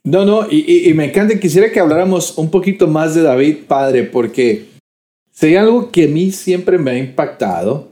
No, 0.04 0.24
no, 0.24 0.48
y, 0.50 0.94
me 0.94 1.06
encanta. 1.06 1.38
Quisiera 1.38 1.70
que 1.70 1.82
habláramos 1.82 2.38
un 2.38 2.50
poquito 2.50 2.88
más 2.88 3.14
de 3.14 3.24
David, 3.24 3.66
padre, 3.68 4.04
porque 4.04 4.68
si 5.34 5.48
hay 5.48 5.56
algo 5.58 5.92
que 5.92 6.06
a 6.06 6.08
mí 6.08 6.32
siempre 6.32 6.78
me 6.78 6.92
ha 6.92 6.98
impactado, 6.98 7.90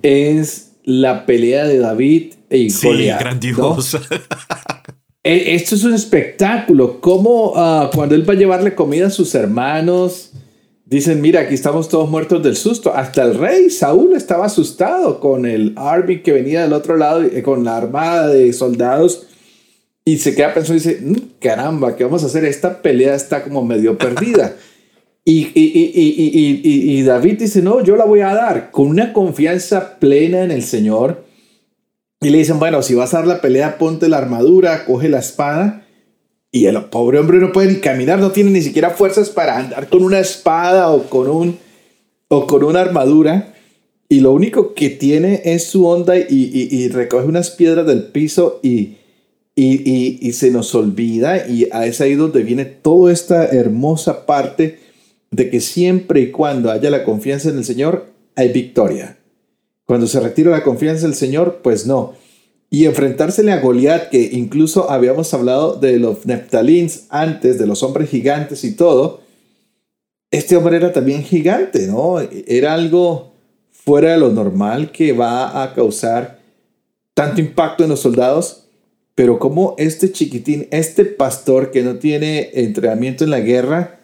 es 0.00 0.72
la 0.84 1.26
pelea 1.26 1.66
de 1.66 1.78
David 1.80 2.32
e 2.48 2.70
sí, 2.70 2.88
grandiosa. 2.88 4.00
esto 5.24 5.74
es 5.74 5.84
un 5.84 5.94
espectáculo. 5.94 7.00
Como 7.00 7.54
ah, 7.56 7.90
cuando 7.94 8.14
él 8.14 8.28
va 8.28 8.34
a 8.34 8.36
llevarle 8.36 8.74
comida 8.74 9.06
a 9.06 9.10
sus 9.10 9.34
hermanos, 9.34 10.32
dicen, 10.84 11.20
mira, 11.20 11.40
aquí 11.40 11.54
estamos 11.54 11.88
todos 11.88 12.10
muertos 12.10 12.42
del 12.42 12.56
susto. 12.56 12.94
Hasta 12.94 13.22
el 13.24 13.38
rey 13.38 13.70
Saúl 13.70 14.14
estaba 14.14 14.46
asustado 14.46 15.20
con 15.20 15.46
el 15.46 15.72
army 15.76 16.22
que 16.22 16.32
venía 16.32 16.62
del 16.62 16.74
otro 16.74 16.96
lado, 16.96 17.22
eh, 17.22 17.42
con 17.42 17.64
la 17.64 17.76
armada 17.76 18.28
de 18.28 18.52
soldados 18.52 19.26
y 20.04 20.18
se 20.18 20.34
queda 20.34 20.52
pensando 20.52 20.82
y 20.82 20.86
dice, 20.86 21.00
mm, 21.02 21.14
caramba, 21.40 21.96
¿qué 21.96 22.04
vamos 22.04 22.22
a 22.22 22.26
hacer? 22.26 22.44
Esta 22.44 22.82
pelea 22.82 23.14
está 23.14 23.42
como 23.42 23.64
medio 23.64 23.96
perdida. 23.98 24.54
y, 25.24 25.48
y, 25.54 25.92
y, 25.94 26.98
y, 26.98 27.02
David 27.02 27.38
dice, 27.38 27.62
no, 27.62 27.82
yo 27.82 27.96
la 27.96 28.04
voy 28.04 28.20
a 28.20 28.34
dar 28.34 28.70
con 28.70 28.88
una 28.88 29.14
confianza 29.14 29.98
plena 29.98 30.44
en 30.44 30.50
el 30.50 30.62
Señor. 30.62 31.23
Y 32.24 32.30
le 32.30 32.38
dicen, 32.38 32.58
bueno, 32.58 32.82
si 32.82 32.94
vas 32.94 33.12
a 33.12 33.18
dar 33.18 33.26
la 33.26 33.40
pelea, 33.42 33.76
ponte 33.76 34.08
la 34.08 34.16
armadura, 34.16 34.86
coge 34.86 35.10
la 35.10 35.18
espada. 35.18 35.86
Y 36.50 36.66
el 36.66 36.82
pobre 36.86 37.18
hombre 37.18 37.38
no 37.38 37.52
puede 37.52 37.70
ni 37.70 37.80
caminar, 37.80 38.18
no 38.18 38.30
tiene 38.30 38.50
ni 38.50 38.62
siquiera 38.62 38.90
fuerzas 38.90 39.28
para 39.28 39.58
andar 39.58 39.88
con 39.90 40.02
una 40.02 40.20
espada 40.20 40.90
o 40.90 41.02
con, 41.04 41.28
un, 41.28 41.58
o 42.28 42.46
con 42.46 42.64
una 42.64 42.80
armadura. 42.80 43.54
Y 44.08 44.20
lo 44.20 44.32
único 44.32 44.72
que 44.72 44.88
tiene 44.88 45.42
es 45.44 45.64
su 45.64 45.86
onda 45.86 46.16
y, 46.16 46.24
y 46.28 46.88
recoge 46.88 47.26
unas 47.26 47.50
piedras 47.50 47.86
del 47.86 48.04
piso 48.04 48.58
y, 48.62 48.96
y, 49.54 50.32
se 50.32 50.50
nos 50.50 50.74
olvida 50.74 51.46
y 51.46 51.68
es 51.84 52.00
ahí 52.00 52.14
donde 52.14 52.42
viene 52.42 52.64
toda 52.64 53.12
esta 53.12 53.46
hermosa 53.46 54.26
parte 54.26 54.78
de 55.30 55.50
que 55.50 55.60
siempre 55.60 56.20
y 56.20 56.30
cuando 56.30 56.70
haya 56.70 56.90
la 56.90 57.04
confianza 57.04 57.50
en 57.50 57.58
el 57.58 57.64
Señor, 57.64 58.06
hay 58.34 58.52
victoria. 58.52 59.18
Cuando 59.86 60.06
se 60.06 60.20
retira 60.20 60.50
la 60.50 60.62
confianza 60.62 61.04
en 61.04 61.12
el 61.12 61.16
Señor, 61.16 61.60
pues 61.62 61.86
no. 61.86 62.14
Y 62.70 62.86
enfrentársele 62.86 63.52
a 63.52 63.60
Goliat, 63.60 64.10
que 64.10 64.30
incluso 64.32 64.90
habíamos 64.90 65.32
hablado 65.34 65.76
de 65.76 65.98
los 65.98 66.26
Neptalins 66.26 67.04
antes, 67.10 67.58
de 67.58 67.66
los 67.66 67.82
hombres 67.82 68.10
gigantes 68.10 68.64
y 68.64 68.74
todo, 68.74 69.20
este 70.30 70.56
hombre 70.56 70.76
era 70.76 70.92
también 70.92 71.22
gigante, 71.22 71.86
¿no? 71.86 72.18
Era 72.20 72.74
algo 72.74 73.34
fuera 73.70 74.12
de 74.12 74.18
lo 74.18 74.30
normal 74.30 74.90
que 74.90 75.12
va 75.12 75.62
a 75.62 75.74
causar 75.74 76.40
tanto 77.12 77.40
impacto 77.40 77.84
en 77.84 77.90
los 77.90 78.00
soldados 78.00 78.64
pero 79.14 79.38
como 79.38 79.74
este 79.78 80.10
chiquitín, 80.10 80.66
este 80.70 81.04
pastor 81.04 81.70
que 81.70 81.82
no 81.82 81.96
tiene 81.96 82.50
entrenamiento 82.54 83.24
en 83.24 83.30
la 83.30 83.40
guerra, 83.40 84.00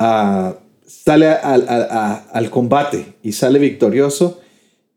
uh, 0.00 0.54
sale 0.84 1.28
al 1.28 2.50
combate 2.50 3.14
y 3.22 3.32
sale 3.32 3.58
victorioso. 3.58 4.40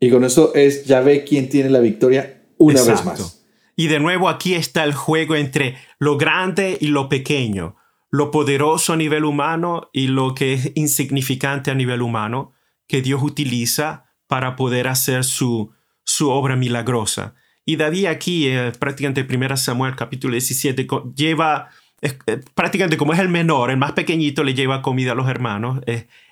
Y 0.00 0.10
con 0.10 0.24
eso 0.24 0.54
es, 0.54 0.84
ya 0.84 1.00
ve 1.00 1.24
quién 1.24 1.48
tiene 1.48 1.70
la 1.70 1.80
victoria 1.80 2.42
una 2.58 2.82
vez 2.82 3.04
más. 3.04 3.44
Y 3.76 3.88
de 3.88 4.00
nuevo 4.00 4.28
aquí 4.28 4.54
está 4.54 4.84
el 4.84 4.94
juego 4.94 5.36
entre 5.36 5.76
lo 5.98 6.16
grande 6.16 6.78
y 6.80 6.88
lo 6.88 7.08
pequeño, 7.08 7.76
lo 8.10 8.30
poderoso 8.30 8.94
a 8.94 8.96
nivel 8.96 9.24
humano 9.24 9.90
y 9.92 10.08
lo 10.08 10.34
que 10.34 10.54
es 10.54 10.72
insignificante 10.74 11.70
a 11.70 11.74
nivel 11.74 12.00
humano, 12.02 12.54
que 12.86 13.02
Dios 13.02 13.22
utiliza 13.22 14.06
para 14.26 14.56
poder 14.56 14.88
hacer 14.88 15.24
su, 15.24 15.72
su 16.04 16.30
obra 16.30 16.56
milagrosa. 16.56 17.34
Y 17.64 17.76
David 17.76 18.06
aquí, 18.06 18.46
eh, 18.46 18.72
prácticamente 18.78 19.26
1 19.28 19.56
Samuel 19.56 19.96
capítulo 19.96 20.32
17, 20.32 20.86
lleva, 21.14 21.68
eh, 22.00 22.16
prácticamente 22.54 22.96
como 22.96 23.12
es 23.12 23.18
el 23.18 23.28
menor, 23.28 23.70
el 23.70 23.76
más 23.76 23.92
pequeñito, 23.92 24.44
le 24.44 24.54
lleva 24.54 24.82
comida 24.82 25.12
a 25.12 25.16
los 25.16 25.28
hermanos. 25.28 25.80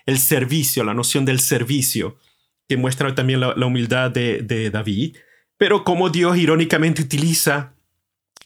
el 0.06 0.18
servicio, 0.18 0.84
la 0.84 0.94
noción 0.94 1.24
del 1.24 1.40
servicio, 1.40 2.18
que 2.68 2.76
muestra 2.76 3.14
también 3.14 3.40
la, 3.40 3.66
humildad 3.66 4.10
de, 4.10 4.70
David. 4.70 5.16
Pero 5.56 5.84
como 5.84 6.10
Dios 6.10 6.36
irónicamente 6.36 7.02
utiliza 7.02 7.74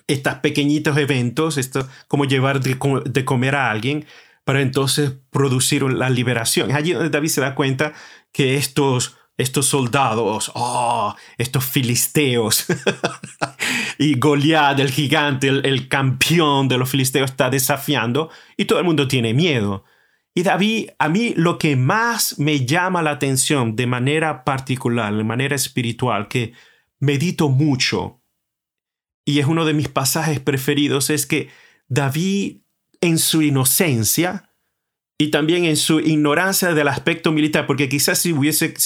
estos 0.06 0.34
pequeñitos 0.36 0.96
eventos, 0.96 1.58
esto, 1.58 1.88
como 2.06 2.24
llevar 2.24 2.60
de, 2.60 3.24
comer 3.24 3.54
a 3.54 3.70
alguien, 3.70 4.06
para 4.44 4.62
entonces 4.62 5.12
producir 5.30 5.82
la 5.82 6.10
liberación. 6.10 6.70
Es 6.70 6.76
allí 6.76 6.92
donde 6.92 7.10
David 7.10 7.28
se 7.28 7.40
da 7.40 7.54
cuenta 7.54 7.92
que 8.32 8.56
estos 8.56 9.18
estos 9.38 9.66
soldados, 9.66 10.50
oh, 10.54 11.14
estos 11.38 11.64
filisteos. 11.64 12.66
y 13.98 14.18
Goliat, 14.18 14.80
el 14.80 14.90
gigante, 14.90 15.48
el, 15.48 15.88
campeón 15.88 16.66
de 16.66 16.76
los 16.76 16.90
filisteos, 16.90 17.30
está 17.30 17.48
desafiando 17.48 18.30
y 18.56 18.64
todo 18.64 18.80
el 18.80 18.84
mundo 18.84 19.06
tiene 19.06 19.32
miedo. 19.32 19.84
Y 20.38 20.44
David, 20.44 20.90
a 21.00 21.08
mí 21.08 21.34
lo 21.34 21.58
que 21.58 21.74
más 21.74 22.38
me 22.38 22.64
llama 22.64 23.02
la 23.02 23.10
atención 23.10 23.74
de 23.74 23.88
manera 23.88 24.44
particular, 24.44 25.12
de 25.12 25.24
manera 25.24 25.56
espiritual, 25.56 26.28
que 26.28 26.52
medito 27.00 27.48
mucho, 27.48 28.22
y 29.24 29.40
es 29.40 29.46
uno 29.46 29.64
de 29.64 29.74
mis 29.74 29.88
pasajes 29.88 30.38
preferidos, 30.38 31.10
es 31.10 31.26
que 31.26 31.48
David 31.88 32.58
en 33.00 33.18
su 33.18 33.42
inocencia, 33.42 34.52
y 35.18 35.32
también 35.32 35.64
en 35.64 35.76
su 35.76 35.98
ignorancia 35.98 36.72
del 36.72 36.86
aspecto 36.86 37.32
militar, 37.32 37.66
porque 37.66 37.88
quizás 37.88 38.20
si, 38.20 38.32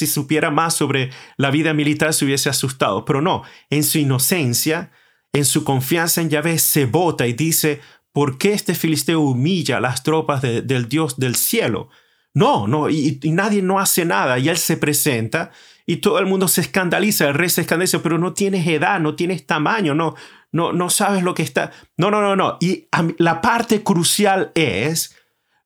supiera 0.07 0.51
más 0.51 0.75
sobre 0.75 1.11
la 1.37 1.51
vida 1.51 1.75
militar 1.75 2.15
se 2.15 2.25
hubiese 2.25 2.49
asustado, 2.49 3.05
pero 3.05 3.21
no, 3.21 3.43
en 3.69 3.85
su 3.85 3.99
inocencia, 3.99 4.91
en 5.35 5.45
su 5.45 5.65
confianza 5.65 6.23
en 6.23 6.31
Yahvé, 6.31 6.59
se 6.59 6.87
bota 6.87 7.27
y 7.27 7.35
dice, 7.35 7.83
¿por 8.13 8.39
qué 8.39 8.53
este 8.53 8.75
filisteo 8.75 9.21
humilla 9.21 9.81
las 9.81 10.03
tropas 10.03 10.43
del 10.43 10.89
Dios 10.89 11.19
del 11.19 11.35
cielo? 11.35 11.89
No, 12.35 12.67
no, 12.67 12.89
y, 12.89 13.21
nadie 13.25 13.63
no 13.63 13.79
hace 13.79 14.05
nada, 14.05 14.39
y 14.39 14.49
él 14.49 14.57
se 14.57 14.77
presenta 14.77 15.51
y 15.85 15.97
todo 15.97 16.19
el 16.19 16.27
mundo 16.27 16.49
se 16.49 16.61
escandaliza, 16.61 17.29
el 17.29 17.35
rey 17.35 17.49
se 17.49 17.63
escandaliza, 17.63 18.03
pero 18.03 18.17
no 18.19 18.33
tienes 18.33 18.67
edad, 18.67 19.01
no 19.01 19.17
tienes 19.17 19.47
tamaño, 19.47 19.95
no, 19.95 20.15
no, 20.53 20.73
no 20.73 20.91
sabes 20.91 21.23
lo 21.23 21.35
que 21.35 21.43
está. 21.43 21.73
No, 21.97 22.11
no, 22.11 22.23
no, 22.23 22.37
no. 22.37 22.57
Y 22.61 22.87
la 23.19 23.41
parte 23.41 23.83
crucial 23.83 24.53
es 24.55 25.17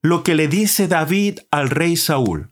lo 0.03 0.25
que 0.25 0.35
le 0.35 0.49
dice 0.49 0.89
David 0.89 1.41
al 1.51 1.69
rey 1.69 1.97
Saúl. 1.97 2.51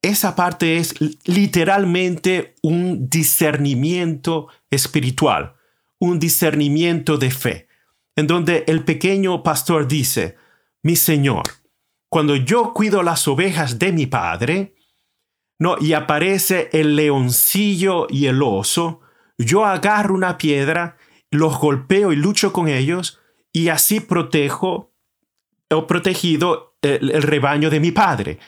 Esa 0.00 0.34
parte 0.36 0.78
es 0.78 0.94
literalmente 1.24 2.54
un 2.62 3.08
discernimiento 3.08 4.48
espiritual, 4.70 5.54
un 5.98 6.18
discernimiento 6.18 7.18
de 7.18 7.30
fe, 7.30 7.68
en 8.16 8.26
donde 8.26 8.64
el 8.66 8.84
pequeño 8.84 9.42
pastor 9.42 9.88
dice, 9.88 10.36
mi 10.82 10.96
Señor, 10.96 11.44
cuando 12.08 12.36
yo 12.36 12.72
cuido 12.74 13.02
las 13.02 13.26
ovejas 13.26 13.78
de 13.78 13.92
mi 13.92 14.06
padre, 14.06 14.74
no, 15.58 15.76
y 15.80 15.92
aparece 15.92 16.68
el 16.72 16.96
leoncillo 16.96 18.06
y 18.10 18.26
el 18.26 18.42
oso, 18.42 19.00
yo 19.38 19.64
agarro 19.64 20.14
una 20.14 20.36
piedra, 20.36 20.96
los 21.30 21.58
golpeo 21.58 22.12
y 22.12 22.16
lucho 22.16 22.52
con 22.52 22.68
ellos, 22.68 23.20
y 23.52 23.68
así 23.68 24.00
protejo 24.00 24.92
o 25.70 25.86
protegido 25.86 26.76
el, 26.82 27.22
rebaño 27.22 27.70
de 27.70 27.80
mi 27.80 27.92
padre. 27.92 28.38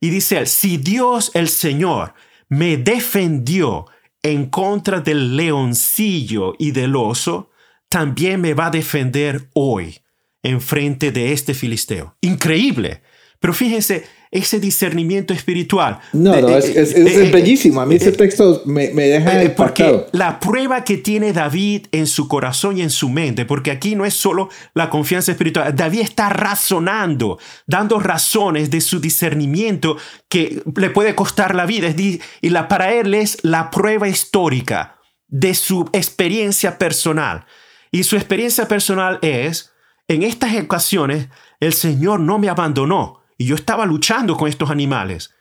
Y 0.00 0.10
dice 0.10 0.46
si 0.46 0.76
Dios 0.76 1.30
el 1.34 1.48
Señor 1.48 2.14
me 2.48 2.76
defendió 2.76 3.86
en 4.22 4.50
contra 4.50 5.00
del 5.00 5.36
leoncillo 5.36 6.54
y 6.58 6.72
del 6.72 6.96
oso, 6.96 7.50
también 7.94 8.40
me 8.40 8.54
va 8.54 8.66
a 8.66 8.70
defender 8.70 9.50
hoy 9.54 10.00
en 10.42 10.60
frente 10.60 11.12
de 11.12 11.30
este 11.30 11.54
filisteo. 11.54 12.16
Increíble. 12.22 13.02
Pero 13.38 13.54
fíjense, 13.54 14.02
ese 14.32 14.58
discernimiento 14.58 15.32
espiritual. 15.32 16.00
No, 16.12 16.34
no, 16.40 16.48
es, 16.48 16.64
es, 16.64 16.96
eh, 16.96 17.30
bellísimo. 17.32 17.80
A 17.80 17.86
mí 17.86 17.94
ese 17.94 18.08
eh, 18.08 18.12
texto 18.14 18.62
me, 18.64 18.90
me 18.90 19.04
deja 19.04 19.40
eh, 19.40 19.50
Porque 19.50 20.06
la 20.10 20.40
prueba 20.40 20.82
que 20.82 20.96
tiene 20.96 21.32
David 21.32 21.86
en 21.92 22.08
su 22.08 22.26
corazón 22.26 22.78
y 22.78 22.82
en 22.82 22.90
su 22.90 23.08
mente, 23.08 23.44
porque 23.44 23.70
aquí 23.70 23.94
no 23.94 24.04
es 24.04 24.14
solo 24.14 24.48
la 24.74 24.90
confianza 24.90 25.30
espiritual, 25.30 25.72
David 25.76 26.00
está 26.00 26.30
razonando, 26.30 27.38
dando 27.64 28.00
razones 28.00 28.70
de 28.70 28.80
su 28.80 28.98
discernimiento 28.98 29.98
que 30.28 30.64
le 30.76 30.90
puede 30.90 31.14
costar 31.14 31.54
la 31.54 31.64
vida. 31.64 31.94
Y 32.40 32.48
la, 32.50 32.66
para 32.66 32.92
él 32.92 33.14
es 33.14 33.38
la 33.42 33.70
prueba 33.70 34.08
histórica 34.08 34.96
de 35.28 35.54
su 35.54 35.88
experiencia 35.92 36.76
personal. 36.76 37.46
Y 37.94 38.02
su 38.02 38.16
experiencia 38.16 38.66
personal 38.66 39.20
es, 39.22 39.72
en 40.08 40.24
estas 40.24 40.52
ocasiones, 40.56 41.28
el 41.60 41.72
Señor 41.72 42.18
no 42.18 42.40
me 42.40 42.48
abandonó 42.48 43.22
y 43.38 43.44
yo 43.44 43.54
estaba 43.54 43.86
luchando 43.86 44.36
con 44.36 44.48
estos 44.48 44.68
animales. 44.68 45.32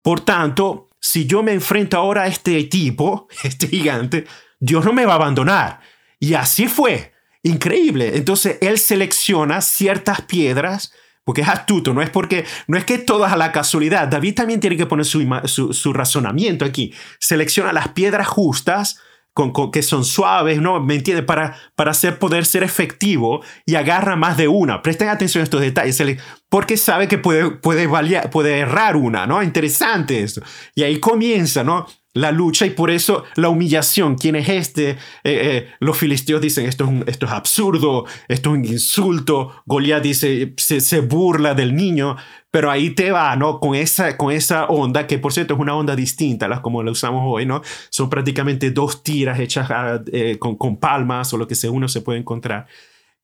Por 0.00 0.20
tanto, 0.20 0.88
si 1.00 1.26
yo 1.26 1.42
me 1.42 1.52
enfrento 1.52 1.96
ahora 1.96 2.22
a 2.22 2.26
este 2.28 2.62
tipo, 2.62 3.26
este 3.42 3.66
gigante, 3.66 4.24
Dios 4.60 4.84
no 4.84 4.92
me 4.92 5.04
va 5.04 5.14
a 5.14 5.16
abandonar. 5.16 5.80
Y 6.20 6.34
así 6.34 6.68
fue. 6.68 7.12
Increíble. 7.42 8.16
Entonces 8.16 8.56
él 8.60 8.78
selecciona 8.78 9.60
ciertas 9.60 10.20
piedras 10.20 10.92
porque 11.24 11.40
es 11.40 11.48
astuto, 11.48 11.92
no 11.92 12.02
es 12.02 12.10
porque, 12.10 12.44
no 12.68 12.78
es 12.78 12.84
que 12.84 12.98
todas 12.98 13.32
a 13.32 13.36
la 13.36 13.50
casualidad. 13.50 14.06
David 14.06 14.36
también 14.36 14.60
tiene 14.60 14.76
que 14.76 14.86
poner 14.86 15.06
su, 15.06 15.72
su 15.72 15.92
razonamiento 15.92 16.64
aquí. 16.64 16.94
Selecciona 17.18 17.72
las 17.72 17.88
piedras 17.88 18.28
justas 18.28 19.00
con, 19.34 19.52
que 19.72 19.82
son 19.82 20.04
suaves, 20.04 20.60
¿no? 20.60 20.80
¿Me 20.80 20.94
entiendes? 20.94 21.26
Para, 21.26 21.56
para 21.74 21.90
hacer, 21.90 22.18
poder 22.18 22.46
ser 22.46 22.62
efectivo 22.62 23.42
y 23.66 23.74
agarra 23.74 24.14
más 24.16 24.36
de 24.36 24.48
una. 24.48 24.80
Presten 24.80 25.08
atención 25.08 25.40
a 25.40 25.44
estos 25.44 25.60
detalles, 25.60 26.00
porque 26.48 26.76
sabe 26.76 27.08
que 27.08 27.18
puede, 27.18 27.50
puede, 27.50 27.88
puede 28.28 28.58
errar 28.60 28.96
una, 28.96 29.26
¿no? 29.26 29.42
Interesante 29.42 30.22
esto. 30.22 30.40
Y 30.76 30.84
ahí 30.84 31.00
comienza, 31.00 31.64
¿no? 31.64 31.86
La 32.14 32.30
lucha 32.30 32.64
y 32.64 32.70
por 32.70 32.90
eso 32.90 33.24
la 33.34 33.48
humillación. 33.48 34.14
¿Quién 34.14 34.36
es 34.36 34.48
este? 34.48 34.90
Eh, 34.90 34.96
eh, 35.24 35.68
los 35.80 35.98
filisteos 35.98 36.40
dicen 36.40 36.66
esto 36.66 36.84
es, 36.84 37.08
esto 37.08 37.26
es 37.26 37.32
absurdo, 37.32 38.06
esto 38.28 38.50
es 38.50 38.56
un 38.56 38.64
insulto. 38.64 39.62
Goliat 39.66 40.02
dice, 40.02 40.54
se, 40.56 41.00
burla 41.00 41.54
del 41.54 41.74
niño, 41.74 42.16
pero 42.50 42.70
ahí 42.70 42.90
te 42.90 43.10
va, 43.10 43.34
¿no? 43.36 43.58
Con 43.58 43.74
esa, 43.74 44.16
con 44.16 44.32
esa 44.32 44.66
onda, 44.66 45.06
que 45.06 45.18
por 45.18 45.32
cierto 45.32 45.54
es 45.54 45.60
una 45.60 45.74
onda 45.74 45.96
distinta 45.96 46.48
las 46.48 46.60
como 46.60 46.82
la 46.82 46.92
usamos 46.92 47.22
hoy, 47.26 47.46
¿no? 47.46 47.62
Son 47.90 48.08
prácticamente 48.08 48.70
dos 48.70 49.02
tiras 49.02 49.40
hechas 49.40 49.68
ah, 49.70 50.00
eh, 50.12 50.38
con, 50.38 50.56
con 50.56 50.76
palmas 50.78 51.32
o 51.34 51.36
lo 51.36 51.48
que 51.48 51.56
sea 51.56 51.70
uno 51.72 51.88
se 51.88 52.00
puede 52.00 52.20
encontrar. 52.20 52.66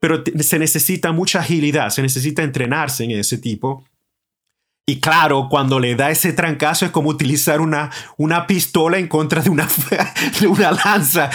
Pero 0.01 0.25
se 0.41 0.59
necesita 0.59 1.13
mucha 1.13 1.41
agilidad, 1.41 1.91
se 1.91 2.03
necesita 2.03 2.43
entrenarse 2.43 3.05
en 3.05 3.13
ese 3.13 3.39
tipo. 3.39 3.85
Y 4.87 4.99
claro, 4.99 5.49
cuando 5.49 5.79
le 5.79 5.95
da 5.95 6.11
ese 6.11 6.33
trancazo 6.33 6.85
es 6.85 6.91
como 6.91 7.11
utilizar 7.11 7.61
una, 7.61 7.91
una 8.17 8.47
pistola 8.47 8.99
en 8.99 9.07
contra 9.07 9.41
de 9.41 9.51
una, 9.51 9.69
de 10.41 10.47
una 10.47 10.73
lanza. 10.73 11.31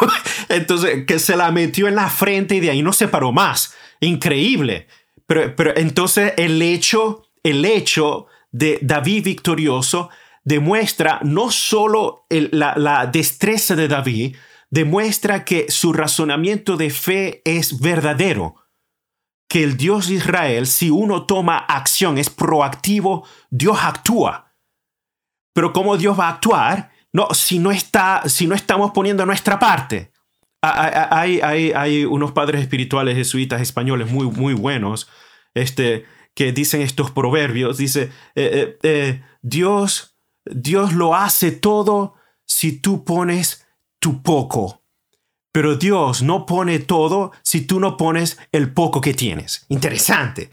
Entonces, 0.48 1.06
que 1.06 1.18
se 1.18 1.36
la 1.36 1.50
metió 1.50 1.88
en 1.88 1.94
la 1.94 2.10
frente 2.10 2.56
y 2.56 2.60
de 2.60 2.70
ahí 2.70 2.82
no 2.82 2.92
se 2.92 3.08
paró 3.08 3.32
más. 3.32 3.74
Increíble. 4.00 4.88
Pero, 5.26 5.54
pero 5.56 5.76
entonces 5.76 6.32
el 6.36 6.60
hecho, 6.62 7.22
el 7.42 7.64
hecho 7.64 8.26
de 8.50 8.78
David 8.80 9.24
victorioso 9.24 10.08
demuestra 10.44 11.20
no 11.22 11.50
solo 11.50 12.26
la, 12.30 12.74
la 12.76 13.06
destreza 13.06 13.76
de 13.76 13.88
David, 13.88 14.36
demuestra 14.70 15.44
que 15.44 15.66
su 15.70 15.92
razonamiento 15.92 16.76
de 16.76 16.90
fe 16.90 17.42
es 17.44 17.80
verdadero 17.80 18.54
que 19.48 19.64
el 19.64 19.76
Dios 19.76 20.08
de 20.08 20.14
Israel, 20.14 20.66
si 20.66 20.90
uno 20.90 21.24
toma 21.24 21.56
acción, 21.56 22.18
es 22.18 22.28
proactivo, 22.28 23.26
Dios 23.50 23.78
actúa. 23.80 24.54
Pero 25.54 25.72
¿cómo 25.72 25.96
Dios 25.96 26.18
va 26.18 26.28
a 26.28 26.32
actuar? 26.32 26.92
No, 27.12 27.28
si 27.32 27.58
no, 27.58 27.70
está, 27.70 28.22
si 28.26 28.46
no 28.46 28.54
estamos 28.54 28.92
poniendo 28.92 29.24
nuestra 29.24 29.58
parte. 29.58 30.12
Hay, 30.60 31.40
hay, 31.40 31.72
hay 31.72 32.04
unos 32.04 32.32
padres 32.32 32.60
espirituales 32.60 33.16
jesuitas 33.16 33.62
españoles 33.62 34.10
muy, 34.10 34.26
muy 34.26 34.54
buenos 34.54 35.08
este, 35.54 36.04
que 36.34 36.52
dicen 36.52 36.82
estos 36.82 37.10
proverbios. 37.10 37.78
Dice, 37.78 38.12
eh, 38.34 38.50
eh, 38.52 38.78
eh, 38.82 39.22
Dios, 39.42 40.16
Dios 40.44 40.92
lo 40.92 41.14
hace 41.14 41.52
todo 41.52 42.14
si 42.44 42.80
tú 42.80 43.04
pones 43.04 43.66
tu 43.98 44.22
poco. 44.22 44.84
Pero 45.58 45.74
Dios 45.74 46.22
no 46.22 46.46
pone 46.46 46.78
todo 46.78 47.32
si 47.42 47.62
tú 47.62 47.80
no 47.80 47.96
pones 47.96 48.38
el 48.52 48.72
poco 48.72 49.00
que 49.00 49.12
tienes. 49.12 49.66
Interesante. 49.68 50.50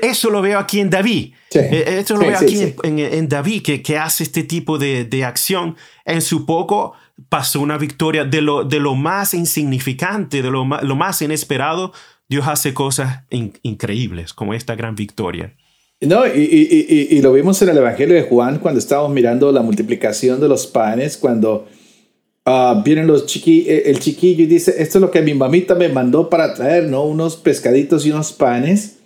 Eso, 0.00 0.30
lo 0.30 0.40
veo 0.40 0.58
aquí 0.58 0.80
en 0.80 0.88
David. 0.88 1.34
Eh, 1.52 1.98
eso 1.98 2.14
lo 2.14 2.20
veo 2.20 2.38
aquí 2.38 2.74
en, 2.82 3.28
David, 3.28 3.62
que, 3.62 3.82
que, 3.82 3.98
hace 3.98 4.22
este 4.22 4.44
tipo 4.44 4.78
de, 4.78 5.04
de, 5.04 5.24
acción. 5.26 5.76
En 6.06 6.22
su 6.22 6.46
poco 6.46 6.94
pasó 7.28 7.60
una 7.60 7.76
victoria 7.76 8.24
de 8.24 8.40
lo, 8.40 8.64
de 8.64 8.80
lo 8.80 8.94
más 8.94 9.34
insignificante, 9.34 10.40
de 10.40 10.50
lo, 10.50 10.64
lo 10.64 10.96
más 10.96 11.20
inesperado. 11.20 11.92
Dios 12.26 12.48
hace 12.48 12.72
cosas 12.72 13.24
increíbles, 13.28 14.32
como 14.32 14.54
esta 14.54 14.74
gran 14.74 14.94
victoria. 14.94 15.54
No, 16.00 16.26
y, 16.26 16.30
y, 16.30 16.86
y, 16.88 17.18
y 17.18 17.20
lo 17.20 17.34
vimos 17.34 17.60
en 17.60 17.68
el 17.68 17.76
Evangelio 17.76 18.14
de 18.14 18.22
Juan 18.22 18.58
cuando 18.58 18.78
estábamos 18.78 19.12
mirando 19.12 19.52
la 19.52 19.60
multiplicación 19.60 20.40
de 20.40 20.48
los 20.48 20.66
panes, 20.66 21.18
cuando 21.18 21.68
Ah, 22.52 22.82
vienen 22.84 23.06
los 23.06 23.26
chiqui, 23.26 23.64
eh, 23.68 23.84
el 23.86 24.00
chiquillo 24.00 24.42
y 24.42 24.46
dice, 24.46 24.74
esto 24.78 24.98
es 24.98 25.02
lo 25.02 25.12
que 25.12 25.22
mi 25.22 25.34
mamita 25.34 25.76
me 25.76 25.88
mandó 25.88 26.28
para 26.28 26.52
traer, 26.52 26.88
¿no? 26.88 27.04
Unos 27.04 27.36
pescaditos 27.36 28.04
y 28.04 28.10
unos 28.10 28.32
panes. 28.32 28.96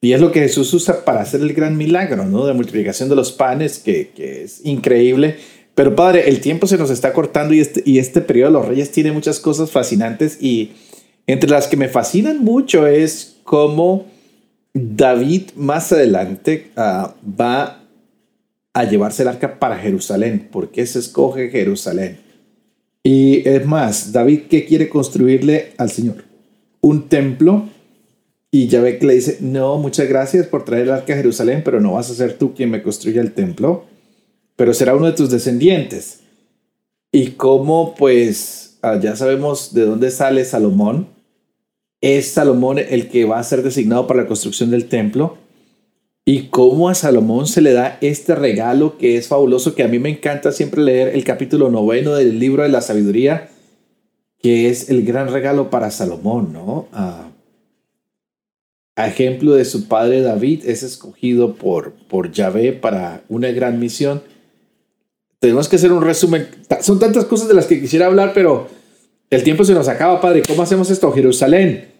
Y 0.00 0.12
es 0.12 0.20
lo 0.20 0.32
que 0.32 0.40
Jesús 0.40 0.74
usa 0.74 1.04
para 1.04 1.20
hacer 1.20 1.40
el 1.40 1.52
gran 1.52 1.76
milagro, 1.76 2.26
¿no? 2.26 2.44
De 2.46 2.52
multiplicación 2.52 3.08
de 3.08 3.14
los 3.14 3.30
panes, 3.30 3.78
que, 3.78 4.10
que 4.10 4.42
es 4.42 4.60
increíble. 4.64 5.36
Pero 5.76 5.94
Padre, 5.94 6.28
el 6.28 6.40
tiempo 6.40 6.66
se 6.66 6.76
nos 6.76 6.90
está 6.90 7.12
cortando 7.12 7.54
y 7.54 7.60
este, 7.60 7.80
y 7.86 8.00
este 8.00 8.20
periodo 8.20 8.48
de 8.48 8.58
los 8.58 8.66
reyes 8.66 8.90
tiene 8.90 9.12
muchas 9.12 9.38
cosas 9.38 9.70
fascinantes 9.70 10.42
y 10.42 10.72
entre 11.28 11.50
las 11.50 11.68
que 11.68 11.76
me 11.76 11.88
fascinan 11.88 12.42
mucho 12.42 12.88
es 12.88 13.36
cómo 13.44 14.06
David 14.72 15.50
más 15.54 15.92
adelante 15.92 16.72
ah, 16.76 17.14
va 17.40 17.84
a 18.72 18.84
llevarse 18.84 19.22
el 19.22 19.28
arca 19.28 19.60
para 19.60 19.76
Jerusalén. 19.76 20.48
¿Por 20.50 20.72
qué 20.72 20.84
se 20.86 20.98
escoge 20.98 21.50
Jerusalén? 21.50 22.24
Y 23.06 23.46
es 23.46 23.66
más, 23.66 24.12
David, 24.12 24.44
¿qué 24.48 24.64
quiere 24.64 24.88
construirle 24.88 25.74
al 25.76 25.90
Señor? 25.90 26.24
Un 26.80 27.08
templo. 27.08 27.68
Y 28.50 28.68
ya 28.68 28.80
ve 28.80 28.98
que 28.98 29.06
le 29.06 29.14
dice, 29.14 29.38
no, 29.40 29.76
muchas 29.76 30.08
gracias 30.08 30.46
por 30.46 30.64
traer 30.64 30.84
el 30.84 30.92
arca 30.92 31.12
a 31.12 31.16
Jerusalén, 31.16 31.62
pero 31.64 31.80
no 31.80 31.92
vas 31.92 32.10
a 32.10 32.14
ser 32.14 32.38
tú 32.38 32.54
quien 32.54 32.70
me 32.70 32.82
construya 32.82 33.20
el 33.20 33.32
templo, 33.32 33.84
pero 34.56 34.72
será 34.72 34.94
uno 34.94 35.06
de 35.06 35.12
tus 35.12 35.30
descendientes. 35.30 36.20
Y 37.12 37.32
como 37.32 37.94
pues 37.94 38.78
ah, 38.82 38.98
ya 39.00 39.16
sabemos 39.16 39.74
de 39.74 39.82
dónde 39.82 40.10
sale 40.10 40.44
Salomón, 40.44 41.08
es 42.00 42.28
Salomón 42.30 42.78
el 42.78 43.08
que 43.08 43.24
va 43.24 43.38
a 43.38 43.44
ser 43.44 43.62
designado 43.62 44.06
para 44.06 44.22
la 44.22 44.28
construcción 44.28 44.70
del 44.70 44.86
templo 44.86 45.38
y 46.24 46.48
cómo 46.48 46.88
a 46.88 46.94
Salomón 46.94 47.46
se 47.46 47.60
le 47.60 47.72
da 47.72 47.98
este 48.00 48.34
regalo 48.34 48.96
que 48.96 49.16
es 49.16 49.28
fabuloso, 49.28 49.74
que 49.74 49.82
a 49.82 49.88
mí 49.88 49.98
me 49.98 50.08
encanta 50.08 50.52
siempre 50.52 50.82
leer 50.82 51.08
el 51.14 51.24
capítulo 51.24 51.70
noveno 51.70 52.14
del 52.14 52.38
libro 52.38 52.62
de 52.62 52.70
la 52.70 52.80
sabiduría, 52.80 53.50
que 54.40 54.70
es 54.70 54.88
el 54.88 55.04
gran 55.04 55.30
regalo 55.30 55.70
para 55.70 55.90
Salomón, 55.90 56.52
¿no? 56.52 56.88
a 58.96 59.08
ejemplo 59.08 59.54
de 59.54 59.64
su 59.64 59.88
padre 59.88 60.22
David, 60.22 60.62
es 60.66 60.82
escogido 60.82 61.56
por, 61.56 61.92
por 62.08 62.30
Yahvé 62.30 62.72
para 62.72 63.24
una 63.28 63.50
gran 63.50 63.80
misión. 63.80 64.22
Tenemos 65.40 65.68
que 65.68 65.76
hacer 65.76 65.92
un 65.92 66.02
resumen. 66.02 66.46
Son 66.80 67.00
tantas 67.00 67.24
cosas 67.24 67.48
de 67.48 67.54
las 67.54 67.66
que 67.66 67.80
quisiera 67.80 68.06
hablar, 68.06 68.32
pero 68.34 68.68
el 69.30 69.42
tiempo 69.42 69.64
se 69.64 69.74
nos 69.74 69.88
acaba, 69.88 70.20
padre. 70.20 70.44
¿Cómo 70.46 70.62
hacemos 70.62 70.90
esto? 70.90 71.10
Jerusalén 71.10 71.93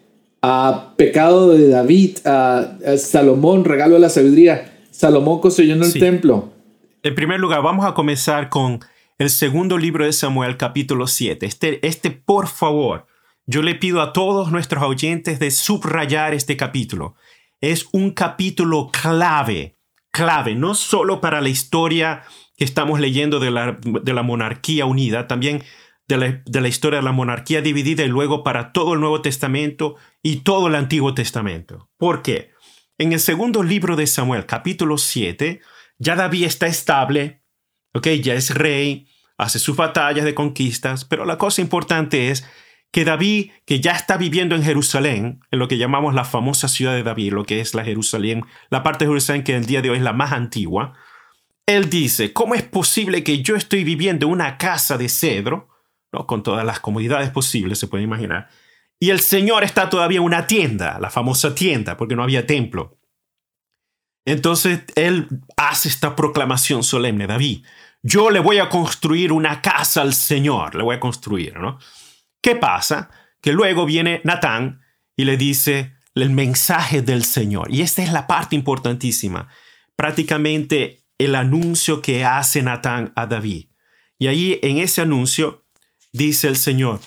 a 0.47 0.93
pecado 0.95 1.53
de 1.53 1.69
David, 1.69 2.17
a, 2.23 2.77
Salomón, 2.97 3.65
regalo 3.65 3.95
de 3.95 4.01
la 4.01 4.09
sabiduría, 4.09 4.79
Salomón 4.91 5.41
construyendo 5.41 5.87
el 5.87 5.93
templo. 5.93 6.53
En 7.01 7.15
primer 7.15 7.39
lugar, 7.39 7.63
vamos 7.63 7.83
a 7.83 7.95
comenzar 7.95 8.49
con 8.49 8.79
el 9.17 9.31
segundo 9.31 9.79
libro 9.79 10.05
de 10.05 10.13
Samuel, 10.13 10.57
capítulo 10.57 11.07
7. 11.07 11.47
Este, 11.47 11.87
este, 11.87 12.11
por 12.11 12.47
favor, 12.47 13.07
yo 13.47 13.63
le 13.63 13.73
pido 13.73 14.01
a 14.01 14.13
todos 14.13 14.51
nuestros 14.51 14.83
oyentes 14.83 15.39
de 15.39 15.49
subrayar 15.49 16.35
este 16.35 16.55
capítulo. 16.55 17.15
Es 17.59 17.87
un 17.91 18.11
capítulo 18.11 18.91
clave, 18.91 19.79
clave, 20.11 20.53
no 20.53 20.75
solo 20.75 21.21
para 21.21 21.41
la 21.41 21.49
historia 21.49 22.21
que 22.55 22.65
estamos 22.65 22.99
leyendo 22.99 23.39
de 23.39 23.49
la, 23.49 23.79
de 23.81 24.13
la 24.13 24.21
monarquía 24.21 24.85
unida, 24.85 25.27
también 25.27 25.63
de 26.07 26.43
la, 26.61 26.67
historia 26.67 26.99
de 26.99 27.05
la 27.05 27.11
monarquía 27.11 27.61
dividida 27.61 28.03
y 28.03 28.07
luego 28.07 28.43
para 28.43 28.71
todo 28.71 28.93
el 28.93 28.99
Nuevo 28.99 29.21
Testamento 29.21 29.95
y 30.21 30.37
todo 30.37 30.67
el 30.67 30.75
Antiguo 30.75 31.13
Testamento. 31.13 31.89
¿Por 31.97 32.21
qué? 32.21 32.51
En 32.97 33.11
el 33.11 33.19
segundo 33.19 33.63
libro 33.63 33.95
de 33.95 34.07
Samuel, 34.07 34.45
capítulo 34.45 34.97
7, 34.97 35.61
ya 35.97 36.15
David 36.15 36.45
está 36.45 36.67
estable, 36.67 37.41
¿ok? 37.93 38.07
Ya 38.21 38.35
es 38.35 38.53
rey, 38.53 39.07
hace 39.37 39.59
sus 39.59 39.75
batallas 39.75 40.25
de 40.25 40.35
conquistas, 40.35 41.05
pero 41.05 41.25
la 41.25 41.37
cosa 41.37 41.61
importante 41.61 42.29
es 42.29 42.47
que 42.91 43.03
David, 43.03 43.51
que 43.65 43.81
ya 43.81 43.91
está 43.91 44.15
viviendo 44.15 44.55
en 44.55 44.63
Jerusalén, 44.63 45.41
en 45.51 45.59
lo 45.59 45.67
que 45.67 45.77
llamamos 45.77 46.13
la 46.13 46.23
famosa 46.23 46.67
ciudad 46.67 46.93
de 46.93 47.03
David, 47.03 47.33
lo 47.33 47.45
que 47.45 47.59
es 47.59 47.73
la 47.73 47.83
Jerusalén, 47.83 48.45
la 48.69 48.83
parte 48.83 49.03
de 49.03 49.09
Jerusalén 49.09 49.43
que 49.43 49.51
en 49.51 49.59
el 49.59 49.65
día 49.65 49.81
de 49.81 49.89
hoy 49.89 49.97
es 49.97 50.03
la 50.03 50.13
más 50.13 50.31
antigua, 50.31 50.93
él 51.65 51.89
dice, 51.89 52.31
¿cómo 52.31 52.53
es 52.53 52.63
posible 52.63 53.23
que 53.23 53.41
yo 53.41 53.55
estoy 53.55 53.83
viviendo 53.83 54.27
en 54.27 54.33
una 54.33 54.57
casa 54.57 54.97
de 54.97 55.09
cedro? 55.09 55.74
Con 56.27 56.43
todas 56.43 56.65
las 56.65 56.79
comodidades 56.79 57.29
posibles, 57.29 57.79
se 57.79 57.87
puede 57.87 58.03
imaginar. 58.03 58.49
Y 58.99 59.09
el 59.09 59.19
Señor 59.19 59.63
está 59.63 59.89
todavía 59.89 60.19
en 60.19 60.25
una 60.25 60.47
tienda, 60.47 60.97
la 60.99 61.09
famosa 61.09 61.53
tienda, 61.53 61.97
porque 61.97 62.15
no 62.15 62.23
había 62.23 62.47
templo. 62.47 62.97
Entonces 64.25 64.81
él 64.95 65.27
hace 65.57 65.89
esta 65.89 66.15
proclamación 66.15 66.83
solemne, 66.83 67.27
David, 67.27 67.65
yo 68.01 68.29
le 68.29 68.39
voy 68.39 68.59
a 68.59 68.69
construir 68.69 69.31
una 69.31 69.61
casa 69.61 70.01
al 70.01 70.13
Señor, 70.13 70.75
le 70.75 70.83
voy 70.83 70.95
a 70.95 70.99
construir, 70.99 71.57
¿no? 71.57 71.79
¿Qué 72.41 72.55
pasa? 72.55 73.09
Que 73.41 73.51
luego 73.51 73.85
viene 73.85 74.21
Natán 74.23 74.81
y 75.15 75.25
le 75.25 75.37
dice 75.37 75.95
el 76.13 76.29
mensaje 76.29 77.01
del 77.01 77.23
Señor. 77.23 77.73
Y 77.73 77.81
esta 77.81 78.03
es 78.03 78.11
la 78.11 78.27
parte 78.27 78.55
importantísima, 78.55 79.49
prácticamente 79.95 81.03
el 81.17 81.35
anuncio 81.35 82.01
que 82.01 82.23
hace 82.23 82.61
Natán 82.61 83.11
a 83.15 83.25
David. 83.25 83.67
Y 84.17 84.27
ahí 84.27 84.59
en 84.61 84.77
ese 84.77 85.01
anuncio 85.01 85.64
dice 86.15 86.47
el 86.47 86.55
Señor. 86.55 86.99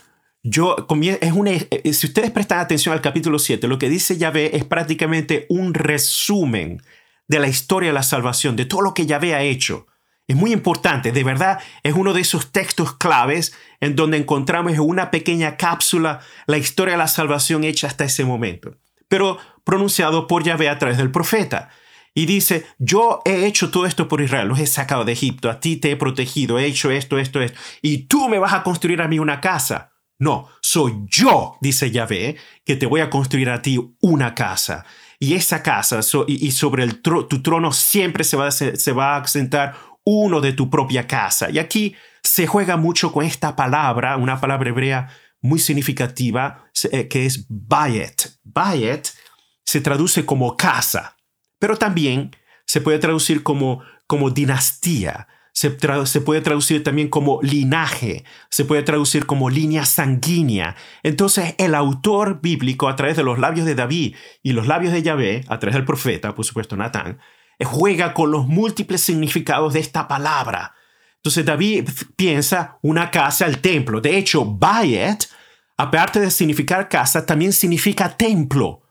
Yo, 0.42 0.76
es 1.20 1.32
una, 1.32 1.50
eh, 1.50 1.92
si 1.92 2.06
ustedes 2.06 2.30
prestan 2.30 2.60
atención 2.60 2.92
al 2.92 3.00
capítulo 3.00 3.38
7, 3.38 3.66
lo 3.66 3.78
que 3.78 3.88
dice 3.88 4.16
Yahvé 4.16 4.56
es 4.56 4.64
prácticamente 4.64 5.46
un 5.48 5.74
resumen 5.74 6.82
de 7.26 7.38
la 7.38 7.48
historia 7.48 7.90
de 7.90 7.94
la 7.94 8.02
salvación, 8.02 8.56
de 8.56 8.64
todo 8.64 8.80
lo 8.82 8.94
que 8.94 9.06
Yahvé 9.06 9.34
ha 9.34 9.42
hecho. 9.42 9.86
Es 10.26 10.36
muy 10.36 10.52
importante, 10.52 11.10
de 11.10 11.24
verdad, 11.24 11.58
es 11.82 11.94
uno 11.94 12.12
de 12.12 12.20
esos 12.20 12.52
textos 12.52 12.94
claves 12.96 13.54
en 13.80 13.96
donde 13.96 14.18
encontramos 14.18 14.72
en 14.74 14.80
una 14.80 15.10
pequeña 15.10 15.56
cápsula 15.56 16.20
la 16.46 16.58
historia 16.58 16.92
de 16.92 16.98
la 16.98 17.08
salvación 17.08 17.64
hecha 17.64 17.86
hasta 17.86 18.04
ese 18.04 18.24
momento, 18.24 18.76
pero 19.08 19.38
pronunciado 19.64 20.26
por 20.26 20.44
Yahvé 20.44 20.68
a 20.68 20.78
través 20.78 20.98
del 20.98 21.10
profeta. 21.10 21.70
Y 22.18 22.26
dice, 22.26 22.66
yo 22.80 23.22
he 23.24 23.46
hecho 23.46 23.70
todo 23.70 23.86
esto 23.86 24.08
por 24.08 24.20
Israel, 24.20 24.48
los 24.48 24.58
he 24.58 24.66
sacado 24.66 25.04
de 25.04 25.12
Egipto, 25.12 25.48
a 25.48 25.60
ti 25.60 25.76
te 25.76 25.92
he 25.92 25.96
protegido, 25.96 26.58
he 26.58 26.64
hecho 26.64 26.90
esto, 26.90 27.16
esto, 27.16 27.40
esto, 27.40 27.60
y 27.80 28.08
tú 28.08 28.28
me 28.28 28.40
vas 28.40 28.54
a 28.54 28.64
construir 28.64 29.00
a 29.02 29.06
mí 29.06 29.20
una 29.20 29.40
casa. 29.40 29.92
No, 30.18 30.48
soy 30.60 30.96
yo, 31.06 31.58
dice 31.60 31.92
Yahvé, 31.92 32.36
que 32.64 32.74
te 32.74 32.86
voy 32.86 33.02
a 33.02 33.08
construir 33.08 33.50
a 33.50 33.62
ti 33.62 33.78
una 34.00 34.34
casa. 34.34 34.84
Y 35.20 35.34
esa 35.34 35.62
casa 35.62 36.00
y, 36.26 36.50
sobre 36.50 36.82
el 36.82 37.02
tu 37.02 37.40
trono 37.40 37.70
siempre 37.70 38.24
se 38.24 38.36
va, 38.36 38.50
se 38.50 38.92
va 38.92 39.18
a 39.18 39.26
sentar 39.28 39.76
uno 40.04 40.40
de 40.40 40.52
tu 40.52 40.70
propia 40.70 41.06
casa. 41.06 41.50
Y 41.50 41.60
aquí 41.60 41.94
se 42.24 42.48
juega 42.48 42.76
mucho 42.76 43.12
con 43.12 43.24
esta 43.24 43.54
palabra, 43.54 44.16
una 44.16 44.40
palabra 44.40 44.70
hebrea 44.70 45.08
muy 45.40 45.60
significativa, 45.60 46.64
eh, 46.90 47.06
que 47.06 47.26
es 47.26 47.46
bayet. 47.48 48.40
Bayet 48.42 49.08
se 49.64 49.80
traduce 49.80 50.24
como 50.24 50.56
casa, 50.56 51.17
pero 51.58 51.76
también 51.76 52.36
se 52.66 52.80
puede 52.80 52.98
traducir 52.98 53.42
como, 53.42 53.82
como 54.06 54.30
dinastía, 54.30 55.28
se, 55.58 56.20
puede 56.20 56.40
traducir 56.40 56.84
también 56.84 57.08
como 57.08 57.40
linaje, 57.42 58.24
se 58.48 58.64
puede 58.64 58.84
traducir 58.84 59.26
como 59.26 59.50
línea 59.50 59.84
sanguínea. 59.84 60.76
Entonces 61.02 61.56
el 61.58 61.74
autor 61.74 62.40
bíblico 62.40 62.88
a 62.88 62.94
través 62.94 63.16
de 63.16 63.24
los 63.24 63.40
labios 63.40 63.66
de 63.66 63.74
David 63.74 64.14
y 64.42 64.52
los 64.52 64.68
labios 64.68 64.92
de 64.92 65.02
Yahvé, 65.02 65.44
a 65.48 65.58
través 65.58 65.74
del 65.74 65.84
profeta, 65.84 66.34
por 66.34 66.44
supuesto 66.44 66.76
Natán, 66.76 67.18
juega 67.64 68.14
con 68.14 68.30
los 68.30 68.46
múltiples 68.46 69.00
significados 69.00 69.74
de 69.74 69.80
esta 69.80 70.06
palabra. 70.06 70.74
Entonces 71.16 71.44
David 71.44 71.88
piensa 72.14 72.78
una 72.82 73.10
casa, 73.10 73.46
el 73.46 73.58
templo. 73.58 74.00
De 74.00 74.16
hecho, 74.16 74.44
Bayet, 74.44 75.28
aparte 75.76 76.20
de 76.20 76.30
significar 76.30 76.88
casa, 76.88 77.26
también 77.26 77.52
significa 77.52 78.16
templo. 78.16 78.82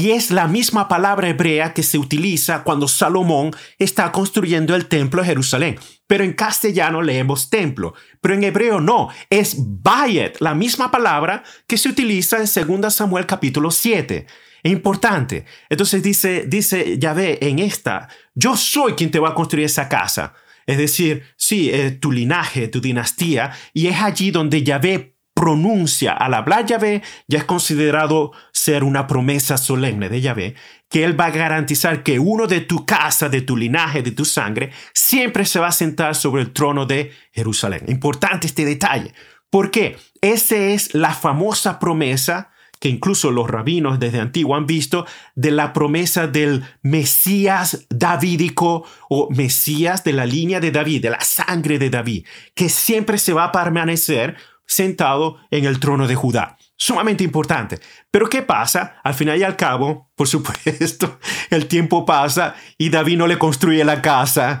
Y 0.00 0.12
es 0.12 0.30
la 0.30 0.46
misma 0.46 0.86
palabra 0.86 1.28
hebrea 1.28 1.74
que 1.74 1.82
se 1.82 1.98
utiliza 1.98 2.62
cuando 2.62 2.86
Salomón 2.86 3.50
está 3.78 4.12
construyendo 4.12 4.76
el 4.76 4.86
templo 4.86 5.22
de 5.22 5.28
Jerusalén. 5.28 5.76
Pero 6.06 6.22
en 6.22 6.34
castellano 6.34 7.02
leemos 7.02 7.50
templo, 7.50 7.94
pero 8.20 8.34
en 8.34 8.44
hebreo 8.44 8.80
no, 8.80 9.08
es 9.28 9.56
Bayet, 9.58 10.34
la 10.38 10.54
misma 10.54 10.92
palabra 10.92 11.42
que 11.66 11.76
se 11.76 11.88
utiliza 11.88 12.36
en 12.38 12.80
2 12.80 12.94
Samuel 12.94 13.26
capítulo 13.26 13.72
7. 13.72 14.26
Es 14.62 14.72
importante. 14.72 15.46
Entonces 15.68 16.00
dice, 16.00 16.44
dice 16.46 16.96
Yahvé 16.98 17.38
en 17.40 17.58
esta, 17.58 18.08
yo 18.36 18.56
soy 18.56 18.92
quien 18.92 19.10
te 19.10 19.18
va 19.18 19.30
a 19.30 19.34
construir 19.34 19.66
esa 19.66 19.88
casa. 19.88 20.32
Es 20.64 20.78
decir, 20.78 21.24
sí, 21.36 21.72
tu 21.98 22.12
linaje, 22.12 22.68
tu 22.68 22.80
dinastía, 22.80 23.52
y 23.72 23.88
es 23.88 24.00
allí 24.00 24.30
donde 24.30 24.62
Yahvé 24.62 25.17
pronuncia, 25.38 26.14
al 26.14 26.34
hablar 26.34 26.66
Yahvé, 26.66 27.00
ya 27.28 27.38
es 27.38 27.44
considerado 27.44 28.32
ser 28.50 28.82
una 28.82 29.06
promesa 29.06 29.56
solemne 29.56 30.08
de 30.08 30.20
Yahvé, 30.20 30.56
que 30.90 31.04
Él 31.04 31.18
va 31.18 31.26
a 31.26 31.30
garantizar 31.30 32.02
que 32.02 32.18
uno 32.18 32.48
de 32.48 32.60
tu 32.60 32.84
casa, 32.84 33.28
de 33.28 33.42
tu 33.42 33.56
linaje, 33.56 34.02
de 34.02 34.10
tu 34.10 34.24
sangre, 34.24 34.72
siempre 34.92 35.44
se 35.44 35.60
va 35.60 35.68
a 35.68 35.72
sentar 35.72 36.16
sobre 36.16 36.42
el 36.42 36.52
trono 36.52 36.86
de 36.86 37.12
Jerusalén. 37.30 37.84
Importante 37.86 38.48
este 38.48 38.64
detalle. 38.64 39.14
¿Por 39.48 39.70
qué? 39.70 39.96
Esa 40.20 40.56
es 40.56 40.92
la 40.92 41.14
famosa 41.14 41.78
promesa 41.78 42.50
que 42.80 42.88
incluso 42.88 43.30
los 43.30 43.48
rabinos 43.48 44.00
desde 44.00 44.18
antiguo 44.18 44.56
han 44.56 44.66
visto 44.66 45.06
de 45.36 45.52
la 45.52 45.72
promesa 45.72 46.26
del 46.26 46.64
Mesías 46.82 47.86
davídico 47.90 48.84
o 49.08 49.28
Mesías 49.30 50.02
de 50.02 50.14
la 50.14 50.26
línea 50.26 50.58
de 50.58 50.72
David, 50.72 51.02
de 51.02 51.10
la 51.10 51.20
sangre 51.20 51.78
de 51.78 51.90
David, 51.90 52.26
que 52.56 52.68
siempre 52.68 53.18
se 53.18 53.32
va 53.32 53.44
a 53.44 53.52
permanecer 53.52 54.36
sentado 54.68 55.38
en 55.50 55.64
el 55.64 55.80
trono 55.80 56.06
de 56.06 56.14
Judá. 56.14 56.56
Sumamente 56.76 57.24
importante. 57.24 57.80
Pero 58.12 58.28
¿qué 58.28 58.42
pasa? 58.42 59.00
Al 59.02 59.14
final 59.14 59.38
y 59.38 59.42
al 59.42 59.56
cabo, 59.56 60.12
por 60.14 60.28
supuesto, 60.28 61.18
el 61.50 61.66
tiempo 61.66 62.04
pasa 62.04 62.54
y 62.76 62.90
David 62.90 63.16
no 63.16 63.26
le 63.26 63.38
construye 63.38 63.84
la 63.84 64.00
casa 64.02 64.60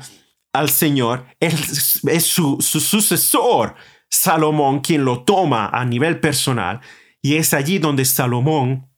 al 0.52 0.70
Señor. 0.70 1.26
Es, 1.38 2.00
es 2.04 2.26
su, 2.26 2.60
su 2.60 2.80
sucesor, 2.80 3.76
Salomón, 4.10 4.80
quien 4.80 5.04
lo 5.04 5.22
toma 5.22 5.68
a 5.68 5.84
nivel 5.84 6.18
personal 6.18 6.80
y 7.20 7.36
es 7.36 7.52
allí 7.52 7.78
donde 7.78 8.04
Salomón, 8.06 8.88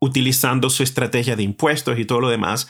utilizando 0.00 0.68
su 0.68 0.82
estrategia 0.82 1.34
de 1.34 1.44
impuestos 1.44 1.98
y 1.98 2.04
todo 2.04 2.20
lo 2.20 2.28
demás, 2.28 2.68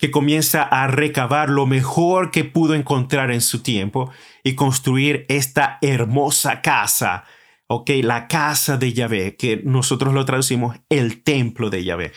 que 0.00 0.10
comienza 0.10 0.62
a 0.62 0.86
recabar 0.86 1.50
lo 1.50 1.66
mejor 1.66 2.30
que 2.30 2.44
pudo 2.44 2.74
encontrar 2.74 3.30
en 3.30 3.42
su 3.42 3.62
tiempo 3.62 4.10
y 4.42 4.54
construir 4.54 5.26
esta 5.28 5.78
hermosa 5.82 6.62
casa, 6.62 7.24
¿ok? 7.66 7.90
La 8.02 8.26
casa 8.26 8.78
de 8.78 8.94
Yahvé, 8.94 9.36
que 9.36 9.60
nosotros 9.62 10.14
lo 10.14 10.24
traducimos 10.24 10.78
el 10.88 11.22
templo 11.22 11.68
de 11.68 11.84
Yahvé. 11.84 12.12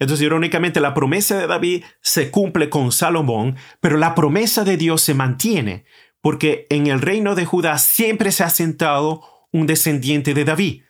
Entonces, 0.00 0.26
irónicamente, 0.26 0.80
la 0.80 0.94
promesa 0.94 1.38
de 1.38 1.46
David 1.46 1.84
se 2.00 2.32
cumple 2.32 2.68
con 2.70 2.90
Salomón, 2.90 3.56
pero 3.80 3.96
la 3.98 4.16
promesa 4.16 4.64
de 4.64 4.76
Dios 4.76 5.00
se 5.00 5.14
mantiene, 5.14 5.84
porque 6.20 6.66
en 6.70 6.88
el 6.88 7.00
reino 7.00 7.36
de 7.36 7.44
Judá 7.44 7.78
siempre 7.78 8.32
se 8.32 8.42
ha 8.42 8.50
sentado 8.50 9.22
un 9.52 9.68
descendiente 9.68 10.34
de 10.34 10.44
David. 10.44 10.82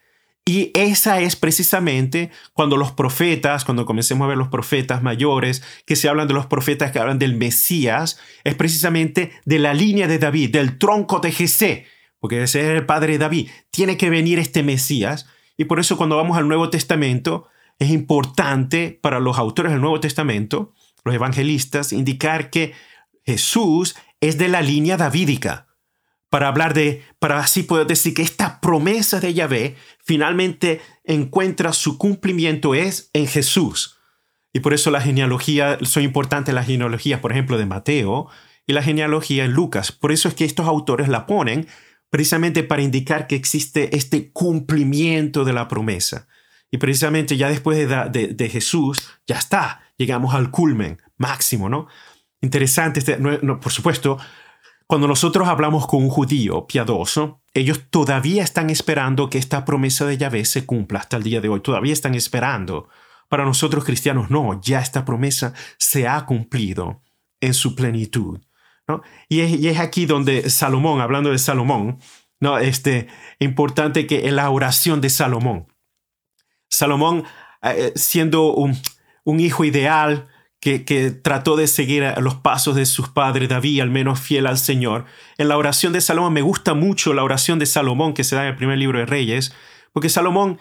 Y 0.49 0.71
esa 0.73 1.21
es 1.21 1.37
precisamente 1.37 2.31
cuando 2.55 2.79
los 2.79 2.91
profetas, 2.93 3.67
cuando 3.67 3.85
comencemos 3.85 4.25
a 4.25 4.29
ver 4.29 4.39
los 4.39 4.49
profetas 4.49 5.03
mayores, 5.03 5.63
que 5.85 5.95
se 5.95 6.09
hablan 6.09 6.27
de 6.27 6.33
los 6.33 6.47
profetas 6.47 6.91
que 6.91 6.99
hablan 6.99 7.19
del 7.19 7.37
Mesías, 7.37 8.19
es 8.45 8.55
precisamente 8.55 9.33
de 9.45 9.59
la 9.59 9.75
línea 9.75 10.09
de 10.09 10.19
David, 10.19 10.53
del 10.53 10.79
tronco 10.79 11.21
de 11.21 11.33
Jesé, 11.33 11.85
porque 12.19 12.45
ese 12.45 12.63
es 12.63 12.69
el 12.69 12.87
padre 12.87 13.13
de 13.13 13.19
David. 13.19 13.51
Tiene 13.71 13.99
que 13.99 14.09
venir 14.09 14.39
este 14.39 14.63
Mesías. 14.63 15.27
Y 15.59 15.67
por 15.67 15.81
eso 15.81 15.99
cuando 15.99 16.17
vamos 16.17 16.39
al 16.39 16.49
Nuevo 16.49 16.71
Testamento, 16.71 17.49
es 17.79 17.91
importante 17.91 18.99
para 19.03 19.21
los 19.21 19.37
autores 19.37 19.71
del 19.71 19.83
Nuevo 19.83 20.01
Testamento, 20.01 20.73
los 21.05 21.15
evangelistas, 21.15 21.93
indicar 21.93 22.49
que 22.49 22.73
Jesús 23.27 23.97
es 24.23 24.39
de 24.39 24.49
la 24.49 24.63
línea 24.63 24.97
davídica 24.97 25.68
para 26.31 26.49
hablar 26.49 26.75
de, 26.75 27.05
para 27.19 27.39
así 27.39 27.63
poder 27.63 27.87
decir 27.87 28.15
que 28.15 28.23
esta 28.23 28.61
promesa 28.61 29.21
de 29.21 29.35
Yahvé 29.35 29.77
finalmente 30.05 30.81
encuentra 31.05 31.73
su 31.73 31.99
cumplimiento 31.99 32.75
es 32.75 33.11
en 33.13 33.27
Jesús. 33.27 33.99
Y 34.53 34.61
por 34.61 34.75
eso 34.75 34.91
la 34.91 35.01
genealogía, 35.01 35.79
son 35.83 36.03
importantes 36.03 36.55
las 36.55 36.67
genealogías, 36.67 37.21
por 37.21 37.33
ejemplo, 37.33 37.59
de 37.59 37.67
Mateo 37.67 38.29
y 38.67 38.73
la 38.73 38.83
genealogía 38.83 39.45
en 39.45 39.53
Lucas. 39.53 39.93
Por 39.93 40.13
eso 40.13 40.29
es 40.29 40.35
que 40.35 40.45
estos 40.45 40.67
autores 40.67 41.09
la 41.09 41.27
ponen 41.27 41.67
precisamente 42.11 42.63
para 42.63 42.83
indicar 42.83 43.27
que 43.27 43.37
existe 43.37 43.95
este 43.97 44.33
cumplimiento 44.33 45.45
de 45.45 45.53
la 45.53 45.69
promesa. 45.69 46.27
Y 46.71 46.79
precisamente 46.79 47.37
ya 47.37 47.49
después 47.49 47.79
de, 47.79 48.35
de, 48.35 48.49
Jesús, 48.49 49.09
ya 49.27 49.39
está, 49.39 49.83
llegamos 49.97 50.35
al 50.35 50.51
culmen 50.51 51.01
máximo, 51.17 51.69
¿no? 51.69 51.87
Interesante, 52.41 53.01
este, 53.01 53.19
no, 53.19 53.59
por 53.59 53.73
supuesto, 53.73 54.19
cuando 54.89 55.07
nosotros 55.07 55.47
hablamos 55.49 55.87
con 55.87 56.03
un 56.03 56.09
judío 56.09 56.67
piadoso, 56.67 57.43
ellos 57.53 57.91
todavía 57.91 58.43
están 58.43 58.71
esperando 58.71 59.29
que 59.29 59.37
esta 59.37 59.67
promesa 59.67 60.07
de 60.07 60.17
Yahvé 60.17 60.47
se 60.47 60.65
cumpla 60.65 61.01
hasta 61.01 61.19
el 61.19 61.25
día 61.25 61.43
de 61.43 61.51
hoy. 61.51 61.61
Todavía 61.61 61.93
están 61.93 62.15
esperando. 62.15 62.89
Para 63.29 63.45
nosotros 63.45 63.85
cristianos, 63.85 64.31
no, 64.31 64.59
ya 64.63 64.81
esta 64.81 65.05
promesa 65.05 65.53
se 65.77 66.09
ha 66.09 66.25
cumplido 66.25 67.03
en 67.43 67.53
su 67.53 67.75
plenitud. 67.75 68.41
¿no? 68.89 69.03
Y, 69.29 69.41
es, 69.67 69.79
aquí 69.79 70.07
donde 70.07 70.49
Salomón, 70.49 71.03
hablando 71.03 71.33
de 71.33 71.39
Salomón, 71.39 71.99
¿no? 72.41 72.57
este, 72.59 73.09
importante 73.41 74.07
que 74.07 74.27
en 74.27 74.37
la 74.37 74.49
oración 74.49 75.03
de 75.03 75.11
Salomón. 75.11 75.67
Salomón, 76.71 77.25
eh, 77.61 77.93
siendo 77.95 78.55
un 78.55 79.41
hijo 79.41 79.67
ideal, 79.67 80.29
que, 80.61 81.11
trató 81.23 81.57
de 81.57 81.67
seguir 81.67 82.05
los 82.19 82.37
pasos 82.37 82.75
de 82.75 82.87
sus 82.87 83.09
padres 83.09 83.49
David, 83.49 83.81
al 83.81 83.91
menos 83.91 84.21
fiel 84.21 84.47
al 84.47 84.59
Señor. 84.59 85.05
En 85.37 85.49
la 85.49 85.57
oración 85.57 85.93
de 85.93 86.01
Salomón, 86.01 86.33
me 86.33 86.43
gusta 86.43 86.75
mucho 86.75 87.15
la 87.15 87.25
oración 87.25 87.59
de 87.59 87.67
Salomón 87.67 88.15
que 88.15 88.25
se 88.25 88.37
da 88.37 88.43
en 88.43 88.49
el 88.49 88.57
primer 88.57 88.79
libro 88.79 88.99
de 88.99 89.07
Reyes, 89.07 89.55
porque 89.93 90.09
Salomón 90.09 90.59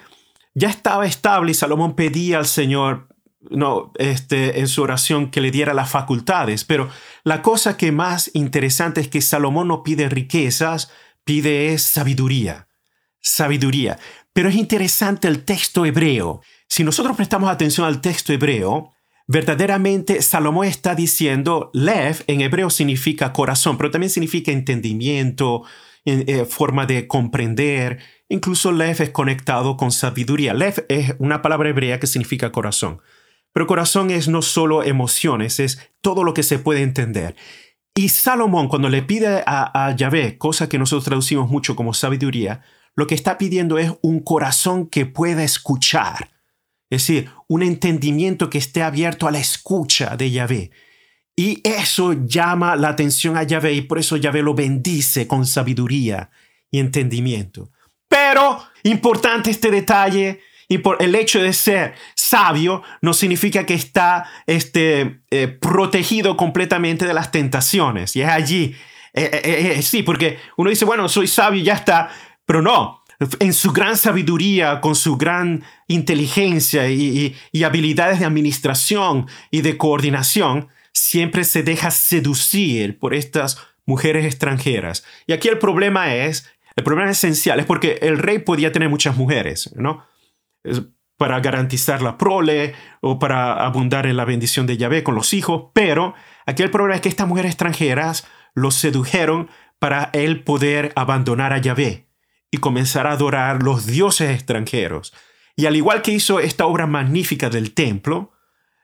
ya 0.53 0.69
estaba 0.69 1.05
estable 1.05 1.51
y 1.51 1.55
Salomón 1.55 1.95
pedía 1.95 2.37
al 2.37 2.45
Señor 2.45 3.07
no, 3.49 3.91
este, 3.97 4.59
en 4.59 4.67
su 4.67 4.81
oración 4.81 5.31
que 5.31 5.41
le 5.41 5.51
diera 5.51 5.73
las 5.73 5.89
facultades. 5.89 6.63
Pero 6.63 6.89
la 7.23 7.41
cosa 7.41 7.77
que 7.77 7.91
más 7.91 8.31
interesante 8.33 9.01
es 9.01 9.07
que 9.07 9.21
Salomón 9.21 9.67
no 9.67 9.83
pide 9.83 10.09
riquezas, 10.09 10.91
pide 11.23 11.73
es 11.73 11.83
sabiduría. 11.83 12.67
Sabiduría. 13.21 13.99
Pero 14.33 14.49
es 14.49 14.55
interesante 14.55 15.27
el 15.27 15.43
texto 15.43 15.85
hebreo. 15.85 16.41
Si 16.67 16.83
nosotros 16.83 17.15
prestamos 17.15 17.49
atención 17.49 17.87
al 17.87 18.01
texto 18.01 18.33
hebreo, 18.33 18.93
Verdaderamente, 19.27 20.21
Salomón 20.21 20.67
está 20.67 20.95
diciendo, 20.95 21.69
Lev 21.73 22.23
en 22.27 22.39
hebreo 22.39 22.69
significa 22.69 23.33
corazón, 23.33 23.77
pero 23.77 23.91
también 23.91 24.09
significa 24.09 24.53
entendimiento, 24.53 25.63
eh, 26.05 26.45
forma 26.45 26.85
de 26.85 27.07
comprender. 27.07 27.99
Incluso 28.29 28.71
Lev 28.71 29.01
es 29.01 29.09
conectado 29.09 29.75
con 29.75 29.91
sabiduría. 29.91 30.53
Lev 30.53 30.85
es 30.87 31.13
una 31.19 31.41
palabra 31.41 31.69
hebrea 31.69 31.99
que 31.99 32.07
significa 32.07 32.53
corazón. 32.53 33.01
Pero 33.51 33.67
corazón 33.67 34.11
es 34.11 34.29
no 34.29 34.41
solo 34.41 34.83
emociones, 34.83 35.59
es 35.59 35.91
todo 35.99 36.23
lo 36.23 36.33
que 36.33 36.43
se 36.43 36.59
puede 36.59 36.81
entender. 36.81 37.35
Y 37.95 38.07
Salomón, 38.09 38.69
cuando 38.69 38.87
le 38.87 39.01
pide 39.01 39.43
a, 39.45 39.87
a 39.87 39.93
Yahvé, 39.93 40.37
cosa 40.37 40.69
que 40.69 40.79
nosotros 40.79 41.03
traducimos 41.03 41.49
mucho 41.49 41.75
como 41.75 41.93
sabiduría, 41.93 42.61
lo 42.95 43.07
que 43.07 43.15
está 43.15 43.37
pidiendo 43.37 43.77
es 43.77 43.91
un 44.01 44.21
corazón 44.21 44.87
que 44.87 45.05
pueda 45.05 45.43
escuchar. 45.43 46.36
Es 46.89 47.01
decir, 47.01 47.29
un 47.47 47.63
entendimiento 47.63 48.49
que 48.49 48.57
esté 48.57 48.81
abierto 48.83 49.27
a 49.27 49.31
la 49.31 49.39
escucha 49.39 50.15
de 50.15 50.31
Yahvé. 50.31 50.71
Y 51.35 51.61
eso 51.63 52.13
llama 52.13 52.75
la 52.75 52.89
atención 52.89 53.37
a 53.37 53.43
Yahvé 53.43 53.73
y 53.73 53.81
por 53.81 53.99
eso 53.99 54.17
Yahvé 54.17 54.41
lo 54.41 54.53
bendice 54.53 55.27
con 55.27 55.45
sabiduría 55.45 56.31
y 56.71 56.79
entendimiento. 56.79 57.71
Pero, 58.07 58.63
importante 58.83 59.51
este 59.51 59.69
detalle, 59.69 60.41
y 60.69 60.79
por 60.79 61.01
el 61.01 61.15
hecho 61.15 61.41
de 61.41 61.53
ser 61.53 61.95
sabio 62.15 62.83
no 63.01 63.13
significa 63.13 63.65
que 63.65 63.73
está 63.73 64.29
este, 64.45 65.21
eh, 65.31 65.47
protegido 65.47 66.35
completamente 66.35 67.05
de 67.05 67.13
las 67.13 67.31
tentaciones. 67.31 68.15
Y 68.15 68.21
es 68.21 68.29
allí, 68.29 68.75
eh, 69.13 69.75
eh, 69.77 69.81
sí, 69.81 70.03
porque 70.03 70.39
uno 70.57 70.69
dice, 70.69 70.85
bueno, 70.85 71.07
soy 71.07 71.27
sabio 71.27 71.61
y 71.61 71.65
ya 71.65 71.73
está, 71.73 72.09
pero 72.45 72.61
no. 72.61 73.03
En 73.39 73.53
su 73.53 73.71
gran 73.71 73.97
sabiduría, 73.97 74.79
con 74.79 74.95
su 74.95 75.17
gran 75.17 75.63
inteligencia 75.87 76.89
y 76.89 77.35
habilidades 77.63 78.19
de 78.19 78.25
administración 78.25 79.27
y 79.49 79.61
de 79.61 79.77
coordinación, 79.77 80.69
siempre 80.97 81.43
se 81.43 81.63
deja 81.63 81.91
seducir 81.91 82.97
por 82.99 83.13
estas 83.13 83.57
mujeres 83.85 84.25
extranjeras. 84.25 85.05
Y 85.27 85.33
aquí 85.33 85.47
el 85.47 85.59
problema 85.59 86.13
es, 86.13 86.51
el 86.75 86.83
problema 86.83 87.11
esencial 87.11 87.59
es 87.59 87.65
porque 87.65 87.99
el 88.01 88.17
rey 88.17 88.39
podía 88.39 88.71
tener 88.71 88.89
muchas 88.89 89.15
mujeres, 89.15 89.71
¿no? 89.75 90.05
Para 91.17 91.39
garantizar 91.39 92.01
la 92.01 92.17
prole 92.17 92.73
o 93.01 93.19
para 93.19 93.65
abundar 93.65 94.05
en 94.07 94.17
la 94.17 94.25
bendición 94.25 94.67
de 94.67 94.77
Yahvé 94.77 95.03
con 95.03 95.15
los 95.15 95.33
hijos, 95.33 95.71
pero 95.73 96.15
aquí 96.45 96.63
el 96.63 96.71
problema 96.71 96.95
es 96.95 97.01
que 97.01 97.09
estas 97.09 97.27
mujeres 97.27 97.51
extranjeras 97.51 98.27
los 98.53 98.75
sedujeron 98.75 99.49
para 99.79 100.09
él 100.13 100.43
poder 100.43 100.91
abandonar 100.95 101.53
a 101.53 101.59
Yahvé 101.59 102.06
y 102.51 102.57
comenzar 102.57 103.07
a 103.07 103.11
adorar 103.11 103.63
los 103.63 103.85
dioses 103.85 104.31
extranjeros. 104.31 105.13
Y 105.55 105.65
al 105.65 105.75
igual 105.75 106.01
que 106.01 106.11
hizo 106.11 106.39
esta 106.39 106.65
obra 106.65 106.87
magnífica 106.87 107.49
del 107.49 107.73
templo, 107.73 108.31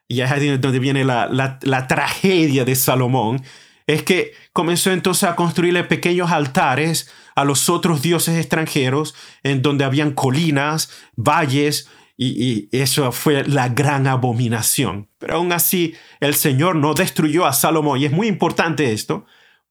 y 0.07 0.21
es 0.21 0.61
donde 0.61 0.79
viene 0.79 1.03
la, 1.03 1.27
la, 1.27 1.87
tragedia 1.87 2.65
de 2.65 2.75
Salomón, 2.75 3.43
es 3.87 4.03
que 4.03 4.33
comenzó 4.53 4.91
entonces 4.91 5.23
a 5.29 5.35
construirle 5.35 5.83
pequeños 5.83 6.31
altares 6.31 7.11
a 7.35 7.43
los 7.45 7.69
otros 7.69 8.01
dioses 8.01 8.37
extranjeros, 8.37 9.15
en 9.43 9.61
donde 9.61 9.85
habían 9.85 10.11
colinas, 10.11 10.91
valles, 11.15 11.89
y, 12.17 12.69
eso 12.71 13.11
fue 13.11 13.43
la 13.45 13.69
gran 13.69 14.07
abominación. 14.07 15.09
Pero 15.17 15.35
aún 15.35 15.51
así, 15.51 15.95
el 16.19 16.35
Señor 16.35 16.75
no 16.75 16.93
destruyó 16.93 17.45
a 17.45 17.53
Salomón, 17.53 17.99
y 17.99 18.05
es 18.05 18.11
muy 18.11 18.27
importante 18.27 18.93
esto, 18.93 19.25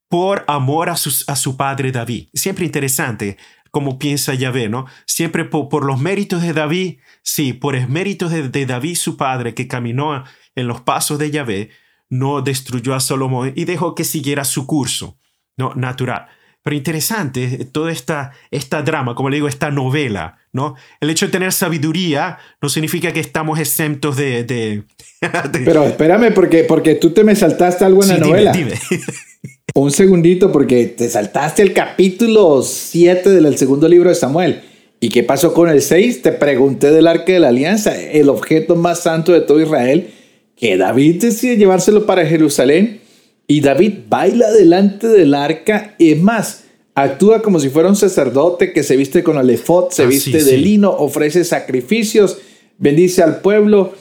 por 0.08 0.44
amor 0.46 0.88
a, 0.88 0.92
a 0.92 0.96
su 1.36 1.56
padre 1.56 1.90
David. 1.90 2.28
Siempre 2.34 2.64
interesante 2.64 3.38
como 3.72 3.98
piensa 3.98 4.34
Yahvé, 4.34 4.68
¿no? 4.68 4.86
Siempre 5.06 5.46
por, 5.46 5.84
los 5.84 5.98
méritos 5.98 6.42
de 6.42 6.52
David, 6.52 6.98
sí, 7.22 7.54
por 7.54 7.74
los 7.74 7.88
méritos 7.88 8.30
de, 8.30 8.66
David, 8.66 8.96
su 8.96 9.16
padre, 9.16 9.54
que 9.54 9.66
caminó 9.66 10.22
en 10.54 10.68
los 10.68 10.82
pasos 10.82 11.18
de 11.18 11.30
Yahvé, 11.30 11.70
no 12.10 12.42
destruyó 12.42 12.94
a 12.94 13.00
Salomón 13.00 13.54
y 13.56 13.64
dejó 13.64 13.94
que 13.94 14.04
siguiera 14.04 14.44
su 14.44 14.66
curso, 14.66 15.18
¿no? 15.56 15.74
Natural. 15.74 16.26
Pero 16.62 16.76
interesante 16.76 17.44
eh, 17.44 17.64
toda 17.64 17.90
esta, 17.90 18.32
esta 18.50 18.82
drama, 18.82 19.14
como 19.14 19.30
le 19.30 19.36
digo, 19.36 19.48
esta 19.48 19.70
novela, 19.70 20.36
¿no? 20.52 20.76
El 21.00 21.08
hecho 21.08 21.24
de 21.24 21.32
tener 21.32 21.50
sabiduría 21.50 22.38
no 22.60 22.68
significa 22.68 23.10
que 23.12 23.20
estamos 23.20 23.58
exentos 23.58 24.16
de... 24.18 24.84
Pero 25.64 25.84
espérame, 25.84 26.34
porque, 26.34 26.64
porque 26.64 26.96
tú 26.96 27.10
te 27.10 27.24
me 27.24 27.34
saltaste 27.34 27.86
algo 27.86 28.02
en 28.02 28.08
la 28.10 28.18
novela. 28.18 28.52
Dime. 28.52 28.74
Un 29.74 29.90
segundito, 29.90 30.52
porque 30.52 30.84
te 30.86 31.08
saltaste 31.08 31.62
el 31.62 31.72
capítulo 31.72 32.62
7 32.62 33.30
del 33.30 33.56
segundo 33.56 33.88
libro 33.88 34.10
de 34.10 34.14
Samuel. 34.14 34.60
¿Y 35.00 35.08
qué 35.08 35.22
pasó 35.22 35.54
con 35.54 35.70
el 35.70 35.80
6? 35.80 36.20
Te 36.20 36.32
pregunté 36.32 36.90
del 36.90 37.06
arca 37.06 37.32
de 37.32 37.40
la 37.40 37.48
alianza, 37.48 37.98
el 37.98 38.28
objeto 38.28 38.76
más 38.76 39.00
santo 39.00 39.32
de 39.32 39.40
todo 39.40 39.60
Israel, 39.60 40.10
que 40.56 40.76
David 40.76 41.22
decide 41.22 41.56
llevárselo 41.56 42.04
para 42.04 42.26
Jerusalén. 42.26 43.00
Y 43.46 43.62
David 43.62 43.94
baila 44.08 44.52
delante 44.52 45.08
del 45.08 45.34
arca. 45.34 45.94
Y 45.98 46.12
es 46.12 46.20
más, 46.20 46.64
actúa 46.94 47.40
como 47.40 47.58
si 47.58 47.70
fuera 47.70 47.88
un 47.88 47.96
sacerdote 47.96 48.74
que 48.74 48.82
se 48.82 48.96
viste 48.96 49.22
con 49.22 49.38
el 49.38 49.48
efod, 49.48 49.90
se 49.90 50.02
ah, 50.02 50.06
viste 50.06 50.44
de 50.44 50.58
lino, 50.58 50.90
ofrece 50.90 51.44
sacrificios, 51.44 52.38
bendice 52.78 53.22
al 53.22 53.40
pueblo. 53.40 53.94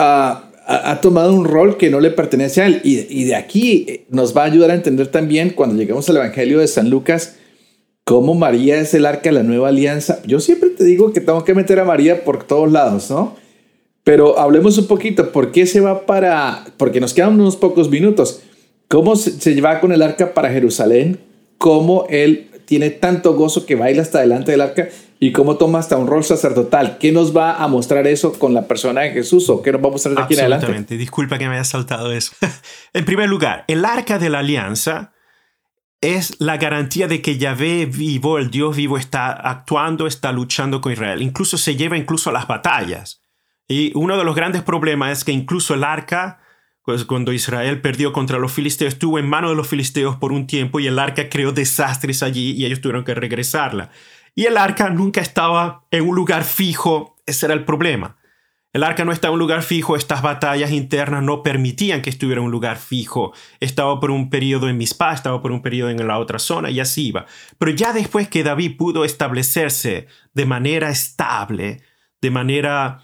Uh, 0.00 0.51
ha, 0.66 1.00
tomado 1.00 1.34
un 1.34 1.44
rol 1.44 1.76
que 1.76 1.90
no 1.90 2.00
le 2.00 2.10
pertenece 2.10 2.62
a 2.62 2.66
él. 2.66 2.80
Y, 2.84 3.24
de 3.24 3.34
aquí 3.34 3.84
eh, 3.88 4.04
nos 4.10 4.36
va 4.36 4.42
a 4.42 4.46
ayudar 4.46 4.70
a 4.70 4.74
entender 4.74 5.08
también 5.08 5.50
cuando 5.50 5.76
lleguemos 5.76 6.08
al 6.08 6.16
Evangelio 6.16 6.60
de 6.60 6.68
San 6.68 6.90
Lucas, 6.90 7.36
cómo 8.04 8.34
María 8.34 8.78
es 8.78 8.94
el 8.94 9.06
arca 9.06 9.30
de 9.30 9.32
la 9.32 9.42
nueva 9.42 9.68
alianza. 9.68 10.20
Yo 10.26 10.40
siempre 10.40 10.70
te 10.70 10.84
digo 10.84 11.12
que 11.12 11.20
tengo 11.20 11.44
que 11.44 11.54
meter 11.54 11.80
a 11.80 11.84
María 11.84 12.24
por 12.24 12.44
todos 12.44 12.70
lados, 12.70 13.10
¿no? 13.10 13.36
Pero 14.04 14.38
hablemos 14.38 14.78
un 14.78 14.86
poquito, 14.86 15.30
¿por 15.30 15.52
qué 15.52 15.66
se 15.66 15.80
va 15.80 16.06
para, 16.06 16.64
porque 16.76 17.00
nos 17.00 17.14
quedan 17.14 17.34
unos 17.40 17.56
pocos 17.56 17.88
minutos, 17.88 18.42
cómo 18.88 19.14
se, 19.14 19.30
se 19.30 19.60
va 19.60 19.80
con 19.80 19.92
el 19.92 20.02
arca 20.02 20.34
para 20.34 20.50
Jerusalén, 20.50 21.20
cómo 21.58 22.06
él 22.10 22.48
tiene 22.72 22.88
tanto 22.88 23.34
gozo 23.34 23.66
que 23.66 23.74
baila 23.74 24.00
hasta 24.00 24.20
delante 24.20 24.52
del 24.52 24.62
arca 24.62 24.88
y 25.20 25.30
cómo 25.30 25.58
toma 25.58 25.78
hasta 25.78 25.98
un 25.98 26.06
rol 26.06 26.24
sacerdotal. 26.24 26.96
¿Qué 26.96 27.12
nos 27.12 27.36
va 27.36 27.62
a 27.62 27.68
mostrar 27.68 28.06
eso 28.06 28.32
con 28.38 28.54
la 28.54 28.66
persona 28.66 29.02
de 29.02 29.10
Jesús 29.10 29.50
o 29.50 29.60
qué 29.60 29.72
nos 29.72 29.82
va 29.82 29.88
a 29.88 29.90
mostrar 29.90 30.14
de 30.14 30.22
aquí 30.22 30.32
adelante? 30.32 30.64
Absolutamente, 30.64 30.96
disculpa 30.96 31.36
que 31.36 31.50
me 31.50 31.56
haya 31.56 31.64
saltado 31.64 32.10
eso. 32.12 32.32
en 32.94 33.04
primer 33.04 33.28
lugar, 33.28 33.66
el 33.68 33.84
arca 33.84 34.18
de 34.18 34.30
la 34.30 34.38
alianza 34.38 35.12
es 36.00 36.40
la 36.40 36.56
garantía 36.56 37.08
de 37.08 37.20
que 37.20 37.36
Yahvé 37.36 37.84
vivo, 37.84 38.38
el 38.38 38.50
Dios 38.50 38.74
vivo, 38.74 38.96
está 38.96 39.32
actuando, 39.32 40.06
está 40.06 40.32
luchando 40.32 40.80
con 40.80 40.92
Israel. 40.92 41.20
Incluso 41.20 41.58
se 41.58 41.76
lleva 41.76 41.98
incluso 41.98 42.30
a 42.30 42.32
las 42.32 42.48
batallas. 42.48 43.20
Y 43.68 43.92
uno 43.94 44.16
de 44.16 44.24
los 44.24 44.34
grandes 44.34 44.62
problemas 44.62 45.18
es 45.18 45.24
que 45.24 45.32
incluso 45.32 45.74
el 45.74 45.84
arca, 45.84 46.40
pues 46.84 47.04
cuando 47.04 47.32
Israel 47.32 47.80
perdió 47.80 48.12
contra 48.12 48.38
los 48.38 48.52
filisteos, 48.52 48.94
estuvo 48.94 49.18
en 49.18 49.28
manos 49.28 49.50
de 49.50 49.56
los 49.56 49.68
filisteos 49.68 50.16
por 50.16 50.32
un 50.32 50.46
tiempo 50.46 50.80
y 50.80 50.86
el 50.86 50.98
arca 50.98 51.28
creó 51.28 51.52
desastres 51.52 52.22
allí 52.22 52.52
y 52.52 52.64
ellos 52.64 52.80
tuvieron 52.80 53.04
que 53.04 53.14
regresarla. 53.14 53.90
Y 54.34 54.46
el 54.46 54.56
arca 54.56 54.90
nunca 54.90 55.20
estaba 55.20 55.86
en 55.90 56.08
un 56.08 56.16
lugar 56.16 56.44
fijo, 56.44 57.16
ese 57.26 57.46
era 57.46 57.54
el 57.54 57.64
problema. 57.64 58.16
El 58.72 58.84
arca 58.84 59.04
no 59.04 59.12
estaba 59.12 59.32
en 59.32 59.34
un 59.34 59.40
lugar 59.40 59.62
fijo, 59.62 59.96
estas 59.96 60.22
batallas 60.22 60.70
internas 60.72 61.22
no 61.22 61.42
permitían 61.42 62.00
que 62.00 62.08
estuviera 62.08 62.40
en 62.40 62.46
un 62.46 62.50
lugar 62.50 62.78
fijo. 62.78 63.34
Estaba 63.60 64.00
por 64.00 64.10
un 64.10 64.30
periodo 64.30 64.68
en 64.68 64.78
Mispa, 64.78 65.12
estaba 65.12 65.42
por 65.42 65.52
un 65.52 65.60
periodo 65.60 65.90
en 65.90 66.06
la 66.06 66.18
otra 66.18 66.38
zona 66.38 66.70
y 66.70 66.80
así 66.80 67.08
iba. 67.08 67.26
Pero 67.58 67.72
ya 67.72 67.92
después 67.92 68.28
que 68.28 68.42
David 68.42 68.78
pudo 68.78 69.04
establecerse 69.04 70.06
de 70.32 70.46
manera 70.46 70.88
estable, 70.88 71.82
de 72.22 72.30
manera 72.30 73.02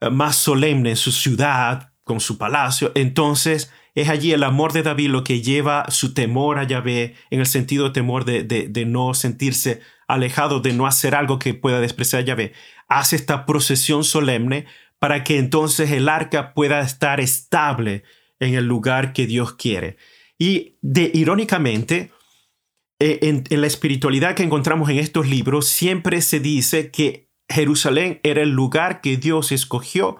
eh, 0.00 0.10
más 0.10 0.36
solemne 0.36 0.90
en 0.90 0.96
su 0.96 1.10
ciudad, 1.10 1.87
con 2.08 2.18
su 2.18 2.38
palacio, 2.38 2.90
entonces 2.96 3.72
es 3.94 4.08
allí 4.08 4.32
el 4.32 4.42
amor 4.42 4.72
de 4.72 4.82
David 4.82 5.10
lo 5.10 5.22
que 5.22 5.40
lleva 5.40 5.84
su 5.90 6.12
temor 6.12 6.58
a 6.58 6.64
Yahvé, 6.64 7.14
en 7.30 7.38
el 7.38 7.46
sentido 7.46 7.84
de 7.84 7.90
temor 7.90 8.24
de, 8.24 8.42
de 8.42 8.84
no 8.84 9.14
sentirse 9.14 9.80
alejado 10.08 10.60
de 10.60 10.72
no 10.72 10.86
hacer 10.86 11.14
algo 11.14 11.38
que 11.38 11.54
pueda 11.54 11.80
despreciar 11.80 12.22
a 12.22 12.24
Yahvé, 12.24 12.52
hace 12.88 13.14
esta 13.14 13.46
procesión 13.46 14.02
solemne 14.02 14.66
para 14.98 15.22
que 15.22 15.38
entonces 15.38 15.92
el 15.92 16.08
arca 16.08 16.54
pueda 16.54 16.80
estar 16.80 17.20
estable 17.20 18.02
en 18.40 18.54
el 18.54 18.66
lugar 18.66 19.12
que 19.12 19.26
Dios 19.26 19.52
quiere. 19.52 19.96
Y 20.38 20.76
de, 20.80 21.10
irónicamente, 21.14 22.10
eh, 22.98 23.18
en, 23.22 23.44
en, 23.50 23.60
la 23.60 23.66
espiritualidad 23.66 24.34
que 24.34 24.42
encontramos 24.42 24.88
en 24.88 24.98
estos 24.98 25.28
libros, 25.28 25.68
siempre 25.68 26.22
se 26.22 26.40
dice 26.40 26.90
que 26.90 27.28
Jerusalén 27.48 28.18
era 28.22 28.42
el 28.42 28.50
lugar 28.50 29.00
que 29.00 29.16
Dios 29.16 29.52
escogió 29.52 30.18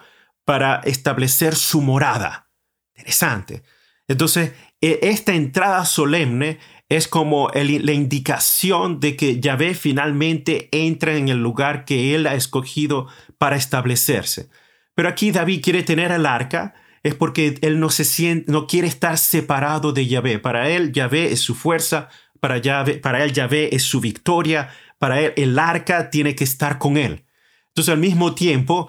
para 0.48 0.80
establecer 0.84 1.54
su 1.54 1.82
morada. 1.82 2.48
Interesante. 2.96 3.64
Entonces, 4.06 4.52
e, 4.80 4.98
esta 5.02 5.34
entrada 5.34 5.84
solemne 5.84 6.58
es 6.88 7.06
como 7.06 7.50
la 7.52 7.92
indicación 7.92 8.98
de 8.98 9.14
que 9.14 9.40
Yahvé 9.40 9.74
finalmente 9.74 10.70
entra 10.72 11.16
en 11.16 11.28
el 11.28 11.36
lugar 11.36 11.84
que 11.84 12.14
él 12.14 12.26
ha 12.26 12.34
escogido 12.34 13.08
para 13.36 13.56
establecerse. 13.56 14.48
Pero 14.94 15.10
aquí 15.10 15.32
David 15.32 15.60
quiere 15.62 15.82
tener 15.82 16.12
el 16.12 16.24
arca, 16.24 16.74
es 17.02 17.14
porque 17.14 17.58
él 17.60 17.78
no 17.78 17.90
se 17.90 18.06
siente, 18.06 18.50
no 18.50 18.66
quiere 18.66 18.88
estar 18.88 19.18
separado 19.18 19.92
de 19.92 20.06
Yahvé. 20.06 20.38
Para 20.38 20.70
él 20.70 20.92
Yahvé 20.92 21.30
es 21.30 21.40
su 21.40 21.54
fuerza, 21.54 22.08
para, 22.40 22.62
para 23.02 23.22
él 23.22 23.34
Yahvé 23.34 23.76
es 23.76 23.82
su 23.82 24.00
victoria, 24.00 24.70
para 24.98 25.20
él 25.20 25.34
el 25.36 25.58
arca 25.58 26.08
tiene 26.08 26.34
que 26.34 26.44
estar 26.44 26.78
con 26.78 26.96
él. 26.96 27.26
Entonces 27.66 27.92
al 27.92 28.00
mismo 28.00 28.34
tiempo 28.34 28.88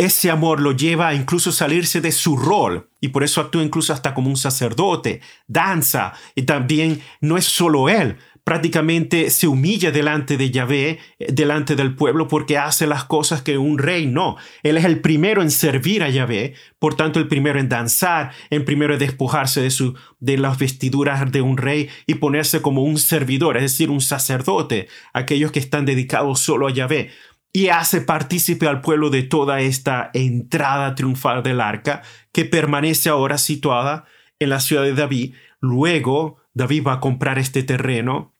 ese 0.00 0.30
amor 0.30 0.60
lo 0.60 0.72
lleva 0.72 1.08
a 1.08 1.14
incluso 1.14 1.52
salirse 1.52 2.00
de 2.00 2.10
su 2.10 2.36
rol 2.36 2.88
y 3.02 3.08
por 3.08 3.22
eso 3.22 3.40
actúa 3.40 3.62
incluso 3.62 3.92
hasta 3.92 4.14
como 4.14 4.30
un 4.30 4.36
sacerdote, 4.36 5.20
danza 5.46 6.14
y 6.34 6.42
también 6.42 7.02
no 7.20 7.36
es 7.36 7.44
solo 7.44 7.90
él, 7.90 8.16
prácticamente 8.44 9.30
se 9.30 9.46
humilla 9.46 9.90
delante 9.90 10.36
de 10.36 10.50
Yahvé, 10.50 10.98
eh, 11.18 11.32
delante 11.32 11.76
del 11.76 11.94
pueblo, 11.94 12.28
porque 12.28 12.58
hace 12.58 12.86
las 12.86 13.04
cosas 13.04 13.42
que 13.42 13.58
un 13.58 13.78
rey 13.78 14.06
no. 14.06 14.36
Él 14.62 14.76
es 14.76 14.84
el 14.84 15.00
primero 15.00 15.42
en 15.42 15.50
servir 15.50 16.02
a 16.02 16.08
Yahvé, 16.08 16.54
por 16.78 16.94
tanto 16.94 17.20
el 17.20 17.28
primero 17.28 17.60
en 17.60 17.68
danzar, 17.68 18.32
el 18.48 18.64
primero 18.64 18.94
en 18.94 19.00
despojarse 19.00 19.60
de, 19.60 19.70
su, 19.70 19.94
de 20.18 20.38
las 20.38 20.58
vestiduras 20.58 21.30
de 21.30 21.42
un 21.42 21.58
rey 21.58 21.90
y 22.06 22.14
ponerse 22.14 22.62
como 22.62 22.82
un 22.82 22.98
servidor, 22.98 23.56
es 23.56 23.62
decir, 23.62 23.90
un 23.90 24.00
sacerdote, 24.00 24.88
aquellos 25.12 25.52
que 25.52 25.60
están 25.60 25.84
dedicados 25.84 26.40
solo 26.40 26.68
a 26.68 26.72
Yahvé. 26.72 27.10
Y 27.52 27.68
hace 27.68 28.00
partícipe 28.00 28.68
al 28.68 28.80
pueblo 28.80 29.10
de 29.10 29.22
toda 29.22 29.60
esta 29.60 30.10
entrada 30.14 30.94
triunfal 30.94 31.42
del 31.42 31.60
arca, 31.60 32.02
que 32.32 32.44
permanece 32.44 33.08
ahora 33.08 33.38
situada 33.38 34.04
en 34.38 34.50
la 34.50 34.60
ciudad 34.60 34.82
de 34.82 34.94
David. 34.94 35.34
Luego, 35.60 36.36
David 36.54 36.84
va 36.86 36.92
a 36.94 37.00
comprar 37.00 37.38
este 37.38 37.62
terreno, 37.62 38.34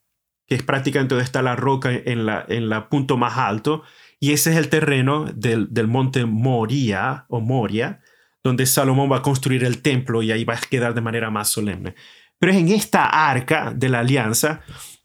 que 0.47 0.55
es 0.55 0.63
prácticamente 0.63 1.15
donde 1.15 1.25
está 1.25 1.43
la 1.43 1.57
roca 1.57 1.91
en 1.93 2.25
la, 2.25 2.45
en 2.49 2.69
la 2.69 2.89
punto 2.89 3.17
más 3.17 3.37
alto, 3.37 3.83
y 4.21 4.33
ese 4.33 4.51
es 4.51 4.57
el 4.57 4.69
terreno 4.69 5.25
del, 5.25 5.73
del 5.73 5.89
monte 5.89 6.25
Moria 6.27 7.25
o 7.29 7.41
Moria, 7.41 8.01
donde 8.45 8.67
Salomón 8.67 9.11
va 9.11 9.19
a 9.19 9.23
construir 9.23 9.65
el 9.65 9.83
templo 9.83 10.23
y 10.23 10.33
ahí 10.33 10.45
va 10.45 10.55
a 10.55 10.61
quedar 10.61 10.95
de 10.95 11.01
manera 11.01 11.31
más 11.31 11.49
solemne. 11.49 11.95
Pero 12.39 12.53
es 12.53 12.59
en 12.59 12.69
esta 12.69 13.05
arca 13.07 13.73
de 13.75 13.89
la 13.89 14.01
alianza, 14.01 14.61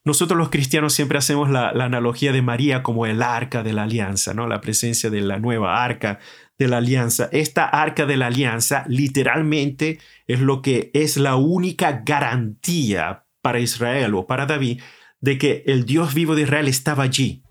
nosotros 0.05 0.37
los 0.37 0.49
cristianos 0.49 0.93
siempre 0.93 1.17
hacemos 1.17 1.49
la, 1.49 1.69
analogía 1.69 2.31
de 2.31 2.43
María 2.43 2.83
como 2.83 3.07
el 3.07 3.23
arca 3.23 3.63
de 3.63 3.73
la 3.73 3.83
alianza, 3.83 4.35
¿no? 4.35 4.47
La 4.47 4.61
presencia 4.61 5.09
de 5.09 5.21
la 5.21 5.39
nueva 5.39 5.83
arca 5.83 6.19
de 6.59 6.67
la 6.67 6.77
alianza. 6.77 7.27
Esta 7.31 7.65
arca 7.65 8.05
de 8.05 8.15
la 8.15 8.27
alianza 8.27 8.85
literalmente 8.87 9.99
es 10.27 10.39
lo 10.39 10.61
que 10.61 10.91
es 10.93 11.17
la 11.17 11.35
única 11.35 12.03
garantía 12.05 13.25
para 13.41 13.59
Israel 13.59 14.13
o 14.13 14.27
para 14.27 14.45
David 14.45 14.81
de 15.21 15.39
que 15.39 15.63
el 15.65 15.85
Dios 15.85 16.13
vivo 16.13 16.35
de 16.35 16.43
Israel 16.43 16.67
estaba 16.67 17.03
allí. 17.03 17.43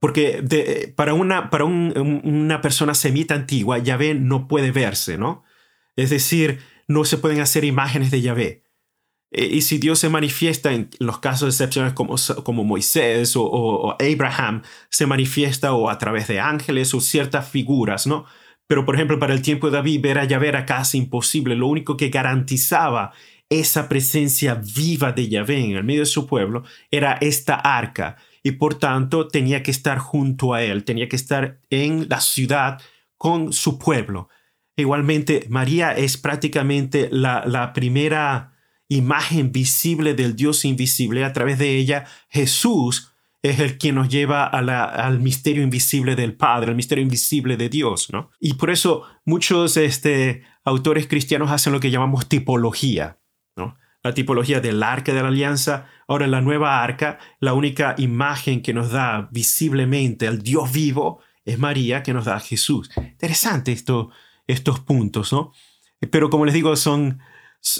Porque 0.00 0.92
para, 0.94 1.14
una, 1.14 1.50
para 1.50 1.64
una 1.64 2.60
persona 2.60 2.94
semita 2.94 3.34
antigua, 3.34 3.78
Yahvé 3.78 4.14
no 4.14 4.46
puede 4.46 4.70
verse, 4.70 5.18
¿no? 5.18 5.42
Es 5.96 6.10
decir, 6.10 6.60
no 6.86 7.04
se 7.04 7.18
pueden 7.18 7.40
hacer 7.40 7.64
imágenes 7.64 8.12
de 8.12 8.20
Yahvé. 8.20 8.62
E, 9.30 9.46
y 9.46 9.62
si 9.62 9.78
Dios 9.78 9.98
se 9.98 10.08
manifiesta 10.08 10.72
en 10.72 10.90
los 10.98 11.18
casos 11.18 11.54
excepcionales 11.54 11.94
como, 11.94 12.16
como 12.44 12.64
Moisés 12.64 13.36
o, 13.36 13.44
o, 13.44 13.96
Abraham, 14.00 14.62
se 14.90 15.06
manifiesta 15.06 15.74
o 15.74 15.90
a 15.90 15.98
través 15.98 16.28
de 16.28 16.40
ángeles 16.40 16.94
o 16.94 17.00
ciertas 17.00 17.48
figuras, 17.48 18.06
¿no? 18.06 18.26
Pero 18.66 18.84
por 18.84 18.94
ejemplo, 18.94 19.18
para 19.18 19.34
el 19.34 19.42
tiempo 19.42 19.70
de 19.70 19.76
David, 19.76 20.02
ver 20.02 20.18
a 20.18 20.24
Yahvé 20.24 20.48
era 20.48 20.66
casi 20.66 20.98
imposible. 20.98 21.56
Lo 21.56 21.68
único 21.68 21.96
que 21.96 22.10
garantizaba 22.10 23.12
esa 23.48 23.88
presencia 23.88 24.54
viva 24.54 25.12
de 25.12 25.28
Yahvé 25.28 25.58
en 25.64 25.76
el 25.76 25.84
medio 25.84 26.00
de 26.00 26.06
su 26.06 26.26
pueblo 26.26 26.64
era 26.90 27.14
esta 27.20 27.54
arca. 27.54 28.16
Y 28.42 28.52
por 28.52 28.74
tanto 28.74 29.28
tenía 29.28 29.62
que 29.62 29.70
estar 29.70 29.98
junto 29.98 30.54
a 30.54 30.62
él, 30.62 30.84
tenía 30.84 31.08
que 31.08 31.16
estar 31.16 31.60
en 31.70 32.08
la 32.08 32.20
ciudad 32.20 32.80
con 33.16 33.52
su 33.52 33.78
pueblo. 33.78 34.28
Igualmente, 34.76 35.46
María 35.48 35.92
es 35.92 36.16
prácticamente 36.18 37.08
la, 37.10 37.44
la 37.46 37.72
primera 37.72 38.57
imagen 38.88 39.52
visible 39.52 40.14
del 40.14 40.34
Dios 40.34 40.64
invisible. 40.64 41.24
A 41.24 41.32
través 41.32 41.58
de 41.58 41.76
ella, 41.76 42.06
Jesús 42.28 43.12
es 43.42 43.60
el 43.60 43.78
quien 43.78 43.94
nos 43.94 44.08
lleva 44.08 44.46
al 44.46 45.20
misterio 45.20 45.62
invisible 45.62 46.16
del 46.16 46.34
Padre, 46.34 46.70
al 46.70 46.76
misterio 46.76 47.02
invisible 47.02 47.56
de 47.56 47.68
Dios, 47.68 48.08
¿no? 48.12 48.30
Y 48.40 48.54
por 48.54 48.70
eso 48.70 49.04
muchos 49.24 49.76
este, 49.76 50.42
autores 50.64 51.06
cristianos 51.06 51.50
hacen 51.50 51.72
lo 51.72 51.80
que 51.80 51.90
llamamos 51.90 52.28
tipología, 52.28 53.18
¿no? 53.56 53.76
La 54.02 54.14
tipología 54.14 54.60
del 54.60 54.82
arca 54.82 55.12
de 55.12 55.22
la 55.22 55.28
alianza. 55.28 55.86
Ahora, 56.08 56.24
en 56.24 56.30
la 56.32 56.40
nueva 56.40 56.82
arca, 56.82 57.18
la 57.40 57.54
única 57.54 57.94
imagen 57.98 58.62
que 58.62 58.74
nos 58.74 58.90
da 58.90 59.28
visiblemente 59.30 60.26
al 60.26 60.42
Dios 60.42 60.72
vivo 60.72 61.20
es 61.44 61.58
María, 61.58 62.02
que 62.02 62.12
nos 62.12 62.24
da 62.24 62.36
a 62.36 62.40
Jesús. 62.40 62.90
Interesante 62.96 63.72
esto, 63.72 64.10
estos 64.46 64.80
puntos, 64.80 65.32
¿no? 65.32 65.52
Pero 66.10 66.30
como 66.30 66.44
les 66.44 66.54
digo, 66.54 66.74
son 66.76 67.20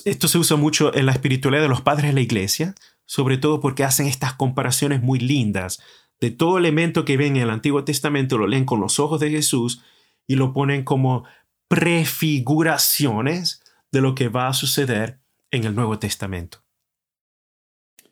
esto 0.04 0.28
se 0.28 0.38
usa 0.38 0.56
mucho 0.56 0.94
en 0.94 1.06
la 1.06 1.12
espiritualidad 1.12 1.62
de 1.62 1.68
los 1.68 1.82
padres 1.82 2.06
de 2.06 2.12
la 2.12 2.20
iglesia, 2.20 2.74
sobre 3.06 3.38
todo 3.38 3.60
porque 3.60 3.84
hacen 3.84 4.06
estas 4.06 4.34
comparaciones 4.34 5.02
muy 5.02 5.18
lindas 5.18 5.80
de 6.20 6.30
todo 6.30 6.58
elemento 6.58 7.04
que 7.04 7.16
ven 7.16 7.36
en 7.36 7.42
el 7.42 7.50
Antiguo 7.50 7.84
Testamento, 7.84 8.38
lo 8.38 8.46
leen 8.46 8.64
con 8.64 8.80
los 8.80 8.98
ojos 8.98 9.20
de 9.20 9.30
Jesús 9.30 9.82
y 10.26 10.34
lo 10.34 10.52
ponen 10.52 10.84
como 10.84 11.24
prefiguraciones 11.68 13.62
de 13.92 14.00
lo 14.00 14.14
que 14.14 14.28
va 14.28 14.48
a 14.48 14.54
suceder 14.54 15.20
en 15.50 15.64
el 15.64 15.74
Nuevo 15.74 15.98
Testamento. 15.98 16.58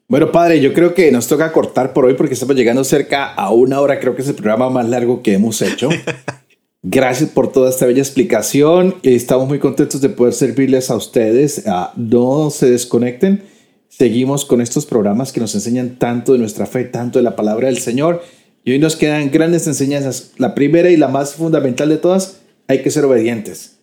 Bueno, 0.08 0.30
padre, 0.30 0.60
yo 0.60 0.72
creo 0.72 0.94
que 0.94 1.10
nos 1.10 1.26
toca 1.26 1.52
cortar 1.52 1.92
por 1.92 2.04
hoy 2.04 2.14
porque 2.14 2.34
estamos 2.34 2.54
llegando 2.54 2.84
cerca 2.84 3.34
a 3.34 3.50
una 3.50 3.80
hora. 3.80 3.98
Creo 3.98 4.14
que 4.14 4.22
es 4.22 4.28
el 4.28 4.36
programa 4.36 4.70
más 4.70 4.88
largo 4.88 5.20
que 5.22 5.34
hemos 5.34 5.60
hecho. 5.62 5.88
Gracias 6.88 7.30
por 7.30 7.50
toda 7.50 7.68
esta 7.68 7.84
bella 7.84 8.00
explicación. 8.00 8.94
Estamos 9.02 9.48
muy 9.48 9.58
contentos 9.58 10.00
de 10.00 10.08
poder 10.08 10.32
servirles 10.32 10.88
a 10.88 10.94
ustedes. 10.94 11.64
Ah, 11.66 11.92
no 11.96 12.48
se 12.50 12.70
desconecten. 12.70 13.42
Seguimos 13.88 14.44
con 14.44 14.60
estos 14.60 14.86
programas 14.86 15.32
que 15.32 15.40
nos 15.40 15.52
enseñan 15.56 15.96
tanto 15.98 16.32
de 16.32 16.38
nuestra 16.38 16.64
fe, 16.64 16.84
tanto 16.84 17.18
de 17.18 17.24
la 17.24 17.34
palabra 17.34 17.66
del 17.66 17.78
Señor. 17.78 18.22
Y 18.62 18.70
hoy 18.70 18.78
nos 18.78 18.94
quedan 18.94 19.32
grandes 19.32 19.66
enseñanzas. 19.66 20.30
La 20.36 20.54
primera 20.54 20.88
y 20.88 20.96
la 20.96 21.08
más 21.08 21.34
fundamental 21.34 21.88
de 21.88 21.96
todas, 21.96 22.42
hay 22.68 22.82
que 22.82 22.92
ser 22.92 23.04
obedientes. 23.04 23.78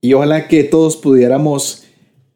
Y 0.00 0.14
ojalá 0.14 0.48
que 0.48 0.64
todos 0.64 0.96
pudiéramos 0.96 1.84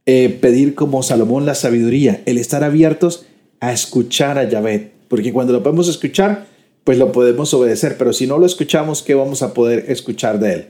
eh, 0.05 0.29
pedir 0.29 0.75
como 0.75 1.03
Salomón 1.03 1.47
la 1.47 1.55
sabiduría, 1.55 2.23
el 2.27 2.37
estar 2.37 2.63
abiertos 2.63 3.25
a 3.59 3.73
escuchar 3.73 4.37
a 4.37 4.47
Yahvé. 4.47 4.93
Porque 5.09 5.33
cuando 5.33 5.55
lo 5.55 5.63
podemos 5.63 5.89
escuchar, 5.89 6.53
pues 6.85 6.99
lo 6.99 7.13
podemos 7.13 7.53
obedecer, 7.55 7.97
pero 7.99 8.13
si 8.13 8.27
no 8.27 8.39
lo 8.39 8.47
escuchamos, 8.47 9.03
¿qué 9.03 9.15
vamos 9.15 9.43
a 9.43 9.55
poder 9.55 9.87
escuchar 9.89 10.39
de 10.39 10.53
él? 10.53 10.67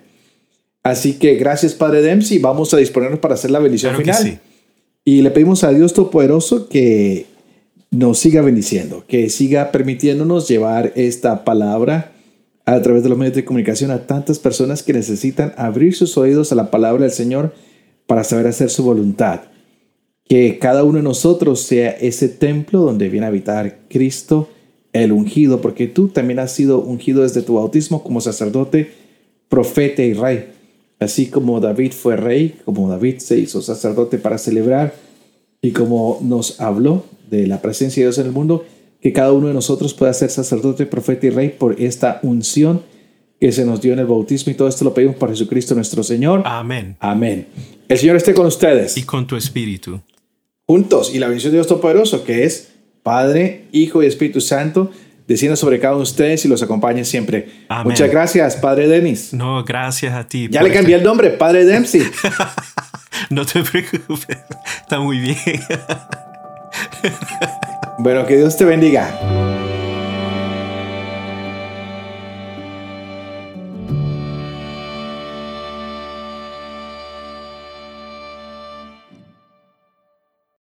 Así 0.84 1.14
que 1.14 1.34
gracias, 1.34 1.74
Padre 1.74 2.02
Dempsey. 2.02 2.38
Vamos 2.38 2.72
a 2.72 2.76
disponernos 2.76 3.18
para 3.18 3.34
hacer 3.34 3.50
la 3.50 3.58
bendición 3.58 3.96
final. 3.96 4.40
Y 5.04 5.22
le 5.22 5.30
pedimos 5.30 5.64
a 5.64 5.70
Dios 5.70 5.92
Todopoderoso 5.92 6.68
que 6.68 7.26
nos 7.90 8.18
siga 8.18 8.42
bendiciendo, 8.42 9.04
que 9.08 9.28
siga 9.28 9.72
permitiéndonos 9.72 10.48
llevar 10.48 10.92
esta 10.94 11.44
palabra 11.44 12.12
a 12.64 12.80
través 12.80 13.02
de 13.02 13.08
los 13.08 13.18
medios 13.18 13.36
de 13.36 13.44
comunicación 13.44 13.90
a 13.90 14.06
tantas 14.06 14.38
personas 14.38 14.82
que 14.82 14.92
necesitan 14.92 15.52
abrir 15.56 15.94
sus 15.94 16.16
oídos 16.16 16.52
a 16.52 16.54
la 16.54 16.70
palabra 16.70 17.02
del 17.02 17.12
Señor 17.12 17.54
para 18.06 18.24
saber 18.24 18.46
hacer 18.46 18.70
su 18.70 18.84
voluntad. 18.84 19.42
Que 20.26 20.58
cada 20.58 20.84
uno 20.84 20.98
de 20.98 21.04
nosotros 21.04 21.60
sea 21.60 21.90
ese 21.90 22.28
templo 22.28 22.80
donde 22.80 23.10
viene 23.10 23.26
a 23.26 23.28
habitar 23.28 23.80
Cristo 23.88 24.48
el 24.94 25.12
ungido, 25.12 25.60
porque 25.60 25.86
tú 25.86 26.08
también 26.08 26.38
has 26.38 26.52
sido 26.52 26.78
ungido 26.78 27.22
desde 27.22 27.42
tu 27.42 27.56
bautismo 27.56 28.02
como 28.02 28.20
sacerdote, 28.22 28.92
profeta 29.48 30.02
y 30.02 30.14
rey. 30.14 30.52
Así 31.00 31.26
como 31.26 31.60
David 31.60 31.92
fue 31.92 32.16
rey, 32.16 32.54
como 32.64 32.88
David 32.88 33.18
se 33.18 33.38
hizo 33.38 33.60
sacerdote 33.60 34.16
para 34.16 34.38
celebrar 34.38 34.94
y 35.60 35.72
como 35.72 36.18
nos 36.22 36.60
habló 36.60 37.04
de 37.28 37.46
la 37.46 37.60
presencia 37.60 38.02
de 38.02 38.06
Dios 38.06 38.18
en 38.18 38.26
el 38.26 38.32
mundo, 38.32 38.64
que 39.00 39.12
cada 39.12 39.32
uno 39.32 39.48
de 39.48 39.54
nosotros 39.54 39.92
pueda 39.92 40.14
ser 40.14 40.30
sacerdote, 40.30 40.86
profeta 40.86 41.26
y 41.26 41.30
rey 41.30 41.48
por 41.50 41.80
esta 41.80 42.20
unción 42.22 42.82
que 43.40 43.50
se 43.50 43.64
nos 43.64 43.80
dio 43.80 43.92
en 43.92 43.98
el 43.98 44.06
bautismo 44.06 44.52
y 44.52 44.54
todo 44.54 44.68
esto 44.68 44.84
lo 44.84 44.94
pedimos 44.94 45.16
por 45.16 45.28
Jesucristo 45.28 45.74
nuestro 45.74 46.04
Señor. 46.04 46.42
Amén. 46.44 46.96
Amén. 47.00 47.48
El 47.88 47.98
Señor 47.98 48.16
esté 48.16 48.32
con 48.32 48.46
ustedes. 48.46 48.96
Y 48.96 49.02
con 49.02 49.26
tu 49.26 49.34
espíritu. 49.34 50.00
Juntos. 50.66 51.12
Y 51.12 51.18
la 51.18 51.26
bendición 51.26 51.52
de 51.52 51.58
Dios 51.58 51.66
Todopoderoso, 51.66 52.24
que 52.24 52.44
es 52.44 52.73
Padre, 53.04 53.66
Hijo 53.70 54.02
y 54.02 54.06
Espíritu 54.06 54.40
Santo, 54.40 54.90
descienda 55.28 55.56
sobre 55.56 55.78
cada 55.78 55.92
uno 55.92 56.04
de 56.04 56.10
ustedes 56.10 56.42
y 56.46 56.48
los 56.48 56.62
acompañe 56.62 57.04
siempre. 57.04 57.48
Muchas 57.84 58.10
gracias, 58.10 58.56
Padre 58.56 58.88
Denis. 58.88 59.34
No, 59.34 59.62
gracias 59.62 60.14
a 60.14 60.26
ti. 60.26 60.48
Ya 60.50 60.62
le 60.62 60.72
cambié 60.72 60.96
el 60.96 61.04
nombre, 61.04 61.28
Padre 61.28 61.66
Dempsey. 61.66 62.02
no 63.30 63.44
te 63.44 63.62
preocupes, 63.62 64.38
está 64.80 64.98
muy 65.00 65.18
bien. 65.18 65.36
bueno, 67.98 68.24
que 68.24 68.38
Dios 68.38 68.56
te 68.56 68.64
bendiga. 68.64 69.63